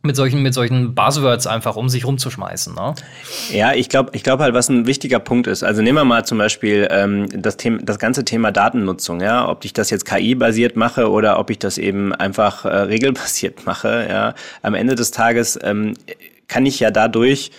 mit 0.02 0.16
solchen, 0.16 0.42
mit 0.42 0.52
solchen 0.52 0.94
Buzzwords 0.94 1.46
einfach 1.46 1.76
um 1.76 1.88
sich 1.88 2.04
rumzuschmeißen. 2.04 2.74
Ne? 2.74 2.94
Ja, 3.52 3.72
ich 3.72 3.88
glaube 3.88 4.10
ich 4.14 4.22
glaube 4.22 4.42
halt, 4.42 4.54
was 4.54 4.68
ein 4.68 4.86
wichtiger 4.86 5.20
Punkt 5.20 5.46
ist. 5.46 5.62
Also 5.62 5.82
nehmen 5.82 5.98
wir 5.98 6.04
mal 6.04 6.24
zum 6.24 6.38
Beispiel 6.38 6.88
ähm, 6.90 7.28
das, 7.40 7.56
Thema, 7.56 7.78
das 7.82 7.98
ganze 7.98 8.24
Thema 8.24 8.50
Datennutzung, 8.50 9.20
ja, 9.20 9.48
ob 9.48 9.64
ich 9.64 9.72
das 9.72 9.90
jetzt 9.90 10.04
KI-basiert 10.04 10.76
mache 10.76 11.10
oder 11.10 11.38
ob 11.38 11.50
ich 11.50 11.58
das 11.58 11.78
eben 11.78 12.12
einfach 12.12 12.64
äh, 12.64 12.68
regelbasiert 12.68 13.64
mache, 13.66 14.06
ja. 14.08 14.34
Am 14.62 14.74
Ende 14.74 14.94
des 14.94 15.12
Tages 15.12 15.58
ähm, 15.62 15.94
kann 16.48 16.66
ich 16.66 16.80
ja 16.80 16.90
dadurch 16.90 17.52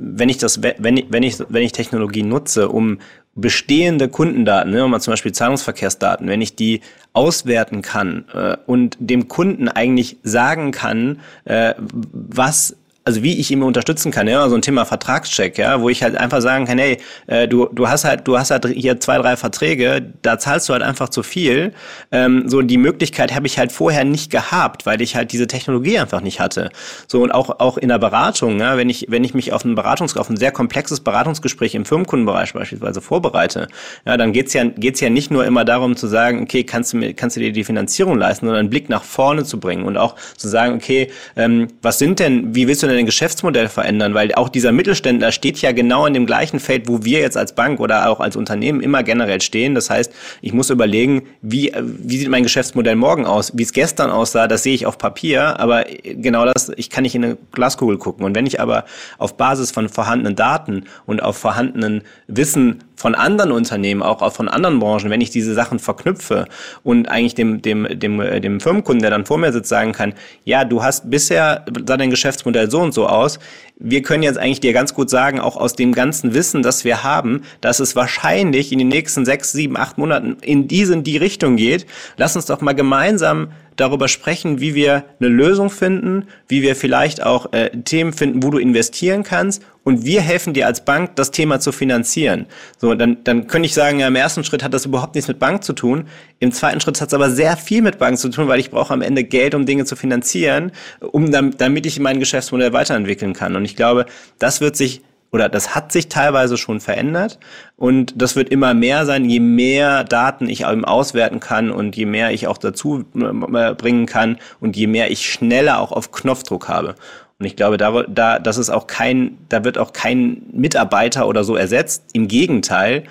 wenn 0.00 0.28
ich 0.28 0.38
das, 0.38 0.62
wenn 0.62 0.96
ich, 0.96 1.06
wenn 1.10 1.22
ich, 1.22 1.38
wenn 1.48 1.62
ich 1.62 1.72
Technologie 1.72 2.22
nutze, 2.22 2.68
um 2.68 2.98
bestehende 3.40 4.08
Kundendaten, 4.08 4.70
nehmen 4.70 4.84
wir 4.84 4.88
mal 4.88 5.00
zum 5.00 5.12
Beispiel 5.12 5.32
Zahlungsverkehrsdaten, 5.32 6.26
wenn 6.28 6.40
ich 6.40 6.56
die 6.56 6.80
auswerten 7.12 7.82
kann 7.82 8.24
äh, 8.34 8.56
und 8.66 8.96
dem 8.98 9.28
Kunden 9.28 9.68
eigentlich 9.68 10.18
sagen 10.22 10.72
kann, 10.72 11.20
äh, 11.44 11.74
was 11.78 12.76
also 13.08 13.22
wie 13.22 13.40
ich 13.40 13.50
ihn 13.50 13.62
unterstützen 13.62 14.12
kann, 14.12 14.28
ja, 14.28 14.46
so 14.50 14.54
ein 14.54 14.60
Thema 14.60 14.84
Vertragscheck, 14.84 15.56
ja, 15.56 15.80
wo 15.80 15.88
ich 15.88 16.02
halt 16.02 16.14
einfach 16.14 16.42
sagen 16.42 16.66
kann, 16.66 16.76
hey, 16.76 16.98
äh, 17.26 17.48
du, 17.48 17.66
du 17.72 17.88
hast 17.88 18.04
halt, 18.04 18.28
du 18.28 18.38
hast 18.38 18.50
halt 18.50 18.66
hier 18.66 19.00
zwei, 19.00 19.16
drei 19.16 19.34
Verträge, 19.34 20.12
da 20.20 20.38
zahlst 20.38 20.68
du 20.68 20.74
halt 20.74 20.82
einfach 20.82 21.08
zu 21.08 21.22
viel. 21.22 21.72
Ähm, 22.12 22.50
so 22.50 22.60
die 22.60 22.76
Möglichkeit 22.76 23.34
habe 23.34 23.46
ich 23.46 23.58
halt 23.58 23.72
vorher 23.72 24.04
nicht 24.04 24.30
gehabt, 24.30 24.84
weil 24.84 25.00
ich 25.00 25.16
halt 25.16 25.32
diese 25.32 25.46
Technologie 25.46 25.98
einfach 25.98 26.20
nicht 26.20 26.38
hatte. 26.38 26.68
So 27.06 27.22
und 27.22 27.30
auch 27.30 27.60
auch 27.60 27.78
in 27.78 27.88
der 27.88 27.98
Beratung, 27.98 28.60
ja, 28.60 28.76
wenn 28.76 28.90
ich 28.90 29.06
wenn 29.08 29.24
ich 29.24 29.32
mich 29.32 29.54
auf 29.54 29.64
ein 29.64 29.74
Beratungs 29.74 30.14
auf 30.18 30.28
ein 30.28 30.36
sehr 30.36 30.52
komplexes 30.52 31.00
Beratungsgespräch 31.00 31.74
im 31.74 31.86
Firmenkundenbereich 31.86 32.52
beispielsweise 32.52 33.00
vorbereite, 33.00 33.68
ja, 34.04 34.18
dann 34.18 34.34
geht's 34.34 34.52
ja 34.52 34.64
geht's 34.64 35.00
ja 35.00 35.08
nicht 35.08 35.30
nur 35.30 35.46
immer 35.46 35.64
darum 35.64 35.96
zu 35.96 36.08
sagen, 36.08 36.42
okay, 36.42 36.62
kannst 36.62 36.92
du 36.92 36.98
mir 36.98 37.14
kannst 37.14 37.36
du 37.36 37.40
dir 37.40 37.52
die 37.52 37.64
Finanzierung 37.64 38.18
leisten, 38.18 38.44
sondern 38.44 38.60
einen 38.60 38.70
Blick 38.70 38.90
nach 38.90 39.02
vorne 39.02 39.44
zu 39.44 39.58
bringen 39.58 39.86
und 39.86 39.96
auch 39.96 40.14
zu 40.36 40.46
sagen, 40.46 40.74
okay, 40.74 41.10
ähm, 41.36 41.68
was 41.80 41.98
sind 41.98 42.18
denn, 42.18 42.54
wie 42.54 42.68
willst 42.68 42.82
du 42.82 42.86
denn 42.86 42.97
dein 42.98 43.06
Geschäftsmodell 43.06 43.68
verändern? 43.68 44.14
Weil 44.14 44.34
auch 44.34 44.48
dieser 44.48 44.72
Mittelständler 44.72 45.32
steht 45.32 45.60
ja 45.62 45.72
genau 45.72 46.06
in 46.06 46.14
dem 46.14 46.26
gleichen 46.26 46.60
Feld, 46.60 46.88
wo 46.88 47.04
wir 47.04 47.20
jetzt 47.20 47.36
als 47.36 47.54
Bank 47.54 47.80
oder 47.80 48.10
auch 48.10 48.20
als 48.20 48.36
Unternehmen 48.36 48.80
immer 48.80 49.02
generell 49.02 49.40
stehen. 49.40 49.74
Das 49.74 49.90
heißt, 49.90 50.12
ich 50.42 50.52
muss 50.52 50.70
überlegen, 50.70 51.22
wie, 51.40 51.72
wie 51.80 52.18
sieht 52.18 52.28
mein 52.28 52.42
Geschäftsmodell 52.42 52.96
morgen 52.96 53.24
aus? 53.24 53.56
Wie 53.56 53.62
es 53.62 53.72
gestern 53.72 54.10
aussah, 54.10 54.48
das 54.48 54.62
sehe 54.62 54.74
ich 54.74 54.86
auf 54.86 54.98
Papier, 54.98 55.58
aber 55.58 55.84
genau 56.04 56.44
das, 56.44 56.70
ich 56.76 56.90
kann 56.90 57.02
nicht 57.02 57.14
in 57.14 57.24
eine 57.24 57.38
Glaskugel 57.52 57.98
gucken. 57.98 58.24
Und 58.24 58.34
wenn 58.34 58.46
ich 58.46 58.60
aber 58.60 58.84
auf 59.18 59.36
Basis 59.36 59.70
von 59.70 59.88
vorhandenen 59.88 60.36
Daten 60.36 60.84
und 61.06 61.22
auf 61.22 61.36
vorhandenen 61.38 62.02
Wissen 62.26 62.84
von 62.98 63.14
anderen 63.14 63.52
Unternehmen, 63.52 64.02
auch 64.02 64.32
von 64.32 64.48
anderen 64.48 64.80
Branchen, 64.80 65.08
wenn 65.08 65.20
ich 65.20 65.30
diese 65.30 65.54
Sachen 65.54 65.78
verknüpfe 65.78 66.46
und 66.82 67.08
eigentlich 67.08 67.36
dem, 67.36 67.62
dem, 67.62 67.86
dem, 67.96 68.18
dem 68.42 68.58
Firmenkunden, 68.58 69.02
der 69.02 69.12
dann 69.12 69.24
vor 69.24 69.38
mir 69.38 69.52
sitzt, 69.52 69.68
sagen 69.68 69.92
kann, 69.92 70.14
ja, 70.44 70.64
du 70.64 70.82
hast 70.82 71.08
bisher, 71.08 71.64
sah 71.86 71.96
dein 71.96 72.10
Geschäftsmodell 72.10 72.68
so 72.72 72.80
und 72.80 72.92
so 72.92 73.06
aus. 73.06 73.38
Wir 73.78 74.02
können 74.02 74.24
jetzt 74.24 74.36
eigentlich 74.36 74.58
dir 74.58 74.72
ganz 74.72 74.94
gut 74.94 75.10
sagen, 75.10 75.38
auch 75.38 75.56
aus 75.56 75.74
dem 75.74 75.92
ganzen 75.92 76.34
Wissen, 76.34 76.62
das 76.64 76.84
wir 76.84 77.04
haben, 77.04 77.42
dass 77.60 77.78
es 77.78 77.94
wahrscheinlich 77.94 78.72
in 78.72 78.80
den 78.80 78.88
nächsten 78.88 79.24
sechs, 79.24 79.52
sieben, 79.52 79.76
acht 79.76 79.96
Monaten 79.96 80.36
in 80.42 80.66
diese, 80.66 80.94
in 80.94 81.04
die 81.04 81.18
Richtung 81.18 81.54
geht. 81.54 81.86
Lass 82.16 82.34
uns 82.34 82.46
doch 82.46 82.60
mal 82.60 82.74
gemeinsam 82.74 83.52
darüber 83.76 84.08
sprechen, 84.08 84.58
wie 84.58 84.74
wir 84.74 85.04
eine 85.20 85.28
Lösung 85.28 85.70
finden, 85.70 86.26
wie 86.48 86.62
wir 86.62 86.74
vielleicht 86.74 87.22
auch 87.22 87.52
äh, 87.52 87.70
Themen 87.70 88.12
finden, 88.12 88.42
wo 88.42 88.50
du 88.50 88.58
investieren 88.58 89.22
kannst 89.22 89.62
und 89.88 90.04
wir 90.04 90.20
helfen 90.20 90.52
dir 90.52 90.66
als 90.66 90.84
Bank, 90.84 91.16
das 91.16 91.30
Thema 91.30 91.60
zu 91.60 91.72
finanzieren. 91.72 92.44
So, 92.76 92.94
dann, 92.94 93.24
dann 93.24 93.46
könnte 93.46 93.64
ich 93.64 93.72
sagen, 93.72 94.00
ja, 94.00 94.08
im 94.08 94.16
ersten 94.16 94.44
Schritt 94.44 94.62
hat 94.62 94.74
das 94.74 94.84
überhaupt 94.84 95.14
nichts 95.14 95.28
mit 95.28 95.38
Bank 95.38 95.64
zu 95.64 95.72
tun. 95.72 96.04
Im 96.40 96.52
zweiten 96.52 96.78
Schritt 96.82 97.00
hat 97.00 97.08
es 97.08 97.14
aber 97.14 97.30
sehr 97.30 97.56
viel 97.56 97.80
mit 97.80 97.98
Bank 97.98 98.18
zu 98.18 98.28
tun, 98.28 98.48
weil 98.48 98.60
ich 98.60 98.70
brauche 98.70 98.92
am 98.92 99.00
Ende 99.00 99.24
Geld, 99.24 99.54
um 99.54 99.64
Dinge 99.64 99.86
zu 99.86 99.96
finanzieren, 99.96 100.72
um 101.00 101.30
damit 101.30 101.86
ich 101.86 101.98
mein 102.00 102.18
Geschäftsmodell 102.18 102.74
weiterentwickeln 102.74 103.32
kann. 103.32 103.56
Und 103.56 103.64
ich 103.64 103.76
glaube, 103.76 104.04
das 104.38 104.60
wird 104.60 104.76
sich 104.76 105.00
oder 105.32 105.48
das 105.48 105.74
hat 105.74 105.90
sich 105.90 106.10
teilweise 106.10 106.58
schon 106.58 106.80
verändert 106.80 107.38
und 107.76 108.20
das 108.20 108.36
wird 108.36 108.50
immer 108.50 108.74
mehr 108.74 109.06
sein, 109.06 109.24
je 109.28 109.40
mehr 109.40 110.04
Daten 110.04 110.48
ich 110.48 110.66
auswerten 110.66 111.40
kann 111.40 111.70
und 111.70 111.96
je 111.96 112.06
mehr 112.06 112.30
ich 112.30 112.46
auch 112.46 112.58
dazu 112.58 113.04
äh, 113.14 113.74
bringen 113.74 114.06
kann 114.06 114.38
und 114.60 114.76
je 114.76 114.86
mehr 114.86 115.10
ich 115.10 115.30
schneller 115.30 115.80
auch 115.80 115.92
auf 115.92 116.12
Knopfdruck 116.12 116.68
habe. 116.68 116.94
Und 117.38 117.46
ich 117.46 117.54
glaube, 117.54 117.76
da, 117.76 118.02
da, 118.02 118.38
das 118.38 118.58
ist 118.58 118.70
auch 118.70 118.86
kein, 118.86 119.38
da 119.48 119.64
wird 119.64 119.78
auch 119.78 119.92
kein 119.92 120.42
Mitarbeiter 120.52 121.28
oder 121.28 121.44
so 121.44 121.54
ersetzt. 121.54 122.04
Im 122.12 122.26
Gegenteil, 122.26 123.04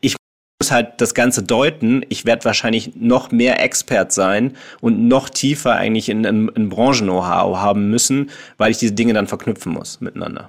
ich 0.00 0.16
muss 0.60 0.72
halt 0.72 1.00
das 1.00 1.14
Ganze 1.14 1.44
deuten. 1.44 2.04
Ich 2.08 2.26
werde 2.26 2.44
wahrscheinlich 2.44 2.96
noch 2.96 3.30
mehr 3.30 3.62
Expert 3.62 4.12
sein 4.12 4.56
und 4.80 5.06
noch 5.06 5.28
tiefer 5.30 5.74
eigentlich 5.76 6.08
in, 6.08 6.24
in, 6.24 6.48
in 6.48 6.68
Branchen-Know-how 6.68 7.58
haben 7.58 7.90
müssen, 7.90 8.30
weil 8.58 8.72
ich 8.72 8.78
diese 8.78 8.92
Dinge 8.92 9.12
dann 9.12 9.28
verknüpfen 9.28 9.72
muss 9.72 10.00
miteinander. 10.00 10.48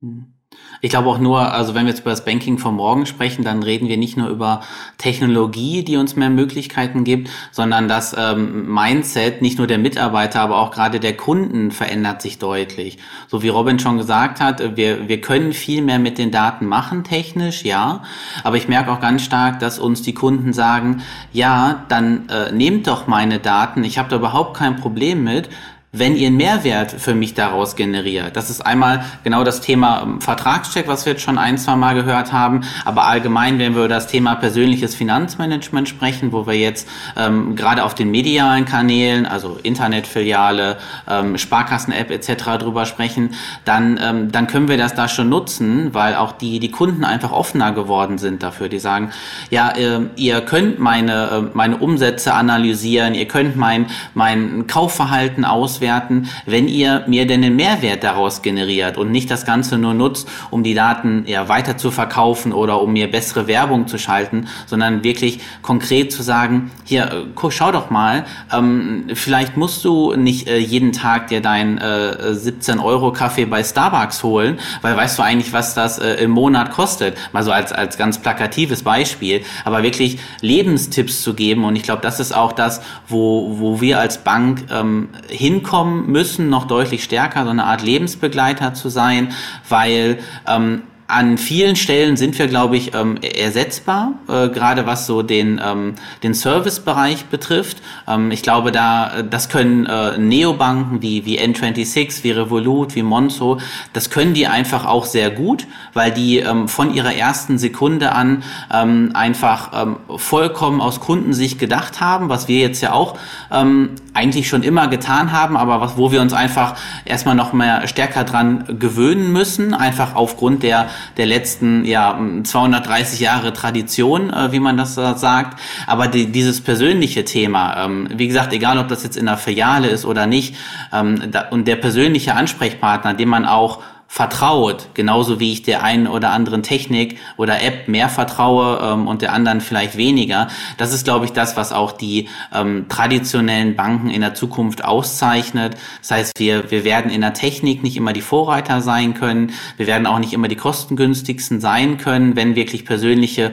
Mhm. 0.00 0.32
Ich 0.80 0.90
glaube 0.90 1.08
auch 1.08 1.18
nur, 1.18 1.52
also 1.52 1.74
wenn 1.74 1.84
wir 1.84 1.90
jetzt 1.90 2.00
über 2.00 2.10
das 2.10 2.24
Banking 2.24 2.58
von 2.58 2.74
morgen 2.74 3.04
sprechen, 3.04 3.44
dann 3.44 3.62
reden 3.62 3.88
wir 3.88 3.98
nicht 3.98 4.16
nur 4.16 4.28
über 4.28 4.62
Technologie, 4.96 5.84
die 5.84 5.96
uns 5.96 6.16
mehr 6.16 6.30
Möglichkeiten 6.30 7.04
gibt, 7.04 7.28
sondern 7.52 7.88
das 7.88 8.16
ähm, 8.18 8.72
Mindset 8.72 9.42
nicht 9.42 9.58
nur 9.58 9.66
der 9.66 9.78
Mitarbeiter, 9.78 10.40
aber 10.40 10.58
auch 10.58 10.70
gerade 10.70 10.98
der 10.98 11.16
Kunden 11.16 11.70
verändert 11.70 12.22
sich 12.22 12.38
deutlich. 12.38 12.98
So 13.28 13.42
wie 13.42 13.48
Robin 13.48 13.78
schon 13.78 13.98
gesagt 13.98 14.40
hat, 14.40 14.76
wir, 14.76 15.08
wir 15.08 15.20
können 15.20 15.52
viel 15.52 15.82
mehr 15.82 15.98
mit 15.98 16.16
den 16.16 16.30
Daten 16.30 16.66
machen, 16.66 17.04
technisch, 17.04 17.64
ja. 17.64 18.02
Aber 18.42 18.56
ich 18.56 18.68
merke 18.68 18.90
auch 18.90 19.00
ganz 19.00 19.22
stark, 19.22 19.60
dass 19.60 19.78
uns 19.78 20.02
die 20.02 20.14
Kunden 20.14 20.52
sagen, 20.52 21.02
ja, 21.32 21.84
dann 21.88 22.28
äh, 22.30 22.52
nehmt 22.52 22.86
doch 22.86 23.06
meine 23.06 23.38
Daten, 23.38 23.84
ich 23.84 23.98
habe 23.98 24.08
da 24.08 24.16
überhaupt 24.16 24.56
kein 24.56 24.76
Problem 24.76 25.24
mit 25.24 25.50
wenn 25.92 26.14
ihr 26.14 26.28
einen 26.28 26.36
Mehrwert 26.36 26.92
für 26.92 27.16
mich 27.16 27.34
daraus 27.34 27.74
generiert. 27.74 28.36
Das 28.36 28.48
ist 28.48 28.64
einmal 28.64 29.04
genau 29.24 29.42
das 29.42 29.60
Thema 29.60 30.02
ähm, 30.02 30.20
Vertragscheck, 30.20 30.86
was 30.86 31.04
wir 31.04 31.14
jetzt 31.14 31.22
schon 31.22 31.36
ein, 31.36 31.58
zwei 31.58 31.74
Mal 31.74 31.96
gehört 31.96 32.32
haben, 32.32 32.60
aber 32.84 33.08
allgemein, 33.08 33.58
wenn 33.58 33.74
wir 33.74 33.80
über 33.80 33.88
das 33.88 34.06
Thema 34.06 34.36
persönliches 34.36 34.94
Finanzmanagement 34.94 35.88
sprechen, 35.88 36.30
wo 36.30 36.46
wir 36.46 36.54
jetzt 36.54 36.88
ähm, 37.16 37.56
gerade 37.56 37.82
auf 37.82 37.96
den 37.96 38.12
medialen 38.12 38.66
Kanälen, 38.66 39.26
also 39.26 39.58
Internetfiliale, 39.64 40.78
ähm, 41.08 41.36
Sparkassen-App 41.36 42.12
etc. 42.12 42.58
drüber 42.60 42.86
sprechen, 42.86 43.34
dann, 43.64 43.98
ähm, 44.00 44.30
dann 44.30 44.46
können 44.46 44.68
wir 44.68 44.78
das 44.78 44.94
da 44.94 45.08
schon 45.08 45.28
nutzen, 45.28 45.92
weil 45.92 46.14
auch 46.14 46.30
die, 46.30 46.60
die 46.60 46.70
Kunden 46.70 47.04
einfach 47.04 47.32
offener 47.32 47.72
geworden 47.72 48.18
sind 48.18 48.44
dafür. 48.44 48.68
Die 48.68 48.78
sagen, 48.78 49.10
ja, 49.50 49.70
äh, 49.70 50.02
ihr 50.14 50.40
könnt 50.42 50.78
meine, 50.78 51.30
äh, 51.30 51.42
meine 51.52 51.78
Umsätze 51.78 52.32
analysieren, 52.32 53.14
ihr 53.14 53.26
könnt 53.26 53.56
mein, 53.56 53.86
mein 54.14 54.68
Kaufverhalten 54.68 55.44
aus 55.44 55.79
auswerten, 55.80 56.28
wenn 56.46 56.68
ihr 56.68 57.04
mir 57.06 57.26
denn 57.26 57.42
einen 57.42 57.56
Mehrwert 57.56 58.04
daraus 58.04 58.42
generiert 58.42 58.98
und 58.98 59.10
nicht 59.10 59.30
das 59.30 59.44
Ganze 59.44 59.78
nur 59.78 59.94
nutzt, 59.94 60.28
um 60.50 60.62
die 60.62 60.74
Daten 60.74 61.24
ja 61.26 61.48
weiter 61.48 61.76
zu 61.76 61.90
verkaufen 61.90 62.52
oder 62.52 62.80
um 62.80 62.92
mir 62.92 63.10
bessere 63.10 63.46
Werbung 63.46 63.86
zu 63.86 63.98
schalten, 63.98 64.46
sondern 64.66 65.02
wirklich 65.02 65.40
konkret 65.62 66.12
zu 66.12 66.22
sagen, 66.22 66.70
hier, 66.84 67.04
äh, 67.36 67.50
schau 67.50 67.72
doch 67.72 67.90
mal, 67.90 68.24
ähm, 68.52 69.06
vielleicht 69.14 69.56
musst 69.56 69.84
du 69.84 70.14
nicht 70.14 70.48
äh, 70.48 70.58
jeden 70.58 70.92
Tag 70.92 71.28
dir 71.28 71.40
deinen 71.40 71.78
äh, 71.78 72.34
17 72.34 72.78
Euro 72.78 73.12
Kaffee 73.12 73.46
bei 73.46 73.64
Starbucks 73.64 74.22
holen, 74.22 74.58
weil 74.82 74.96
weißt 74.96 75.18
du 75.18 75.22
eigentlich, 75.22 75.52
was 75.52 75.74
das 75.74 75.98
äh, 75.98 76.14
im 76.24 76.30
Monat 76.30 76.70
kostet, 76.72 77.16
mal 77.32 77.42
so 77.42 77.52
als, 77.52 77.72
als 77.72 77.96
ganz 77.96 78.18
plakatives 78.18 78.82
Beispiel, 78.82 79.42
aber 79.64 79.82
wirklich 79.82 80.18
Lebenstipps 80.40 81.22
zu 81.22 81.34
geben 81.34 81.64
und 81.64 81.76
ich 81.76 81.82
glaube, 81.82 82.02
das 82.02 82.20
ist 82.20 82.36
auch 82.36 82.52
das, 82.52 82.82
wo, 83.08 83.56
wo 83.58 83.80
wir 83.80 83.98
als 83.98 84.18
Bank 84.18 84.64
ähm, 84.70 85.08
hinkommen 85.28 85.69
hinkommen 85.70 86.10
müssen, 86.10 86.48
noch 86.50 86.66
deutlich 86.66 87.04
stärker 87.04 87.44
so 87.44 87.50
eine 87.50 87.64
Art 87.64 87.82
Lebensbegleiter 87.82 88.74
zu 88.74 88.88
sein, 88.88 89.32
weil 89.68 90.18
ähm, 90.46 90.82
an 91.10 91.38
vielen 91.38 91.76
Stellen 91.76 92.16
sind 92.16 92.38
wir, 92.38 92.46
glaube 92.46 92.76
ich, 92.76 92.94
ähm, 92.94 93.18
ersetzbar, 93.20 94.12
äh, 94.28 94.48
gerade 94.48 94.86
was 94.86 95.06
so 95.06 95.22
den, 95.22 95.60
ähm, 95.64 95.94
den 96.22 96.34
Servicebereich 96.34 97.26
betrifft. 97.26 97.78
Ähm, 98.06 98.30
ich 98.30 98.42
glaube, 98.42 98.72
da, 98.72 99.22
das 99.22 99.48
können 99.48 99.86
äh, 99.86 100.18
Neobanken 100.18 101.02
wie, 101.02 101.24
wie 101.24 101.40
N26, 101.40 102.22
wie 102.22 102.30
Revolut, 102.30 102.94
wie 102.94 103.02
Monzo, 103.02 103.60
das 103.92 104.10
können 104.10 104.34
die 104.34 104.46
einfach 104.46 104.86
auch 104.86 105.04
sehr 105.04 105.30
gut, 105.30 105.66
weil 105.94 106.12
die 106.12 106.38
ähm, 106.38 106.68
von 106.68 106.94
ihrer 106.94 107.14
ersten 107.14 107.58
Sekunde 107.58 108.12
an 108.12 108.42
ähm, 108.72 109.10
einfach 109.14 109.70
ähm, 109.82 109.96
vollkommen 110.16 110.80
aus 110.80 111.00
Kundensicht 111.00 111.58
gedacht 111.58 112.00
haben, 112.00 112.28
was 112.28 112.48
wir 112.48 112.60
jetzt 112.60 112.80
ja 112.80 112.92
auch 112.92 113.18
ähm, 113.50 113.90
eigentlich 114.14 114.48
schon 114.48 114.62
immer 114.62 114.88
getan 114.88 115.32
haben, 115.32 115.56
aber 115.56 115.80
was, 115.80 115.96
wo 115.96 116.12
wir 116.12 116.20
uns 116.20 116.32
einfach 116.32 116.74
erstmal 117.04 117.34
noch 117.34 117.52
mehr 117.52 117.86
stärker 117.86 118.24
dran 118.24 118.78
gewöhnen 118.78 119.32
müssen, 119.32 119.74
einfach 119.74 120.14
aufgrund 120.14 120.62
der 120.62 120.88
der 121.16 121.26
letzten 121.26 121.84
ja 121.84 122.18
230 122.42 123.20
Jahre 123.20 123.52
Tradition, 123.52 124.30
äh, 124.30 124.52
wie 124.52 124.60
man 124.60 124.76
das 124.76 124.96
äh, 124.96 125.14
sagt. 125.16 125.60
Aber 125.86 126.08
die, 126.08 126.32
dieses 126.32 126.60
persönliche 126.60 127.24
Thema, 127.24 127.84
ähm, 127.84 128.08
wie 128.14 128.28
gesagt, 128.28 128.52
egal 128.52 128.78
ob 128.78 128.88
das 128.88 129.02
jetzt 129.02 129.16
in 129.16 129.26
der 129.26 129.36
Filiale 129.36 129.88
ist 129.88 130.04
oder 130.04 130.26
nicht, 130.26 130.56
ähm, 130.92 131.30
da, 131.30 131.48
und 131.50 131.66
der 131.66 131.76
persönliche 131.76 132.34
Ansprechpartner, 132.34 133.14
den 133.14 133.28
man 133.28 133.44
auch 133.44 133.82
vertraut, 134.12 134.88
genauso 134.94 135.38
wie 135.38 135.52
ich 135.52 135.62
der 135.62 135.84
einen 135.84 136.08
oder 136.08 136.32
anderen 136.32 136.64
Technik 136.64 137.18
oder 137.36 137.62
App 137.62 137.86
mehr 137.86 138.08
vertraue 138.08 138.80
ähm, 138.82 139.06
und 139.06 139.22
der 139.22 139.32
anderen 139.32 139.60
vielleicht 139.60 139.96
weniger. 139.96 140.48
Das 140.78 140.92
ist, 140.92 141.04
glaube 141.04 141.26
ich, 141.26 141.30
das, 141.32 141.56
was 141.56 141.72
auch 141.72 141.92
die 141.92 142.28
ähm, 142.52 142.86
traditionellen 142.88 143.76
Banken 143.76 144.10
in 144.10 144.20
der 144.20 144.34
Zukunft 144.34 144.84
auszeichnet. 144.84 145.76
Das 146.00 146.10
heißt, 146.10 146.40
wir, 146.40 146.72
wir 146.72 146.82
werden 146.82 147.08
in 147.08 147.20
der 147.20 147.34
Technik 147.34 147.84
nicht 147.84 147.96
immer 147.96 148.12
die 148.12 148.20
Vorreiter 148.20 148.80
sein 148.80 149.14
können. 149.14 149.52
Wir 149.76 149.86
werden 149.86 150.08
auch 150.08 150.18
nicht 150.18 150.32
immer 150.32 150.48
die 150.48 150.56
kostengünstigsten 150.56 151.60
sein 151.60 151.96
können, 151.96 152.34
wenn 152.34 152.56
wirklich 152.56 152.84
persönliche 152.84 153.52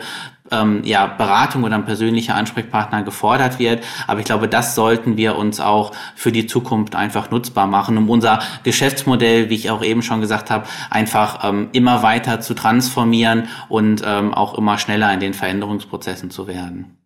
ähm, 0.51 0.81
ja, 0.83 1.07
Beratung 1.07 1.63
oder 1.63 1.75
ein 1.75 1.85
persönlicher 1.85 2.35
Ansprechpartner 2.35 3.03
gefordert 3.03 3.59
wird. 3.59 3.83
Aber 4.07 4.19
ich 4.19 4.25
glaube, 4.25 4.47
das 4.47 4.75
sollten 4.75 5.17
wir 5.17 5.35
uns 5.35 5.59
auch 5.59 5.91
für 6.15 6.31
die 6.31 6.47
Zukunft 6.47 6.95
einfach 6.95 7.31
nutzbar 7.31 7.67
machen, 7.67 7.97
um 7.97 8.09
unser 8.09 8.39
Geschäftsmodell, 8.63 9.49
wie 9.49 9.55
ich 9.55 9.69
auch 9.69 9.83
eben 9.83 10.01
schon 10.01 10.21
gesagt 10.21 10.51
habe, 10.51 10.67
einfach 10.89 11.43
ähm, 11.43 11.69
immer 11.73 12.03
weiter 12.03 12.41
zu 12.41 12.53
transformieren 12.53 13.47
und 13.69 14.03
ähm, 14.05 14.33
auch 14.33 14.57
immer 14.57 14.77
schneller 14.77 15.13
in 15.13 15.19
den 15.19 15.33
Veränderungsprozessen 15.33 16.29
zu 16.29 16.47
werden. 16.47 16.97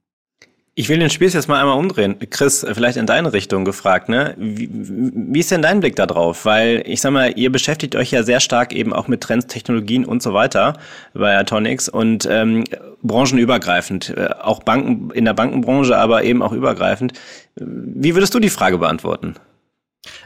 Ich 0.73 0.87
will 0.87 0.99
den 0.99 1.09
Spieß 1.09 1.33
jetzt 1.33 1.49
mal 1.49 1.59
einmal 1.59 1.77
umdrehen. 1.77 2.15
Chris, 2.29 2.65
vielleicht 2.71 2.95
in 2.95 3.05
deine 3.05 3.33
Richtung 3.33 3.65
gefragt, 3.65 4.07
ne? 4.07 4.35
Wie, 4.37 4.69
wie 4.71 5.39
ist 5.39 5.51
denn 5.51 5.61
dein 5.61 5.81
Blick 5.81 5.97
da 5.97 6.05
drauf? 6.05 6.45
Weil 6.45 6.83
ich 6.85 7.01
sag 7.01 7.11
mal, 7.11 7.37
ihr 7.37 7.51
beschäftigt 7.51 7.93
euch 7.97 8.11
ja 8.11 8.23
sehr 8.23 8.39
stark 8.39 8.71
eben 8.71 8.93
auch 8.93 9.09
mit 9.09 9.19
Trends, 9.19 9.47
Technologien 9.47 10.05
und 10.05 10.23
so 10.23 10.33
weiter 10.33 10.77
bei 11.13 11.37
Atonics 11.37 11.89
und 11.89 12.25
ähm, 12.31 12.63
branchenübergreifend, 13.03 14.13
äh, 14.15 14.29
auch 14.41 14.63
Banken 14.63 15.11
in 15.11 15.25
der 15.25 15.33
Bankenbranche, 15.33 15.97
aber 15.97 16.23
eben 16.23 16.41
auch 16.41 16.53
übergreifend. 16.53 17.13
Wie 17.57 18.15
würdest 18.15 18.33
du 18.33 18.39
die 18.39 18.49
Frage 18.49 18.77
beantworten? 18.77 19.35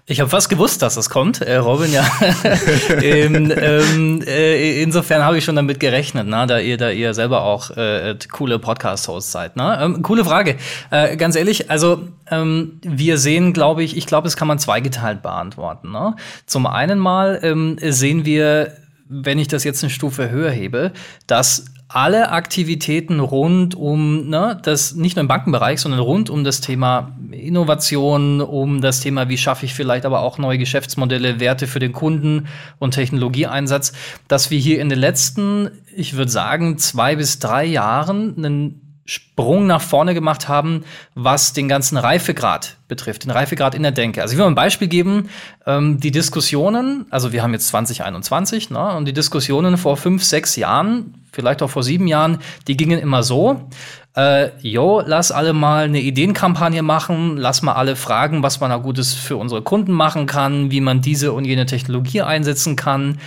Ich 0.06 0.22
habe 0.22 0.30
fast 0.30 0.48
gewusst, 0.48 0.82
dass 0.82 0.96
es 0.96 1.10
kommt, 1.10 1.42
äh, 1.42 1.58
Robin, 1.58 1.92
ja. 1.92 2.06
ähm, 3.02 3.52
ähm, 3.54 4.22
äh, 4.26 4.82
insofern 4.82 5.24
habe 5.24 5.38
ich 5.38 5.44
schon 5.44 5.58
damit 5.58 5.82
gerechnet, 5.82 6.28
na, 6.30 6.46
da 6.46 6.60
ihr 6.60 6.78
da 6.78 6.92
ihr 6.92 7.14
selber 7.14 7.42
auch 7.42 7.72
äh, 7.72 8.16
coole 8.32 8.58
Podcast-Hosts 8.58 9.34
seid. 9.34 9.58
Ne? 9.58 9.78
Ähm, 9.82 10.02
coole 10.02 10.24
Frage. 10.24 10.56
Äh, 10.92 11.18
ganz 11.18 11.36
ehrlich, 11.36 11.70
also 11.70 12.08
ähm, 12.32 12.80
wir 12.84 13.18
sehen, 13.18 13.52
glaube 13.52 13.84
ich, 13.84 13.98
ich 13.98 14.06
glaube, 14.06 14.30
es 14.30 14.38
kann 14.38 14.48
man 14.48 14.60
zweigeteilt 14.60 15.22
beantworten. 15.22 15.92
Ne? 15.92 16.16
Zum 16.46 16.68
einen 16.68 16.98
mal 16.98 17.40
ähm, 17.44 17.78
sehen 17.82 18.24
wir, 18.24 18.78
wenn 19.10 19.40
ich 19.40 19.50
das 19.50 19.66
jetzt 19.66 19.84
eine 19.84 19.90
Stufe 19.90 20.30
höher 20.30 20.52
hebe, 20.52 20.94
dass 21.28 21.66
alle 21.88 22.32
Aktivitäten 22.32 23.20
rund 23.20 23.76
um 23.76 24.28
ne, 24.28 24.60
das, 24.64 24.96
nicht 24.96 25.16
nur 25.16 25.22
im 25.22 25.28
Bankenbereich, 25.28 25.80
sondern 25.80 26.00
rund 26.00 26.30
um 26.30 26.44
das 26.44 26.62
Thema 26.62 27.16
Innovation, 27.32 28.42
um 28.42 28.82
das 28.82 29.02
Thema, 29.02 29.30
wie 29.30 29.38
schaffe 29.38 29.66
ich 29.66 29.74
vielleicht 29.74 30.06
aber 30.06 30.22
auch 30.22 30.38
neue 30.38 30.58
Geschäftsmodelle, 30.58 31.40
Werte 31.40 31.68
für 31.68 31.80
den 31.80 31.94
Kunden 31.94 32.48
und 32.80 32.92
Technologieeinsatz, 32.96 33.94
dass 34.28 34.50
wir 34.50 34.58
hier 34.58 34.82
in 34.82 34.90
den 34.90 35.00
letzten, 35.00 35.70
ich 35.96 36.16
würde 36.16 36.32
sagen, 36.32 36.78
zwei 36.80 37.16
bis 37.16 37.40
drei 37.40 37.66
Jahren 37.66 38.36
einen 38.38 38.85
Sprung 39.08 39.68
nach 39.68 39.82
vorne 39.82 40.16
gemacht 40.16 40.48
haben, 40.48 40.84
was 41.14 41.54
den 41.54 41.68
ganzen 41.68 41.96
Reifegrad 41.96 42.78
betrifft, 42.88 43.24
den 43.24 43.32
Reifegrad 43.32 43.76
in 43.76 43.84
der 43.84 43.92
Denke. 43.92 44.22
Also 44.22 44.34
ich 44.34 44.38
will 44.38 44.46
mal 44.46 44.52
ein 44.52 44.56
Beispiel 44.56 44.88
geben, 44.88 45.30
ähm, 45.68 46.00
die 46.00 46.10
Diskussionen, 46.10 47.06
also 47.12 47.32
wir 47.32 47.44
haben 47.44 47.54
jetzt 47.54 47.68
2021, 47.68 48.72
ne, 48.72 48.96
und 48.96 49.06
die 49.06 49.14
Diskussionen 49.14 49.78
vor 49.78 49.98
fünf, 49.98 50.24
sechs 50.24 50.56
Jahren, 50.56 51.14
vielleicht 51.32 51.62
auch 51.62 51.70
vor 51.70 51.84
sieben 51.84 52.08
Jahren, 52.08 52.40
die 52.68 52.78
gingen 52.78 53.00
immer 53.00 53.22
so, 53.22 53.70
äh, 54.16 54.50
jo, 54.62 55.04
lass 55.06 55.32
alle 55.32 55.54
mal 55.54 55.86
eine 55.86 56.00
Ideenkampagne 56.00 56.82
machen, 56.82 57.38
lass 57.38 57.62
mal 57.62 57.74
alle 57.74 57.96
fragen, 57.96 58.44
was 58.44 58.60
man 58.60 58.70
da 58.70 58.78
Gutes 58.78 59.14
für 59.14 59.36
unsere 59.36 59.62
Kunden 59.62 59.92
machen 59.92 60.26
kann, 60.26 60.72
wie 60.72 60.82
man 60.82 61.02
diese 61.02 61.34
und 61.34 61.46
jene 61.46 61.66
Technologie 61.66 62.22
einsetzen 62.22 62.76
kann. 62.76 63.20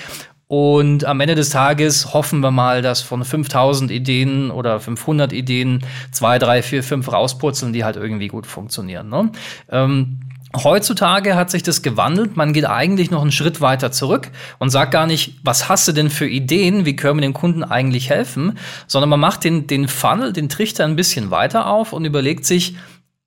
Und 0.49 1.05
am 1.05 1.21
Ende 1.21 1.35
des 1.35 1.51
Tages 1.51 2.15
hoffen 2.15 2.41
wir 2.41 2.51
mal, 2.51 2.81
dass 2.81 3.03
von 3.03 3.23
5000 3.23 3.91
Ideen 3.91 4.51
oder 4.51 4.81
500 4.81 5.33
Ideen 5.35 5.85
zwei, 6.11 6.39
drei, 6.39 6.63
vier, 6.63 6.83
fünf 6.83 7.13
rauspurzeln, 7.13 7.75
die 7.75 7.85
halt 7.85 7.97
irgendwie 7.97 8.29
gut 8.29 8.47
funktionieren. 8.47 9.11
Ne? 9.11 9.31
Ähm, 9.71 10.21
Heutzutage 10.57 11.37
hat 11.37 11.51
sich 11.51 11.63
das 11.63 11.83
gewandelt. 11.83 12.39
Man 12.39 12.55
geht 12.55 12.65
eigentlich 12.65 13.11
noch 13.11 13.21
einen 13.21 13.33
Schritt 13.33 13.61
weiter 13.61 13.93
zurück 13.93 14.31
und 14.59 14.71
sagt 14.71 14.93
gar 14.93 15.07
nicht, 15.07 15.35
was 15.45 15.69
hast 15.69 15.87
du 15.87 15.93
denn 15.93 16.09
für 16.09 16.27
Ideen? 16.27 16.87
Wie 16.87 16.97
können 16.97 17.19
wir 17.19 17.23
dem 17.23 17.35
Kunden 17.35 17.63
eigentlich 17.63 18.09
helfen? 18.09 18.59
Sondern 18.87 19.11
man 19.11 19.21
macht 19.21 19.45
den, 19.45 19.67
den 19.67 19.89
Funnel, 19.89 20.33
den 20.33 20.49
Trichter 20.49 20.87
ein 20.87 20.97
bisschen 20.97 21.31
weiter 21.31 21.67
auf 21.67 21.93
und 21.93 22.07
überlegt 22.07 22.47
sich, 22.47 22.77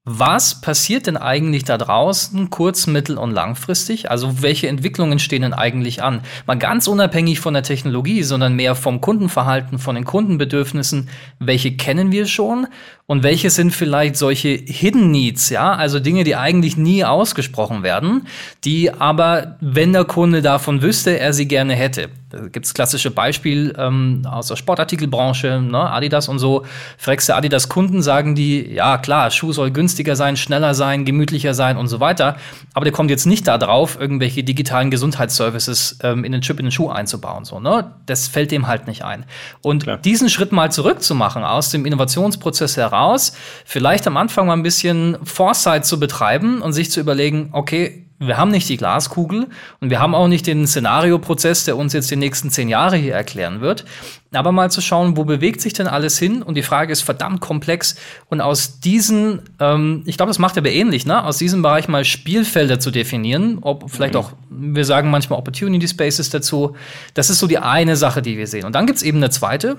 was 0.03 0.61
passiert 0.61 1.05
denn 1.05 1.15
eigentlich 1.15 1.63
da 1.63 1.77
draußen 1.77 2.49
kurz-, 2.49 2.87
mittel- 2.87 3.19
und 3.19 3.29
langfristig? 3.29 4.09
Also 4.09 4.41
welche 4.41 4.67
Entwicklungen 4.67 5.19
stehen 5.19 5.43
denn 5.43 5.53
eigentlich 5.53 6.01
an? 6.01 6.21
Mal 6.47 6.57
ganz 6.57 6.87
unabhängig 6.87 7.39
von 7.39 7.53
der 7.53 7.61
Technologie, 7.61 8.23
sondern 8.23 8.55
mehr 8.55 8.73
vom 8.73 8.99
Kundenverhalten, 8.99 9.77
von 9.77 9.93
den 9.93 10.03
Kundenbedürfnissen. 10.03 11.09
Welche 11.37 11.77
kennen 11.77 12.11
wir 12.11 12.25
schon 12.25 12.65
und 13.11 13.23
welche 13.23 13.49
sind 13.49 13.71
vielleicht 13.71 14.15
solche 14.15 14.47
Hidden 14.47 15.11
Needs, 15.11 15.49
ja, 15.49 15.73
also 15.73 15.99
Dinge, 15.99 16.23
die 16.23 16.37
eigentlich 16.37 16.77
nie 16.77 17.03
ausgesprochen 17.03 17.83
werden, 17.83 18.25
die 18.63 18.89
aber, 18.89 19.57
wenn 19.59 19.91
der 19.91 20.05
Kunde 20.05 20.41
davon 20.41 20.81
wüsste, 20.81 21.19
er 21.19 21.33
sie 21.33 21.45
gerne 21.45 21.75
hätte. 21.75 22.07
Da 22.31 22.47
gibt's 22.47 22.73
klassische 22.73 23.11
Beispiel 23.11 23.73
ähm, 23.77 24.25
aus 24.25 24.47
der 24.47 24.55
Sportartikelbranche, 24.55 25.61
ne, 25.61 25.91
Adidas 25.91 26.29
und 26.29 26.39
so. 26.39 26.63
Fragst 26.97 27.27
du 27.27 27.35
Adidas 27.35 27.67
Kunden, 27.67 28.01
sagen 28.01 28.35
die, 28.35 28.71
ja 28.71 28.97
klar, 28.97 29.29
Schuh 29.31 29.51
soll 29.51 29.71
günstiger 29.71 30.15
sein, 30.15 30.37
schneller 30.37 30.73
sein, 30.73 31.03
gemütlicher 31.03 31.53
sein 31.53 31.75
und 31.75 31.87
so 31.89 31.99
weiter. 31.99 32.37
Aber 32.73 32.85
der 32.85 32.93
kommt 32.93 33.09
jetzt 33.09 33.25
nicht 33.25 33.45
da 33.49 33.57
drauf, 33.57 33.97
irgendwelche 33.99 34.45
digitalen 34.45 34.91
Gesundheitsservices 34.91 35.99
ähm, 36.03 36.23
in 36.23 36.31
den 36.31 36.39
Chip 36.39 36.59
in 36.59 36.67
den 36.67 36.71
Schuh 36.71 36.89
einzubauen. 36.89 37.43
So, 37.43 37.59
ne? 37.59 37.91
Das 38.05 38.29
fällt 38.29 38.51
dem 38.51 38.67
halt 38.67 38.87
nicht 38.87 39.03
ein. 39.03 39.25
Und 39.61 39.83
klar. 39.83 39.97
diesen 39.97 40.29
Schritt 40.29 40.53
mal 40.53 40.71
zurückzumachen 40.71 41.43
aus 41.43 41.69
dem 41.69 41.85
Innovationsprozess 41.85 42.77
heraus, 42.77 43.00
aus, 43.01 43.33
vielleicht 43.65 44.07
am 44.07 44.17
Anfang 44.17 44.47
mal 44.47 44.53
ein 44.53 44.63
bisschen 44.63 45.17
Foresight 45.23 45.85
zu 45.85 45.99
betreiben 45.99 46.61
und 46.61 46.73
sich 46.73 46.91
zu 46.91 46.99
überlegen, 46.99 47.49
okay, 47.51 48.05
wir 48.21 48.37
haben 48.37 48.51
nicht 48.51 48.69
die 48.69 48.77
Glaskugel 48.77 49.47
und 49.79 49.89
wir 49.89 49.99
haben 49.99 50.13
auch 50.13 50.27
nicht 50.27 50.45
den 50.45 50.67
Szenarioprozess, 50.67 51.65
der 51.65 51.75
uns 51.75 51.91
jetzt 51.93 52.11
die 52.11 52.15
nächsten 52.15 52.51
zehn 52.51 52.69
Jahre 52.69 52.95
hier 52.95 53.15
erklären 53.15 53.61
wird. 53.61 53.83
Aber 54.31 54.51
mal 54.51 54.69
zu 54.69 54.79
schauen, 54.79 55.17
wo 55.17 55.25
bewegt 55.25 55.59
sich 55.59 55.73
denn 55.73 55.87
alles 55.87 56.19
hin? 56.19 56.43
Und 56.43 56.53
die 56.53 56.61
Frage 56.61 56.91
ist 56.91 57.01
verdammt 57.01 57.41
komplex. 57.41 57.95
Und 58.29 58.39
aus 58.39 58.79
diesen, 58.79 59.41
ähm, 59.59 60.03
ich 60.05 60.17
glaube, 60.17 60.29
das 60.29 60.37
macht 60.37 60.57
aber 60.57 60.69
ähnlich, 60.69 61.05
ne? 61.05 61.23
Aus 61.23 61.37
diesem 61.37 61.63
Bereich 61.63 61.87
mal 61.87 62.05
Spielfelder 62.05 62.79
zu 62.79 62.91
definieren, 62.91 63.57
ob 63.61 63.89
vielleicht 63.89 64.13
mhm. 64.13 64.19
auch, 64.19 64.33
wir 64.51 64.85
sagen 64.85 65.09
manchmal 65.09 65.39
Opportunity 65.39 65.87
Spaces 65.87 66.29
dazu. 66.29 66.75
Das 67.15 67.31
ist 67.31 67.39
so 67.39 67.47
die 67.47 67.57
eine 67.57 67.95
Sache, 67.95 68.21
die 68.21 68.37
wir 68.37 68.45
sehen. 68.45 68.65
Und 68.65 68.75
dann 68.75 68.85
gibt's 68.85 69.01
eben 69.01 69.17
eine 69.17 69.31
zweite. 69.31 69.77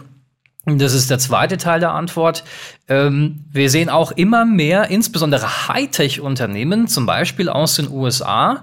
Das 0.65 0.95
ist 0.95 1.11
der 1.11 1.19
zweite 1.19 1.57
Teil 1.57 1.81
der 1.81 1.91
Antwort. 1.91 2.45
Ähm, 2.89 3.45
wir 3.51 3.69
sehen 3.69 3.91
auch 3.91 4.13
immer 4.13 4.45
mehr, 4.45 4.91
insbesondere 4.91 5.69
Hightech-Unternehmen, 5.69 6.87
zum 6.87 7.05
Beispiel 7.05 7.49
aus 7.49 7.75
den 7.75 7.91
USA, 7.91 8.63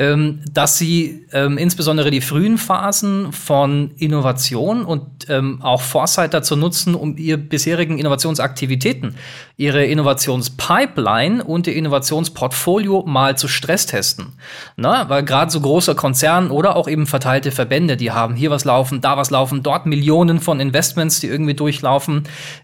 ähm, 0.00 0.40
dass 0.50 0.78
sie 0.78 1.26
ähm, 1.30 1.58
insbesondere 1.58 2.10
die 2.10 2.22
frühen 2.22 2.56
Phasen 2.56 3.32
von 3.32 3.90
Innovation 3.98 4.86
und 4.86 5.28
ähm, 5.28 5.60
auch 5.60 5.82
Foresight 5.82 6.32
dazu 6.32 6.56
nutzen, 6.56 6.94
um 6.94 7.18
ihre 7.18 7.36
bisherigen 7.36 7.98
Innovationsaktivitäten, 7.98 9.14
ihre 9.58 9.84
Innovationspipeline 9.84 11.44
und 11.44 11.66
ihr 11.66 11.74
Innovationsportfolio 11.76 13.04
mal 13.06 13.36
zu 13.36 13.46
stresstesten. 13.46 14.32
Na, 14.76 15.10
weil 15.10 15.22
gerade 15.22 15.50
so 15.50 15.60
große 15.60 15.94
Konzerne 15.94 16.48
oder 16.48 16.76
auch 16.76 16.88
eben 16.88 17.06
verteilte 17.06 17.52
Verbände, 17.52 17.98
die 17.98 18.10
haben 18.10 18.34
hier 18.34 18.50
was 18.50 18.64
laufen, 18.64 19.02
da 19.02 19.18
was 19.18 19.28
laufen, 19.28 19.62
dort 19.62 19.84
Millionen 19.84 20.40
von 20.40 20.60
Investments, 20.60 21.20
die 21.20 21.26
irgendwie 21.26 21.54
durchlaufen. 21.54 22.22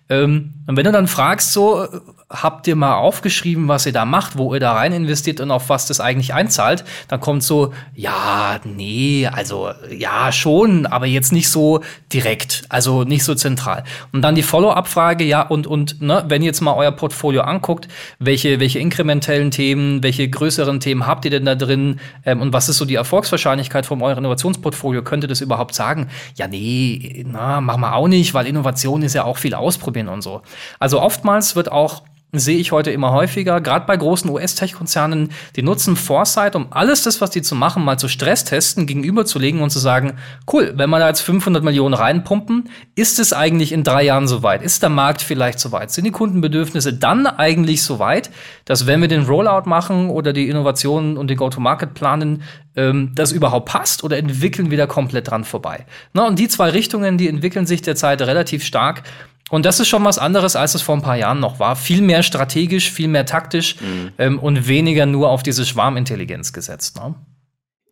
Ähm, 0.08 0.54
und 0.66 0.78
wenn 0.78 0.84
du 0.84 0.92
dann 0.92 1.06
fragst, 1.06 1.52
so, 1.52 1.86
habt 2.28 2.66
ihr 2.66 2.74
mal 2.74 2.94
aufgeschrieben, 2.94 3.68
was 3.68 3.86
ihr 3.86 3.92
da 3.92 4.04
macht, 4.04 4.36
wo 4.36 4.52
ihr 4.52 4.60
da 4.60 4.72
rein 4.72 4.92
investiert 4.92 5.40
und 5.40 5.50
auf 5.50 5.68
was 5.68 5.86
das 5.86 6.00
eigentlich 6.00 6.34
einzahlt, 6.34 6.84
dann 7.08 7.20
kommt 7.26 7.42
so, 7.42 7.72
ja, 7.96 8.60
nee, 8.62 9.26
also 9.26 9.70
ja, 9.90 10.30
schon, 10.30 10.86
aber 10.86 11.06
jetzt 11.06 11.32
nicht 11.32 11.48
so 11.48 11.80
direkt, 12.12 12.62
also 12.68 13.02
nicht 13.02 13.24
so 13.24 13.34
zentral. 13.34 13.82
Und 14.12 14.22
dann 14.22 14.36
die 14.36 14.44
Follow-up-Frage, 14.44 15.24
ja, 15.24 15.42
und, 15.42 15.66
und 15.66 16.00
ne, 16.00 16.24
wenn 16.28 16.42
ihr 16.42 16.46
jetzt 16.46 16.60
mal 16.60 16.74
euer 16.74 16.92
Portfolio 16.92 17.40
anguckt, 17.40 17.88
welche, 18.20 18.60
welche 18.60 18.78
inkrementellen 18.78 19.50
Themen, 19.50 20.04
welche 20.04 20.28
größeren 20.28 20.78
Themen 20.78 21.08
habt 21.08 21.24
ihr 21.24 21.32
denn 21.32 21.46
da 21.46 21.56
drin 21.56 21.98
ähm, 22.24 22.40
und 22.40 22.52
was 22.52 22.68
ist 22.68 22.78
so 22.78 22.84
die 22.84 22.94
Erfolgswahrscheinlichkeit 22.94 23.86
von 23.86 24.00
eurem 24.02 24.18
Innovationsportfolio? 24.18 25.02
Könnt 25.02 25.24
ihr 25.24 25.28
das 25.28 25.40
überhaupt 25.40 25.74
sagen? 25.74 26.06
Ja, 26.36 26.46
nee, 26.46 27.24
na, 27.26 27.60
machen 27.60 27.80
wir 27.80 27.96
auch 27.96 28.06
nicht, 28.06 28.34
weil 28.34 28.46
Innovation 28.46 29.02
ist 29.02 29.14
ja 29.14 29.24
auch 29.24 29.38
viel 29.38 29.54
ausprobieren 29.54 30.06
und 30.06 30.22
so. 30.22 30.42
Also 30.78 31.02
oftmals 31.02 31.56
wird 31.56 31.72
auch 31.72 32.02
sehe 32.32 32.58
ich 32.58 32.72
heute 32.72 32.90
immer 32.90 33.12
häufiger, 33.12 33.60
gerade 33.60 33.86
bei 33.86 33.96
großen 33.96 34.28
US-Tech-Konzernen, 34.30 35.30
die 35.54 35.62
nutzen 35.62 35.96
Foresight, 35.96 36.56
um 36.56 36.66
alles 36.70 37.02
das, 37.02 37.20
was 37.20 37.30
die 37.30 37.42
zu 37.42 37.54
machen, 37.54 37.84
mal 37.84 37.98
zu 37.98 38.08
Stresstesten 38.08 38.86
gegenüberzulegen 38.86 39.60
und 39.62 39.70
zu 39.70 39.78
sagen, 39.78 40.14
cool, 40.52 40.72
wenn 40.76 40.90
wir 40.90 40.98
da 40.98 41.08
jetzt 41.08 41.20
500 41.20 41.62
Millionen 41.62 41.94
reinpumpen, 41.94 42.68
ist 42.94 43.18
es 43.20 43.32
eigentlich 43.32 43.72
in 43.72 43.84
drei 43.84 44.02
Jahren 44.02 44.26
soweit? 44.26 44.62
Ist 44.62 44.82
der 44.82 44.90
Markt 44.90 45.22
vielleicht 45.22 45.60
soweit? 45.60 45.90
Sind 45.90 46.04
die 46.04 46.10
Kundenbedürfnisse 46.10 46.92
dann 46.92 47.26
eigentlich 47.26 47.82
soweit, 47.82 48.30
dass 48.64 48.86
wenn 48.86 49.00
wir 49.00 49.08
den 49.08 49.24
Rollout 49.24 49.68
machen 49.68 50.10
oder 50.10 50.32
die 50.32 50.48
Innovationen 50.48 51.16
und 51.16 51.28
den 51.28 51.36
Go-to-Market 51.36 51.94
planen, 51.94 52.42
ähm, 52.74 53.12
das 53.14 53.32
überhaupt 53.32 53.66
passt 53.68 54.04
oder 54.04 54.18
entwickeln 54.18 54.70
wir 54.70 54.78
da 54.78 54.86
komplett 54.86 55.30
dran 55.30 55.44
vorbei? 55.44 55.86
Na, 56.12 56.26
und 56.26 56.38
die 56.38 56.48
zwei 56.48 56.70
Richtungen, 56.70 57.18
die 57.18 57.28
entwickeln 57.28 57.66
sich 57.66 57.82
derzeit 57.82 58.20
relativ 58.22 58.64
stark. 58.64 59.04
Und 59.50 59.64
das 59.64 59.78
ist 59.78 59.88
schon 59.88 60.04
was 60.04 60.18
anderes, 60.18 60.56
als 60.56 60.74
es 60.74 60.82
vor 60.82 60.96
ein 60.96 61.02
paar 61.02 61.16
Jahren 61.16 61.38
noch 61.38 61.60
war. 61.60 61.76
Viel 61.76 62.02
mehr 62.02 62.22
strategisch, 62.22 62.90
viel 62.90 63.08
mehr 63.08 63.26
taktisch 63.26 63.76
mhm. 63.80 64.12
ähm, 64.18 64.38
und 64.38 64.66
weniger 64.66 65.06
nur 65.06 65.30
auf 65.30 65.42
diese 65.42 65.64
Schwarmintelligenz 65.64 66.52
gesetzt. 66.52 66.96
Ne? 66.96 67.14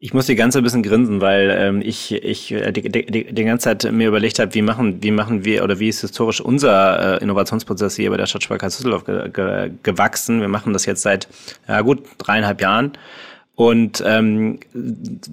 Ich 0.00 0.12
muss 0.12 0.26
die 0.26 0.34
ganze 0.34 0.58
ein 0.58 0.64
bisschen 0.64 0.82
grinsen, 0.82 1.20
weil 1.20 1.54
ähm, 1.56 1.80
ich, 1.80 2.12
ich 2.12 2.52
äh, 2.52 2.72
die, 2.72 2.90
die, 2.90 3.32
die, 3.32 3.44
ganze 3.44 3.64
Zeit 3.64 3.90
mir 3.92 4.08
überlegt 4.08 4.38
habe, 4.38 4.52
wie 4.54 4.62
machen, 4.62 5.02
wie 5.02 5.12
machen 5.12 5.44
wir 5.44 5.62
oder 5.62 5.78
wie 5.78 5.88
ist 5.88 6.00
historisch 6.00 6.40
unser 6.40 7.20
äh, 7.20 7.22
Innovationsprozess 7.22 7.96
hier 7.96 8.10
bei 8.10 8.16
der 8.16 8.26
Stadtsparkasse 8.26 8.78
Düsseldorf 8.78 9.04
ge, 9.04 9.30
ge, 9.30 9.70
gewachsen. 9.82 10.40
Wir 10.40 10.48
machen 10.48 10.72
das 10.72 10.86
jetzt 10.86 11.02
seit 11.02 11.28
ja 11.68 11.80
gut 11.82 12.02
dreieinhalb 12.18 12.60
Jahren 12.60 12.92
Und 13.56 14.02
ähm, 14.04 14.58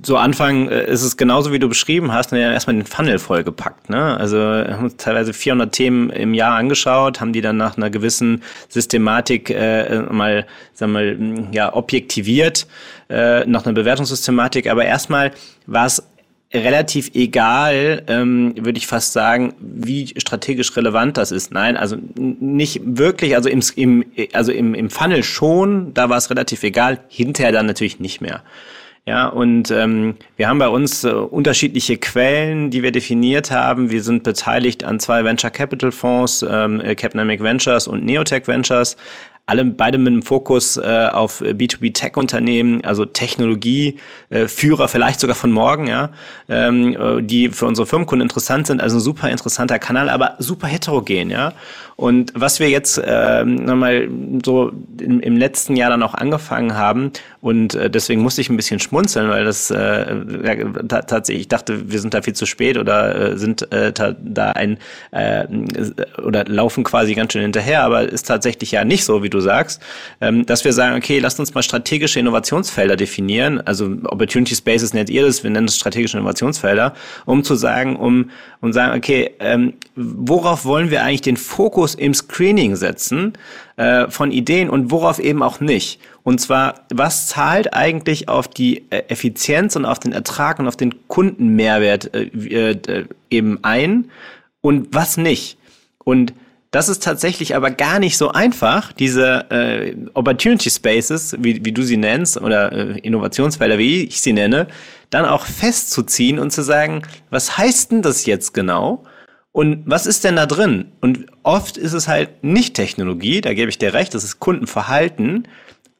so 0.05 0.15
Anfang 0.15 0.69
äh, 0.69 0.85
ist 0.85 1.01
es 1.01 1.17
genauso, 1.17 1.51
wie 1.51 1.57
du 1.57 1.67
beschrieben 1.67 2.13
hast, 2.13 2.31
wir 2.31 2.45
haben 2.45 2.53
erstmal 2.53 2.75
den 2.75 2.85
Funnel 2.85 3.17
vollgepackt. 3.17 3.89
Ne? 3.89 4.15
Also 4.17 4.37
haben 4.37 4.83
uns 4.83 4.97
teilweise 4.97 5.33
400 5.33 5.71
Themen 5.71 6.11
im 6.11 6.35
Jahr 6.35 6.55
angeschaut, 6.55 7.19
haben 7.19 7.33
die 7.33 7.41
dann 7.41 7.57
nach 7.57 7.77
einer 7.77 7.89
gewissen 7.89 8.43
Systematik 8.69 9.49
äh, 9.49 10.03
mal, 10.11 10.45
sagen 10.75 10.91
wir 10.93 11.17
mal, 11.17 11.47
ja, 11.51 11.73
objektiviert, 11.73 12.67
äh, 13.09 13.43
nach 13.47 13.65
einer 13.65 13.73
Bewertungssystematik. 13.73 14.69
Aber 14.69 14.85
erstmal 14.85 15.31
war 15.65 15.87
es 15.87 16.03
relativ 16.53 17.11
egal, 17.13 18.03
ähm, 18.07 18.53
würde 18.57 18.77
ich 18.77 18.87
fast 18.87 19.13
sagen, 19.13 19.53
wie 19.59 20.13
strategisch 20.17 20.75
relevant 20.75 21.17
das 21.17 21.31
ist. 21.31 21.51
Nein, 21.51 21.77
also 21.77 21.97
nicht 22.17 22.81
wirklich, 22.83 23.35
also 23.35 23.49
im, 23.49 23.61
im, 23.75 24.05
also 24.33 24.51
im, 24.51 24.73
im 24.73 24.89
Funnel 24.89 25.23
schon, 25.23 25.93
da 25.93 26.09
war 26.09 26.17
es 26.17 26.29
relativ 26.29 26.63
egal, 26.63 26.99
hinterher 27.07 27.51
dann 27.51 27.65
natürlich 27.65 27.99
nicht 27.99 28.21
mehr. 28.21 28.43
Ja, 29.07 29.29
und 29.29 29.71
ähm, 29.71 30.15
wir 30.37 30.47
haben 30.47 30.59
bei 30.59 30.67
uns 30.67 31.03
äh, 31.03 31.09
unterschiedliche 31.09 31.97
Quellen, 31.97 32.69
die 32.69 32.83
wir 32.83 32.91
definiert 32.91 33.49
haben. 33.49 33.89
Wir 33.89 34.03
sind 34.03 34.21
beteiligt 34.21 34.83
an 34.83 34.99
zwei 34.99 35.23
Venture 35.23 35.49
Capital 35.49 35.91
Fonds, 35.91 36.45
ähm, 36.47 36.79
Capnamic 36.95 37.41
Ventures 37.41 37.87
und 37.87 38.05
Neotech 38.05 38.47
Ventures, 38.47 38.97
alle 39.45 39.65
beide 39.65 39.97
mit 39.97 40.07
einem 40.07 40.21
Fokus 40.21 40.77
äh, 40.77 41.09
auf 41.11 41.41
B2B-Tech-Unternehmen, 41.41 42.83
also 42.85 43.05
Technologie, 43.05 43.97
äh, 44.29 44.47
vielleicht 44.47 45.19
sogar 45.19 45.35
von 45.35 45.51
morgen, 45.51 45.87
ja, 45.87 46.11
ähm, 46.47 46.95
äh, 46.95 47.21
die 47.21 47.49
für 47.49 47.65
unsere 47.65 47.85
Firmenkunden 47.85 48.25
interessant 48.25 48.67
sind. 48.67 48.81
Also 48.81 48.97
ein 48.97 49.01
super 49.01 49.29
interessanter 49.29 49.79
Kanal, 49.79 50.09
aber 50.09 50.35
super 50.39 50.67
heterogen, 50.67 51.29
ja. 51.29 51.53
Und 52.01 52.33
was 52.33 52.59
wir 52.59 52.67
jetzt 52.67 52.97
äh, 52.97 53.45
nochmal 53.45 54.09
so 54.43 54.71
im, 54.99 55.19
im 55.19 55.37
letzten 55.37 55.75
Jahr 55.75 55.91
dann 55.91 56.01
auch 56.01 56.15
angefangen 56.15 56.73
haben, 56.75 57.11
und 57.41 57.75
äh, 57.75 57.91
deswegen 57.91 58.21
musste 58.21 58.41
ich 58.41 58.49
ein 58.49 58.55
bisschen 58.55 58.79
schmunzeln, 58.79 59.29
weil 59.29 59.45
das 59.45 59.69
äh, 59.69 60.15
ja, 60.43 60.55
tatsächlich, 60.87 61.41
ich 61.41 61.47
dachte, 61.47 61.91
wir 61.91 61.99
sind 61.99 62.15
da 62.15 62.23
viel 62.23 62.33
zu 62.33 62.47
spät 62.47 62.77
oder 62.77 63.33
äh, 63.33 63.37
sind 63.37 63.71
äh, 63.71 63.91
da 63.93 64.51
ein 64.51 64.79
äh, 65.11 65.45
oder 66.23 66.45
laufen 66.45 66.83
quasi 66.83 67.13
ganz 67.13 67.33
schön 67.33 67.43
hinterher, 67.43 67.83
aber 67.83 68.09
ist 68.09 68.27
tatsächlich 68.27 68.71
ja 68.71 68.83
nicht 68.83 69.05
so, 69.05 69.21
wie 69.21 69.29
du 69.29 69.39
sagst, 69.39 69.81
ähm, 70.21 70.45
dass 70.45 70.65
wir 70.65 70.73
sagen, 70.73 70.95
okay, 70.95 71.19
lasst 71.19 71.39
uns 71.39 71.53
mal 71.53 71.63
strategische 71.63 72.19
Innovationsfelder 72.19 72.95
definieren, 72.95 73.61
also 73.61 73.85
Opportunity 74.05 74.55
Spaces 74.55 74.93
nennt 74.95 75.11
ihr 75.11 75.23
das, 75.23 75.43
wir 75.43 75.51
nennen 75.51 75.67
es 75.67 75.75
strategische 75.75 76.17
Innovationsfelder, 76.17 76.93
um 77.25 77.43
zu 77.43 77.53
sagen, 77.53 77.95
um 77.95 78.31
und 78.61 78.73
sagen, 78.73 78.97
okay, 78.97 79.31
ähm, 79.39 79.73
worauf 79.95 80.65
wollen 80.65 80.91
wir 80.91 81.03
eigentlich 81.03 81.21
den 81.21 81.37
Fokus 81.37 81.95
im 81.95 82.13
Screening 82.13 82.75
setzen 82.75 83.33
äh, 83.75 84.09
von 84.09 84.31
Ideen 84.31 84.69
und 84.69 84.91
worauf 84.91 85.19
eben 85.19 85.43
auch 85.43 85.59
nicht. 85.59 85.99
Und 86.23 86.39
zwar, 86.39 86.85
was 86.93 87.27
zahlt 87.27 87.73
eigentlich 87.73 88.29
auf 88.29 88.47
die 88.47 88.85
äh, 88.91 89.03
Effizienz 89.09 89.75
und 89.75 89.85
auf 89.85 89.99
den 89.99 90.13
Ertrag 90.13 90.59
und 90.59 90.67
auf 90.67 90.77
den 90.77 91.07
Kundenmehrwert 91.07 92.13
äh, 92.13 92.71
äh, 92.71 93.05
eben 93.31 93.59
ein 93.63 94.11
und 94.61 94.89
was 94.93 95.17
nicht. 95.17 95.57
Und 96.03 96.33
das 96.71 96.87
ist 96.87 97.03
tatsächlich 97.03 97.55
aber 97.55 97.69
gar 97.69 97.99
nicht 97.99 98.17
so 98.17 98.31
einfach, 98.31 98.93
diese 98.93 99.51
äh, 99.51 99.95
Opportunity 100.13 100.69
Spaces, 100.69 101.35
wie, 101.37 101.63
wie 101.65 101.73
du 101.73 101.83
sie 101.83 101.97
nennst, 101.97 102.39
oder 102.39 102.71
äh, 102.71 102.99
Innovationsfelder, 102.99 103.77
wie 103.77 104.05
ich 104.05 104.21
sie 104.21 104.31
nenne, 104.31 104.67
dann 105.09 105.25
auch 105.25 105.45
festzuziehen 105.45 106.39
und 106.39 106.51
zu 106.51 106.63
sagen, 106.63 107.01
was 107.29 107.57
heißt 107.57 107.91
denn 107.91 108.01
das 108.01 108.25
jetzt 108.25 108.53
genau? 108.53 109.03
Und 109.51 109.83
was 109.85 110.05
ist 110.05 110.23
denn 110.23 110.37
da 110.37 110.45
drin? 110.45 110.93
Und 111.01 111.25
oft 111.43 111.75
ist 111.75 111.91
es 111.91 112.07
halt 112.07 112.41
nicht 112.41 112.73
Technologie, 112.73 113.41
da 113.41 113.53
gebe 113.53 113.69
ich 113.69 113.77
dir 113.77 113.93
recht, 113.93 114.13
das 114.13 114.23
ist 114.23 114.39
Kundenverhalten. 114.39 115.49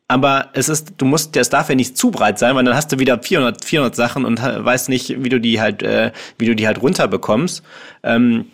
Aber 0.08 0.50
es 0.54 0.70
ist, 0.70 0.94
du 0.98 1.06
musst, 1.06 1.36
das 1.36 1.50
darf 1.50 1.68
ja 1.70 1.76
nicht 1.76 1.98
zu 1.98 2.12
breit 2.12 2.40
sein, 2.40 2.56
weil 2.56 2.64
dann 2.64 2.76
hast 2.76 2.92
du 2.94 3.00
wieder 3.00 3.22
400, 3.22 3.64
400 3.64 3.96
Sachen 3.96 4.24
und 4.24 4.42
weißt 4.42 4.88
nicht, 4.88 5.24
wie 5.24 5.30
du 5.30 5.40
die 5.40 5.60
halt, 5.60 5.84
äh, 5.84 6.12
wie 6.38 6.46
du 6.46 6.56
die 6.56 6.68
halt 6.68 6.82
runterbekommst. 6.82 7.62
Ähm, 8.04 8.46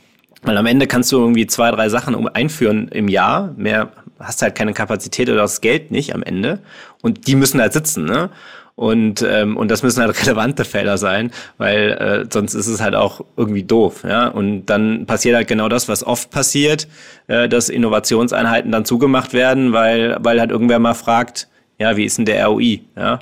weil 0.43 0.57
am 0.57 0.65
Ende 0.65 0.87
kannst 0.87 1.11
du 1.11 1.17
irgendwie 1.17 1.47
zwei, 1.47 1.71
drei 1.71 1.89
Sachen 1.89 2.27
einführen 2.29 2.87
im 2.89 3.07
Jahr. 3.07 3.53
Mehr 3.57 3.91
hast 4.19 4.41
halt 4.41 4.55
keine 4.55 4.73
Kapazität 4.73 5.29
oder 5.29 5.39
das 5.39 5.61
Geld 5.61 5.91
nicht 5.91 6.13
am 6.13 6.23
Ende. 6.23 6.59
Und 7.01 7.27
die 7.27 7.35
müssen 7.35 7.61
halt 7.61 7.73
sitzen, 7.73 8.05
ne? 8.05 8.29
Und, 8.75 9.25
ähm, 9.27 9.57
und 9.57 9.71
das 9.71 9.81
müssen 9.81 10.03
halt 10.03 10.21
relevante 10.21 10.63
Felder 10.63 10.99
sein, 10.99 11.31
weil 11.57 11.91
äh, 11.93 12.25
sonst 12.31 12.53
ist 12.53 12.67
es 12.67 12.79
halt 12.79 12.93
auch 12.93 13.21
irgendwie 13.35 13.63
doof. 13.63 14.03
Ja? 14.07 14.27
Und 14.27 14.67
dann 14.67 15.07
passiert 15.07 15.35
halt 15.35 15.47
genau 15.47 15.67
das, 15.67 15.89
was 15.89 16.05
oft 16.05 16.29
passiert, 16.29 16.87
äh, 17.25 17.49
dass 17.49 17.69
Innovationseinheiten 17.69 18.71
dann 18.71 18.85
zugemacht 18.85 19.33
werden, 19.33 19.73
weil, 19.73 20.17
weil 20.19 20.39
halt 20.39 20.51
irgendwer 20.51 20.77
mal 20.77 20.93
fragt, 20.93 21.47
ja, 21.79 21.97
wie 21.97 22.05
ist 22.05 22.19
denn 22.19 22.25
der 22.25 22.45
ROI? 22.45 22.81
Ja? 22.95 23.19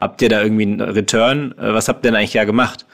Habt 0.00 0.22
ihr 0.22 0.30
da 0.30 0.42
irgendwie 0.42 0.62
einen 0.62 0.80
Return? 0.80 1.52
Äh, 1.58 1.74
was 1.74 1.88
habt 1.88 2.02
ihr 2.02 2.10
denn 2.10 2.16
eigentlich 2.16 2.32
ja 2.32 2.44
gemacht? 2.44 2.86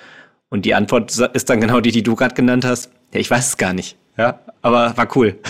Und 0.51 0.64
die 0.64 0.74
Antwort 0.74 1.16
ist 1.16 1.48
dann 1.48 1.61
genau 1.61 1.80
die, 1.80 1.92
die 1.92 2.03
du 2.03 2.16
gerade 2.16 2.34
genannt 2.34 2.64
hast. 2.64 2.90
Ja, 3.14 3.20
ich 3.20 3.30
weiß 3.30 3.48
es 3.48 3.57
gar 3.57 3.72
nicht. 3.72 3.96
Ja, 4.18 4.40
aber 4.61 4.96
war 4.96 5.09
cool. 5.16 5.38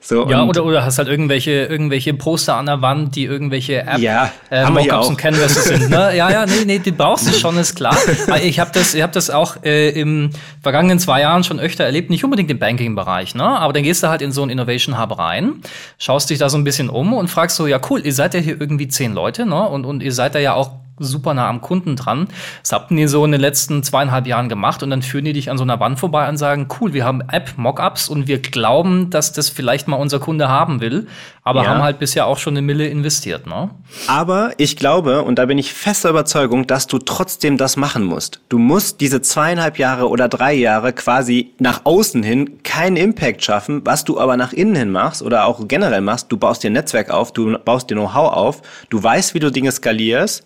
So, 0.00 0.26
ja, 0.30 0.42
oder, 0.42 0.64
oder 0.64 0.86
hast 0.86 0.96
halt 0.96 1.08
irgendwelche, 1.08 1.50
irgendwelche 1.50 2.14
Poster 2.14 2.56
an 2.56 2.64
der 2.64 2.80
Wand, 2.80 3.14
die 3.14 3.24
irgendwelche 3.24 3.82
App, 3.82 3.98
ja, 3.98 4.32
äh, 4.50 4.64
Mockups 4.70 5.08
und 5.08 5.18
Canvases 5.18 5.64
sind. 5.64 5.90
Ne? 5.90 6.12
Ja, 6.16 6.30
ja, 6.30 6.46
nee, 6.46 6.64
nee, 6.64 6.78
die 6.78 6.92
brauchst 6.92 7.28
du 7.28 7.32
schon, 7.38 7.58
ist 7.58 7.74
klar. 7.74 7.94
ich 8.42 8.58
habe 8.58 8.70
das, 8.72 8.94
ich 8.94 9.02
hab 9.02 9.12
das 9.12 9.28
auch 9.28 9.62
äh, 9.64 9.90
im 9.90 10.30
vergangenen 10.62 10.98
zwei 10.98 11.20
Jahren 11.20 11.44
schon 11.44 11.60
öfter 11.60 11.84
erlebt, 11.84 12.08
nicht 12.08 12.24
unbedingt 12.24 12.50
im 12.50 12.58
Banking-Bereich, 12.58 13.34
ne? 13.34 13.44
aber 13.44 13.74
dann 13.74 13.82
gehst 13.82 14.02
du 14.02 14.08
halt 14.08 14.22
in 14.22 14.32
so 14.32 14.40
einen 14.40 14.50
Innovation 14.50 14.98
Hub 14.98 15.18
rein, 15.18 15.56
schaust 15.98 16.30
dich 16.30 16.38
da 16.38 16.48
so 16.48 16.56
ein 16.56 16.64
bisschen 16.64 16.88
um 16.88 17.12
und 17.12 17.28
fragst 17.28 17.56
so, 17.56 17.66
ja 17.66 17.78
cool, 17.90 18.00
ihr 18.06 18.14
seid 18.14 18.32
ja 18.32 18.40
hier 18.40 18.58
irgendwie 18.58 18.88
zehn 18.88 19.12
Leute 19.12 19.44
ne? 19.44 19.68
und, 19.68 19.84
und 19.84 20.02
ihr 20.02 20.12
seid 20.12 20.34
da 20.34 20.38
ja 20.38 20.54
auch 20.54 20.70
super 20.98 21.34
nah 21.34 21.48
am 21.48 21.60
Kunden 21.60 21.96
dran. 21.96 22.28
Das 22.62 22.72
habt 22.72 22.90
ihr 22.90 23.08
so 23.08 23.24
in 23.24 23.32
den 23.32 23.40
letzten 23.40 23.82
zweieinhalb 23.82 24.26
Jahren 24.26 24.48
gemacht 24.48 24.82
und 24.82 24.90
dann 24.90 25.02
führen 25.02 25.24
die 25.24 25.32
dich 25.32 25.50
an 25.50 25.58
so 25.58 25.64
einer 25.64 25.80
Wand 25.80 25.98
vorbei 25.98 26.28
und 26.28 26.36
sagen, 26.36 26.68
cool, 26.80 26.92
wir 26.92 27.04
haben 27.04 27.20
App-Mockups 27.20 28.08
und 28.08 28.26
wir 28.26 28.40
glauben, 28.40 29.10
dass 29.10 29.32
das 29.32 29.48
vielleicht 29.48 29.88
mal 29.88 29.96
unser 29.96 30.18
Kunde 30.18 30.48
haben 30.48 30.80
will, 30.80 31.06
aber 31.42 31.62
ja. 31.62 31.70
haben 31.70 31.82
halt 31.82 31.98
bisher 31.98 32.26
auch 32.26 32.38
schon 32.38 32.54
eine 32.54 32.62
Mille 32.62 32.86
investiert, 32.88 33.46
ne? 33.46 33.70
Aber 34.06 34.52
ich 34.58 34.76
glaube, 34.76 35.22
und 35.22 35.38
da 35.38 35.46
bin 35.46 35.56
ich 35.56 35.72
fester 35.72 36.10
Überzeugung, 36.10 36.66
dass 36.66 36.86
du 36.86 36.98
trotzdem 36.98 37.56
das 37.56 37.76
machen 37.76 38.04
musst. 38.04 38.40
Du 38.50 38.58
musst 38.58 39.00
diese 39.00 39.22
zweieinhalb 39.22 39.78
Jahre 39.78 40.08
oder 40.08 40.28
drei 40.28 40.52
Jahre 40.52 40.92
quasi 40.92 41.52
nach 41.58 41.82
außen 41.84 42.22
hin 42.22 42.62
keinen 42.64 42.96
Impact 42.96 43.42
schaffen, 43.42 43.80
was 43.84 44.04
du 44.04 44.20
aber 44.20 44.36
nach 44.36 44.52
innen 44.52 44.76
hin 44.76 44.90
machst 44.90 45.22
oder 45.22 45.46
auch 45.46 45.66
generell 45.66 46.02
machst. 46.02 46.30
Du 46.30 46.36
baust 46.36 46.62
dir 46.62 46.70
ein 46.70 46.74
Netzwerk 46.74 47.10
auf, 47.10 47.32
du 47.32 47.58
baust 47.58 47.88
dir 47.88 47.94
Know-how 47.94 48.32
auf, 48.32 48.62
du 48.90 49.02
weißt, 49.02 49.34
wie 49.34 49.40
du 49.40 49.50
Dinge 49.50 49.72
skalierst 49.72 50.44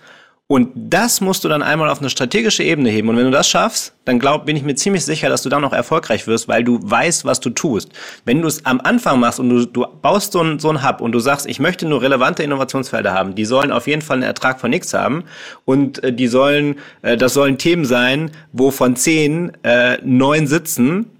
und 0.49 0.68
das 0.74 1.22
musst 1.22 1.45
du 1.45 1.49
dann 1.49 1.62
einmal 1.62 1.88
auf 1.88 2.01
eine 2.01 2.11
strategische 2.11 2.62
Ebene 2.62 2.90
heben. 2.90 3.09
Und 3.09 3.16
wenn 3.16 3.24
du 3.24 3.30
das 3.30 3.49
schaffst, 3.49 3.95
dann 4.05 4.18
glaub, 4.18 4.45
bin 4.45 4.55
ich 4.55 4.62
mir 4.62 4.74
ziemlich 4.74 5.03
sicher, 5.03 5.30
dass 5.30 5.43
du 5.43 5.49
dann 5.49 5.64
auch 5.64 5.72
erfolgreich 5.72 6.26
wirst, 6.26 6.47
weil 6.47 6.62
du 6.62 6.78
weißt, 6.82 7.24
was 7.24 7.40
du 7.40 7.49
tust. 7.49 7.88
Wenn 8.26 8.43
du 8.43 8.49
es 8.49 8.66
am 8.66 8.78
Anfang 8.82 9.18
machst 9.18 9.40
und 9.40 9.49
du, 9.49 9.64
du 9.64 9.86
baust 10.03 10.32
so 10.32 10.40
einen 10.40 10.59
so 10.59 10.82
Hub 10.82 11.01
und 11.01 11.12
du 11.12 11.20
sagst, 11.20 11.47
ich 11.47 11.59
möchte 11.59 11.86
nur 11.86 12.03
relevante 12.03 12.43
Innovationsfelder 12.43 13.14
haben, 13.14 13.34
die 13.34 13.47
sollen 13.47 13.72
auf 13.72 13.86
jeden 13.86 14.03
Fall 14.03 14.16
einen 14.16 14.24
Ertrag 14.24 14.61
von 14.61 14.68
nichts 14.68 14.93
haben 14.93 15.24
und 15.64 16.05
äh, 16.05 16.12
die 16.12 16.26
sollen, 16.26 16.76
äh, 17.01 17.16
das 17.16 17.32
sollen 17.32 17.57
Themen 17.57 17.86
sein, 17.86 18.30
wo 18.53 18.70
von 18.70 18.95
zehn 18.95 19.53
äh, 19.62 19.97
neun 20.05 20.47
sitzen, 20.47 21.11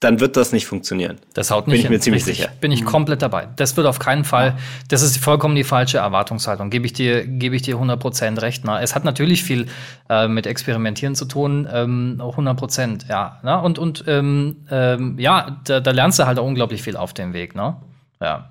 dann 0.00 0.18
wird 0.18 0.38
das 0.38 0.52
nicht 0.52 0.66
funktionieren. 0.66 1.18
Das 1.34 1.50
haut 1.50 1.66
nicht 1.66 1.74
Bin 1.74 1.76
ich 1.76 1.82
hin. 1.82 1.92
mir 1.92 2.00
ziemlich 2.00 2.26
Richtig. 2.26 2.44
sicher. 2.44 2.52
Bin 2.60 2.72
ich 2.72 2.80
mhm. 2.80 2.86
komplett 2.86 3.20
dabei. 3.20 3.48
Das 3.56 3.76
wird 3.76 3.86
auf 3.86 3.98
keinen 3.98 4.24
Fall, 4.24 4.56
das 4.88 5.02
ist 5.02 5.18
vollkommen 5.18 5.54
die 5.54 5.64
falsche 5.64 5.98
Erwartungshaltung. 5.98 6.70
Gebe 6.70 6.86
ich 6.86 6.94
dir, 6.94 7.26
gebe 7.26 7.54
ich 7.54 7.62
dir 7.62 7.76
100% 7.76 8.40
recht. 8.40 8.64
Na, 8.64 8.80
es 8.80 8.94
hat 8.94 9.04
natürlich 9.04 9.44
viel 9.44 9.66
äh, 10.08 10.26
mit 10.26 10.46
Experimentieren 10.46 11.14
zu 11.14 11.26
tun, 11.26 11.68
ähm, 11.70 12.16
100%, 12.18 13.08
ja. 13.10 13.40
Na, 13.42 13.60
und, 13.60 13.78
und, 13.78 14.04
ähm, 14.06 14.64
ähm, 14.70 15.18
ja, 15.18 15.60
da, 15.64 15.80
da 15.80 15.90
lernst 15.90 16.18
du 16.18 16.26
halt 16.26 16.38
auch 16.38 16.46
unglaublich 16.46 16.82
viel 16.82 16.96
auf 16.96 17.12
dem 17.12 17.34
Weg, 17.34 17.54
ne? 17.54 17.76
Ja. 18.22 18.48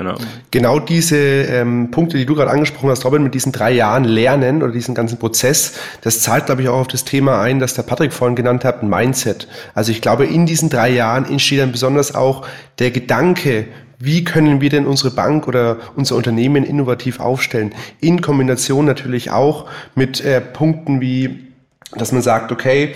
Genau. 0.00 0.16
Genau 0.50 0.78
diese 0.78 1.18
ähm, 1.18 1.90
Punkte, 1.90 2.16
die 2.16 2.24
du 2.24 2.34
gerade 2.34 2.50
angesprochen 2.50 2.88
hast, 2.88 3.04
Robin, 3.04 3.22
mit 3.22 3.34
diesen 3.34 3.52
drei 3.52 3.70
Jahren 3.72 4.04
Lernen 4.04 4.62
oder 4.62 4.72
diesen 4.72 4.94
ganzen 4.94 5.18
Prozess, 5.18 5.74
das 6.00 6.20
zahlt, 6.20 6.46
glaube 6.46 6.62
ich, 6.62 6.70
auch 6.70 6.80
auf 6.80 6.88
das 6.88 7.04
Thema 7.04 7.42
ein, 7.42 7.58
das 7.58 7.74
der 7.74 7.82
Patrick 7.82 8.14
vorhin 8.14 8.34
genannt 8.34 8.64
hat, 8.64 8.82
ein 8.82 8.88
Mindset. 8.88 9.46
Also 9.74 9.92
ich 9.92 10.00
glaube, 10.00 10.24
in 10.24 10.46
diesen 10.46 10.70
drei 10.70 10.88
Jahren 10.88 11.26
entsteht 11.26 11.60
dann 11.60 11.70
besonders 11.70 12.14
auch 12.14 12.46
der 12.78 12.92
Gedanke, 12.92 13.66
wie 13.98 14.24
können 14.24 14.62
wir 14.62 14.70
denn 14.70 14.86
unsere 14.86 15.10
Bank 15.10 15.46
oder 15.46 15.76
unser 15.96 16.16
Unternehmen 16.16 16.64
innovativ 16.64 17.20
aufstellen? 17.20 17.74
In 18.00 18.22
Kombination 18.22 18.86
natürlich 18.86 19.30
auch 19.30 19.66
mit 19.94 20.24
äh, 20.24 20.40
Punkten 20.40 21.02
wie, 21.02 21.48
dass 21.94 22.10
man 22.10 22.22
sagt, 22.22 22.52
okay, 22.52 22.94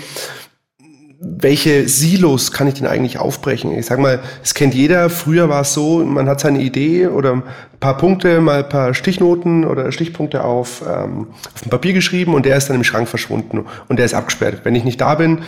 welche 1.21 1.89
Silos 1.89 2.53
kann 2.53 2.69
ich 2.69 2.75
denn 2.75 2.87
eigentlich 2.87 3.19
aufbrechen? 3.19 3.77
Ich 3.77 3.87
sag 3.87 3.99
mal, 3.99 4.21
es 4.43 4.55
kennt 4.55 4.75
jeder. 4.75 5.11
Früher 5.11 5.49
war 5.49 5.63
es 5.63 5.73
so, 5.73 6.05
man 6.05 6.29
hat 6.29 6.41
seine 6.41 6.61
Idee 6.61 7.07
oder 7.07 7.33
ein 7.35 7.43
paar 7.81 7.97
Punkte, 7.97 8.41
mal 8.41 8.65
ein 8.65 8.69
paar 8.69 8.95
Stichnoten 8.95 9.65
oder 9.65 9.91
Stichpunkte 9.93 10.45
auf, 10.45 10.83
ähm, 10.83 11.29
auf 11.55 11.61
dem 11.63 11.71
Papier 11.71 11.93
geschrieben 11.93 12.35
und 12.35 12.47
der 12.47 12.57
ist 12.57 12.69
dann 12.69 12.77
im 12.77 12.85
Schrank 12.85 13.09
verschwunden 13.09 13.65
und 13.89 13.99
der 13.99 14.07
ist 14.07 14.15
abgesperrt. 14.15 14.61
Wenn 14.65 14.75
ich 14.75 14.85
nicht 14.85 15.01
da 15.01 15.15
bin, 15.15 15.43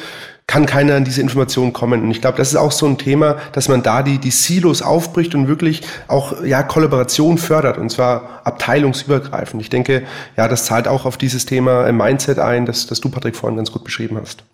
kann 0.47 0.65
keiner 0.67 0.95
an 0.95 1.05
diese 1.05 1.21
Informationen 1.21 1.73
kommen. 1.73 2.03
Und 2.03 2.11
ich 2.11 2.21
glaube, 2.21 2.39
das 2.39 2.49
ist 2.49 2.57
auch 2.57 2.71
so 2.71 2.87
ein 2.87 2.99
Thema, 2.99 3.37
dass 3.53 3.69
man 3.69 3.83
da 3.83 4.03
die, 4.03 4.19
die 4.19 4.31
Silos 4.31 4.81
aufbricht 4.81 5.35
und 5.35 5.49
wirklich 5.49 5.83
auch 6.07 6.45
ja, 6.45 6.63
Kollaboration 6.63 7.37
fördert 7.37 7.79
und 7.79 7.91
zwar 7.91 8.41
abteilungsübergreifend. 8.45 9.61
Ich 9.61 9.71
denke, 9.71 10.05
ja, 10.37 10.47
das 10.47 10.65
zahlt 10.65 10.87
auch 10.87 11.05
auf 11.05 11.17
dieses 11.17 11.47
Thema 11.47 11.91
Mindset 11.93 12.39
ein, 12.39 12.67
das, 12.67 12.87
das 12.87 13.01
du, 13.01 13.09
Patrick, 13.09 13.35
vorhin 13.35 13.57
ganz 13.57 13.73
gut 13.73 13.83
beschrieben 13.83 14.19
hast. 14.21 14.45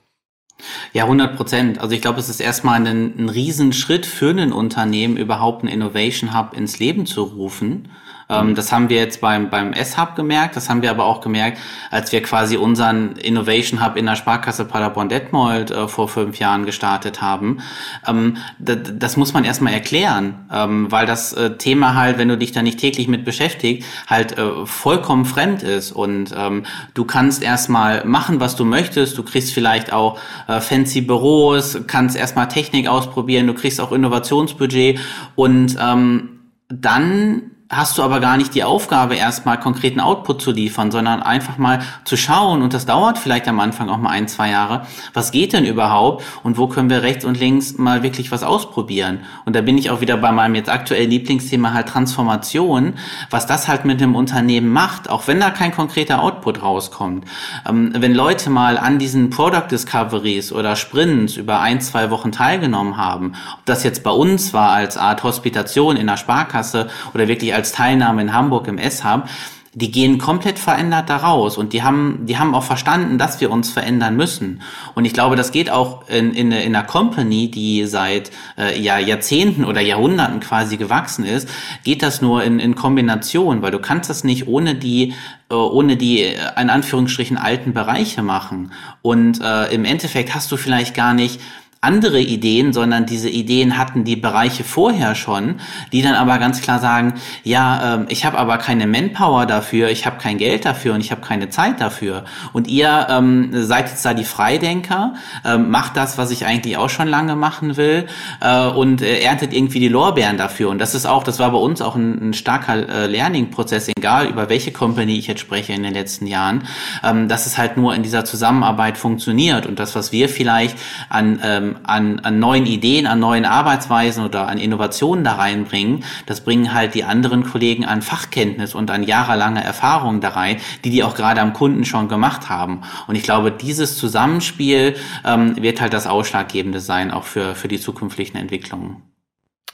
Ja, 0.93 1.05
100 1.05 1.37
Prozent. 1.37 1.81
Also 1.81 1.95
ich 1.95 2.01
glaube, 2.03 2.21
es 2.21 2.29
ist 2.29 2.41
erstmal 2.41 2.81
ein, 2.81 3.15
ein 3.19 3.29
Riesenschritt 3.29 4.07
für 4.07 4.31
ein 4.31 4.53
Unternehmen, 4.53 5.17
überhaupt 5.17 5.63
einen 5.63 5.73
Innovation 5.73 6.37
Hub 6.37 6.57
ins 6.57 6.79
Leben 6.79 7.07
zu 7.07 7.23
rufen. 7.23 7.89
Ähm, 8.33 8.55
das 8.55 8.73
haben 8.73 8.89
wir 8.89 8.97
jetzt 8.99 9.21
beim, 9.21 9.51
beim 9.51 9.73
S-Hub 9.73 10.15
gemerkt, 10.17 10.57
das 10.57 10.69
haben 10.69 10.83
wir 10.83 10.91
aber 10.91 11.05
auch 11.05 11.21
gemerkt, 11.21 11.59
als 11.91 12.13
wir 12.13 12.23
quasi 12.23 12.57
unseren 12.57 13.17
Innovation 13.17 13.85
Hub 13.85 13.97
in 13.97 14.07
der 14.07 14.17
Sparkasse 14.17 14.65
Paderborn-Detmold 14.65 15.71
äh, 15.71 15.89
vor 15.89 16.09
fünf 16.09 16.39
Jahren 16.39 16.65
gestartet 16.65 17.21
haben. 17.21 17.59
Ähm, 18.07 18.39
das 18.59 19.17
muss 19.17 19.33
man 19.33 19.45
erstmal 19.45 19.73
erklären, 19.73 20.47
ähm, 20.53 20.91
weil 20.91 21.07
das 21.07 21.33
äh, 21.33 21.57
Thema 21.57 21.95
halt, 21.95 22.19
wenn 22.19 22.29
du 22.29 22.39
dich 22.39 22.53
da 22.53 22.63
nicht 22.63 22.79
täglich 22.79 23.09
mit 23.09 23.25
beschäftigst, 23.25 23.89
halt 24.07 24.39
äh, 24.39 24.67
vollkommen 24.67 25.25
fremd 25.25 25.63
ist 25.63 25.93
und 25.93 26.35
ähm, 26.37 26.65
du 26.95 27.05
kannst 27.05 27.43
erstmal 27.43 28.05
machen, 28.05 28.41
was 28.41 28.57
du 28.57 28.65
möchtest, 28.65 29.19
du 29.19 29.23
kriegst 29.23 29.53
vielleicht 29.53 29.93
auch 29.93 30.19
äh, 30.57 30.61
fancy 30.61 31.01
Büros, 31.01 31.79
kannst 31.87 32.17
erstmal 32.17 32.49
Technik 32.49 32.89
ausprobieren, 32.89 33.47
du 33.47 33.55
kriegst 33.55 33.81
auch 33.81 33.93
Innovationsbudget. 33.93 34.99
Und 35.35 35.77
ähm, 35.81 36.41
dann 36.69 37.52
hast 37.73 37.97
du 37.97 38.03
aber 38.03 38.21
gar 38.21 38.37
nicht 38.37 38.55
die 38.55 38.65
Aufgabe, 38.65 39.17
erstmal 39.17 39.59
konkreten 39.59 39.99
Output 39.99 40.43
zu 40.43 40.53
liefern, 40.53 40.91
sondern 40.91 41.23
einfach 41.23 41.57
mal 41.57 41.81
zu 42.05 42.19
schauen, 42.19 42.61
und 42.61 42.75
das 42.75 42.85
dauert 42.85 43.19
vielleicht 43.19 43.49
am 43.49 43.59
Anfang 43.61 43.89
auch 43.89 43.97
mal 43.97 44.11
ein, 44.11 44.29
zwei 44.29 44.51
Jahre, 44.51 44.87
was 45.15 45.31
geht 45.31 45.55
denn 45.55 45.65
überhaupt 45.65 46.23
und 46.43 46.59
wo 46.59 46.67
können 46.67 46.91
wir 46.91 47.03
rechts 47.03 47.25
und 47.25 47.41
links 47.41 47.79
mal 47.79 48.03
wirklich 48.03 48.31
was 48.31 48.43
ausprobieren. 48.43 49.21
Und 49.47 49.57
da 49.57 49.63
bin 49.63 49.79
ich 49.79 49.91
auch 49.91 50.03
wieder 50.03 50.19
bei 50.19 50.33
meinem 50.33 50.55
jetzt 50.55 50.69
aktuellen 50.69 51.09
Lieblingsthema 51.09 51.73
halt 51.73 51.89
Transformation, 51.89 52.95
was 53.31 53.47
das 53.47 53.69
halt 53.69 53.87
mit 53.87 54.03
dem 54.03 54.15
Unternehmen 54.15 54.69
macht, 54.69 55.09
auch 55.09 55.27
wenn 55.27 55.41
da 55.41 55.49
kein 55.49 55.73
konkreter 55.75 56.23
Output 56.23 56.63
rauskommt. 56.63 57.25
Ähm, 57.67 57.93
wenn 57.97 58.15
Leute 58.15 58.51
mal 58.51 58.77
an 58.77 58.99
diesen 58.99 59.31
Product 59.31 59.69
Discoveries 59.71 60.53
oder 60.53 60.77
Sprints 60.77 61.37
über 61.37 61.61
ein, 61.61 61.81
zwei 61.81 62.11
Wochen 62.11 62.33
teilgenommen 62.33 62.99
haben, 62.99 63.33
ob 63.55 63.65
das 63.65 63.83
jetzt 63.83 64.03
bei 64.03 64.11
uns 64.11 64.53
war 64.53 64.73
als 64.73 64.99
Art 64.99 65.23
Hospitation 65.23 65.97
in 65.97 66.07
der 66.07 66.19
Sparkasse 66.19 66.89
oder 67.15 67.29
wirklich 67.29 67.55
als 67.55 67.62
als 67.63 67.71
Teilnahme 67.71 68.23
in 68.23 68.33
Hamburg 68.33 68.67
im 68.67 68.77
S-Hub, 68.77 69.29
die 69.75 69.93
gehen 69.93 70.19
komplett 70.19 70.59
verändert 70.59 71.09
da 71.09 71.19
raus 71.19 71.57
und 71.57 71.73
die 71.73 71.83
haben, 71.83 72.27
die 72.27 72.39
haben 72.39 72.57
auch 72.57 72.65
verstanden, 72.65 73.19
dass 73.19 73.41
wir 73.41 73.53
uns 73.53 73.71
verändern 73.71 74.17
müssen. 74.17 74.63
Und 74.95 75.05
ich 75.05 75.15
glaube, 75.15 75.37
das 75.37 75.53
geht 75.53 75.71
auch 75.71 76.09
in, 76.09 76.35
in, 76.35 76.51
in 76.51 76.75
einer 76.75 76.85
Company, 76.85 77.51
die 77.51 77.87
seit 77.87 78.33
äh, 78.59 78.79
ja, 78.79 78.99
Jahrzehnten 78.99 79.65
oder 79.65 79.81
Jahrhunderten 79.81 80.41
quasi 80.41 80.77
gewachsen 80.77 81.25
ist, 81.25 81.49
geht 81.85 82.03
das 82.03 82.21
nur 82.21 82.43
in, 82.43 82.59
in 82.59 82.75
Kombination, 82.75 83.63
weil 83.63 83.71
du 83.71 83.79
kannst 83.79 84.11
das 84.11 84.25
nicht 84.25 84.49
ohne 84.49 84.75
die 84.75 85.15
äh, 85.49 85.55
ohne 85.55 85.97
die 85.97 86.21
äh, 86.21 86.37
in 86.61 86.69
Anführungsstrichen 86.69 87.39
alten 87.39 87.73
Bereiche 87.73 88.23
machen. 88.23 88.73
Und 89.01 89.41
äh, 89.41 89.73
im 89.73 89.85
Endeffekt 89.85 90.35
hast 90.35 90.51
du 90.51 90.59
vielleicht 90.59 90.95
gar 90.95 91.15
nicht 91.15 91.41
andere 91.85 92.21
Ideen, 92.21 92.73
sondern 92.73 93.07
diese 93.07 93.29
Ideen 93.29 93.77
hatten 93.77 94.05
die 94.05 94.15
Bereiche 94.15 94.63
vorher 94.63 95.17
schon, 95.17 95.57
die 95.91 96.01
dann 96.01 96.15
aber 96.15 96.39
ganz 96.39 96.63
klar 96.63 96.79
sagen, 96.79 97.15
ja, 97.43 97.97
ähm, 97.97 98.07
ich 98.09 98.25
habe 98.25 98.39
aber 98.39 98.59
keine 98.59 98.87
Manpower 98.87 99.47
dafür, 99.47 99.91
ich 99.91 100.07
habe 100.07 100.17
kein 100.19 100.39
Geld 100.39 100.65
dafür 100.65 100.95
und 100.95 101.01
ich 101.01 101.11
habe 101.11 101.23
keine 101.23 101.51
Zeit 101.51 101.81
dafür. 101.81 102.25
Und 102.53 102.69
ihr 102.69 103.09
ähm, 103.11 103.51
seid 103.53 103.89
jetzt 103.89 104.05
da 104.05 104.15
die 104.15 104.23
Freidenker, 104.23 105.15
ähm, 105.45 105.71
macht 105.71 105.97
das, 105.97 106.19
was 106.19 106.31
ich 106.31 106.47
eigentlich 106.47 106.77
auch 106.77 106.89
schon 106.89 107.09
lange 107.09 107.35
machen 107.35 107.77
will 107.77 108.07
äh, 108.41 108.65
und 108.69 109.03
äh, 109.03 109.19
erntet 109.19 109.53
irgendwie 109.53 109.81
die 109.81 109.89
Lorbeeren 109.89 110.37
dafür. 110.37 110.71
Und 110.71 110.79
das 110.79 110.95
ist 110.95 111.05
auch, 111.05 111.25
das 111.25 111.41
war 111.41 111.51
bei 111.51 111.59
uns 111.59 111.83
auch 111.83 111.97
ein, 111.97 112.31
ein 112.31 112.33
starker 112.33 112.89
äh, 112.89 113.07
Learning-Prozess, 113.09 113.89
egal 113.89 114.29
über 114.29 114.49
welche 114.49 114.71
Company 114.71 115.19
ich 115.19 115.27
jetzt 115.27 115.41
spreche 115.41 115.73
in 115.73 115.83
den 115.83 115.95
letzten 115.95 116.29
Jahren, 116.29 116.63
ähm, 117.03 117.27
dass 117.27 117.47
es 117.47 117.59
halt 117.59 117.77
nur 117.77 117.93
in 117.93 118.05
dieser 118.05 118.25
Zusammenarbeit 118.25 118.97
funktioniert 118.97 119.67
und 119.67 119.81
das, 119.81 119.97
was 119.97 120.13
wir 120.13 120.29
vielleicht 120.29 120.79
an 121.09 121.41
ähm, 121.43 121.72
an, 121.83 122.21
an 122.21 122.39
neuen 122.39 122.67
Ideen, 122.67 123.07
an 123.07 123.21
neuen 123.21 123.45
Arbeitsweisen 123.45 124.25
oder 124.25 124.49
an 124.49 124.59
Innovationen 124.59 125.25
da 125.25 125.35
reinbringen, 125.35 126.05
das 126.27 126.43
bringen 126.43 126.73
halt 126.73 126.95
die 126.95 127.05
anderen 127.05 127.45
Kollegen 127.45 127.85
an 127.85 128.03
Fachkenntnis 128.03 128.75
und 128.75 128.91
an 128.91 129.03
jahrelanger 129.03 129.63
Erfahrung 129.63 130.21
da 130.21 130.31
rein, 130.31 130.59
die 130.85 130.91
die 130.91 131.05
auch 131.05 131.15
gerade 131.15 131.41
am 131.41 131.53
Kunden 131.53 131.85
schon 131.85 132.09
gemacht 132.09 132.49
haben. 132.49 132.83
Und 133.07 133.17
ich 133.17 133.23
glaube, 133.23 133.53
dieses 133.53 133.97
Zusammenspiel 133.99 134.97
ähm, 135.25 135.57
wird 135.63 135.81
halt 135.81 135.93
das 135.93 136.07
Ausschlaggebende 136.07 136.81
sein, 136.81 137.11
auch 137.11 137.25
für, 137.25 137.55
für 137.55 137.69
die 137.69 137.81
zukünftigen 137.81 138.41
Entwicklungen. 138.41 139.03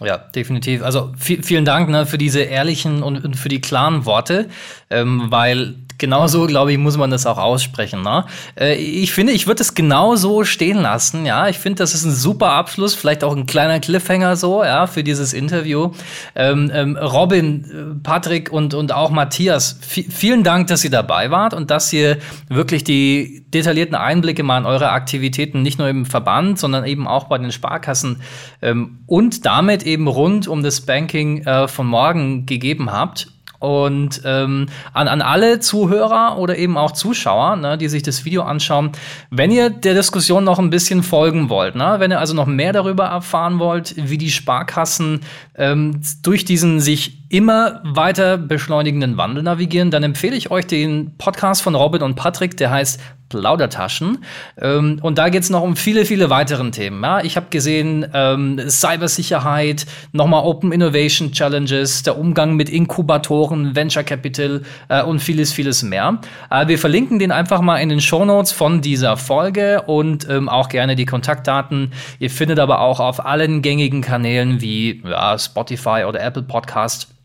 Ja, 0.01 0.17
definitiv. 0.17 0.83
Also 0.83 1.13
vielen 1.19 1.65
Dank 1.65 1.89
ne, 1.89 2.07
für 2.07 2.19
diese 2.19 2.41
ehrlichen 2.41 3.03
und, 3.03 3.25
und 3.25 3.35
für 3.35 3.49
die 3.49 3.61
klaren 3.61 4.05
Worte, 4.05 4.49
ähm, 4.91 5.27
weil 5.31 5.75
genauso, 5.99 6.47
glaube 6.47 6.73
ich, 6.73 6.79
muss 6.79 6.97
man 6.97 7.11
das 7.11 7.27
auch 7.27 7.39
aussprechen. 7.39 8.03
Ne? 8.03 8.25
Äh, 8.59 8.77
ich 8.77 9.13
finde, 9.13 9.33
ich 9.33 9.47
würde 9.47 9.63
es 9.63 9.75
genauso 9.75 10.45
stehen 10.45 10.79
lassen. 10.79 11.27
Ja, 11.27 11.49
ich 11.49 11.59
finde, 11.59 11.79
das 11.79 11.95
ist 11.95 12.05
ein 12.05 12.13
super 12.13 12.53
Abschluss, 12.53 12.95
vielleicht 12.95 13.25
auch 13.25 13.37
ein 13.37 13.47
kleiner 13.47 13.81
Cliffhanger 13.81 14.37
so, 14.37 14.65
ja, 14.65 14.87
für 14.87 15.05
dieses 15.05 15.33
Interview. 15.33 15.91
Ähm, 16.35 16.71
ähm, 16.73 16.97
Robin, 16.97 17.65
äh, 17.65 18.03
Patrick 18.03 18.53
und, 18.53 18.75
und 18.75 18.93
auch 18.93 19.11
Matthias, 19.11 19.79
vielen 19.81 20.45
Dank, 20.45 20.69
dass 20.69 20.85
ihr 20.85 20.91
dabei 20.91 21.31
wart 21.31 21.53
und 21.53 21.71
dass 21.71 21.93
ihr 21.93 22.19
wirklich 22.49 22.85
die 22.85 23.45
detaillierten 23.49 23.97
Einblicke 23.97 24.43
mal 24.43 24.59
in 24.59 24.67
eure 24.67 24.91
Aktivitäten 24.91 25.63
nicht 25.63 25.79
nur 25.79 25.89
im 25.89 26.07
Verband, 26.07 26.59
sondern 26.59 26.85
eben 26.85 27.09
auch 27.09 27.25
bei 27.25 27.39
den 27.39 27.51
Sparkassen 27.51 28.23
ähm, 28.63 29.01
und 29.07 29.47
damit 29.47 29.83
eben 29.85 30.07
rund 30.07 30.47
um 30.47 30.63
das 30.63 30.83
Banking 30.83 31.45
äh, 31.45 31.67
von 31.67 31.87
morgen 31.87 32.47
gegeben 32.47 32.93
habt. 32.93 33.29
Und 33.59 34.23
ähm, 34.25 34.67
an, 34.93 35.09
an 35.09 35.21
alle 35.21 35.59
Zuhörer 35.59 36.39
oder 36.39 36.57
eben 36.57 36.77
auch 36.77 36.93
Zuschauer, 36.93 37.57
ne, 37.57 37.77
die 37.77 37.89
sich 37.89 38.05
das 38.05 38.25
Video 38.25 38.43
anschauen, 38.43 38.93
wenn 39.31 39.51
ihr 39.51 39.71
der 39.71 39.95
Diskussion 39.95 40.45
noch 40.45 40.61
ein 40.61 40.71
bisschen 40.71 41.03
folgen 41.03 41.49
wollt, 41.49 41.75
ne, 41.75 41.97
wenn 41.99 42.13
ihr 42.13 42.21
also 42.21 42.35
noch 42.35 42.47
mehr 42.47 42.73
darüber 42.73 43.07
erfahren 43.07 43.59
wollt, 43.59 43.95
wie 43.97 44.19
die 44.19 44.31
Sparkassen 44.31 45.21
ähm, 45.57 46.01
durch 46.23 46.45
diesen 46.45 46.79
sich 46.79 47.19
immer 47.29 47.81
weiter 47.85 48.39
beschleunigenden 48.39 49.17
Wandel 49.17 49.43
navigieren, 49.43 49.91
dann 49.91 50.03
empfehle 50.03 50.37
ich 50.37 50.51
euch 50.51 50.67
den 50.67 51.17
Podcast 51.19 51.63
von 51.63 51.75
Robin 51.75 52.03
und 52.03 52.15
Patrick, 52.15 52.57
der 52.57 52.71
heißt 52.71 53.01
Plaudertaschen. 53.29 54.25
Ähm, 54.61 54.99
und 55.03 55.19
da 55.19 55.29
geht 55.29 55.43
es 55.43 55.51
noch 55.51 55.63
um 55.63 55.77
viele, 55.77 56.05
viele 56.05 56.31
weitere 56.31 56.71
Themen. 56.71 57.03
Ja? 57.03 57.21
Ich 57.21 57.37
habe 57.37 57.47
gesehen, 57.51 58.07
ähm, 58.15 58.59
Cybersicherheit, 58.69 59.87
nochmal 60.13 60.45
Open 60.45 60.73
Innovation 60.73 61.33
Challenges, 61.33 62.03
der 62.03 62.19
Umgang 62.19 62.57
mit 62.57 62.71
Inkubatoren, 62.71 63.77
Venture 63.77 64.03
Capital 64.03 64.63
äh, 64.89 65.03
und 65.03 65.21
vieles, 65.21 65.53
vieles 65.53 65.83
mehr. 65.83 66.19
Äh, 66.51 66.69
wir 66.69 66.79
verlinken 66.79 67.19
den 67.19 67.33
einfach 67.33 67.61
mal 67.61 67.77
in 67.79 67.89
den 67.89 68.01
Show 68.01 68.25
Notes 68.25 68.53
von 68.53 68.81
dieser 68.81 69.17
Folge 69.17 69.83
und 69.83 70.29
ähm, 70.29 70.49
auch 70.49 70.69
gerne 70.69 70.97
die 70.97 71.07
Kontaktdaten. 71.07 71.93
Ihr 72.19 72.31
findet 72.31 72.59
aber 72.59 72.81
auch 72.81 73.01
auf 73.01 73.25
allen 73.25 73.63
gängigen 73.63 74.01
Kanälen 74.01 74.61
wie 74.61 75.03
ja, 75.05 75.39
Spotify 75.39 76.05
oder 76.07 76.23
Apple 76.23 76.43
Podcast 76.43 77.18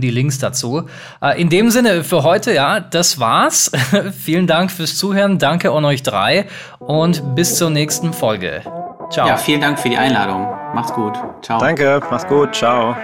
die 0.00 0.10
Links 0.10 0.38
dazu. 0.38 0.88
Äh, 1.22 1.40
in 1.40 1.48
dem 1.48 1.70
Sinne 1.70 2.04
für 2.04 2.22
heute, 2.22 2.52
ja, 2.52 2.80
das 2.80 3.20
war's. 3.20 3.70
Vielen 4.24 4.46
Dank 4.46 4.70
fürs 4.70 4.96
Zuhören. 4.96 5.38
Danke 5.38 5.70
an 5.70 5.84
euch 5.84 6.02
drei 6.02 6.46
und 6.78 7.34
bis 7.34 7.56
zur 7.56 7.70
nächsten 7.70 8.12
Folge. 8.12 8.62
Ciao. 9.10 9.28
Ja, 9.28 9.36
vielen 9.36 9.60
Dank 9.60 9.78
für 9.78 9.88
die 9.88 9.96
Einladung. 9.96 10.48
Macht's 10.74 10.92
gut. 10.92 11.12
Ciao. 11.42 11.60
Danke, 11.60 12.00
mach's 12.10 12.26
gut. 12.26 12.54
Ciao. 12.54 12.96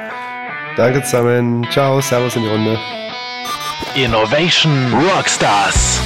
Danke 0.76 1.03
zusammen. 1.03 1.66
Ciao, 1.70 2.01
Servus 2.01 2.36
in 2.36 2.43
die 2.43 2.49
Runde. 2.49 2.78
Innovation 3.95 4.93
Rockstars. 5.14 6.01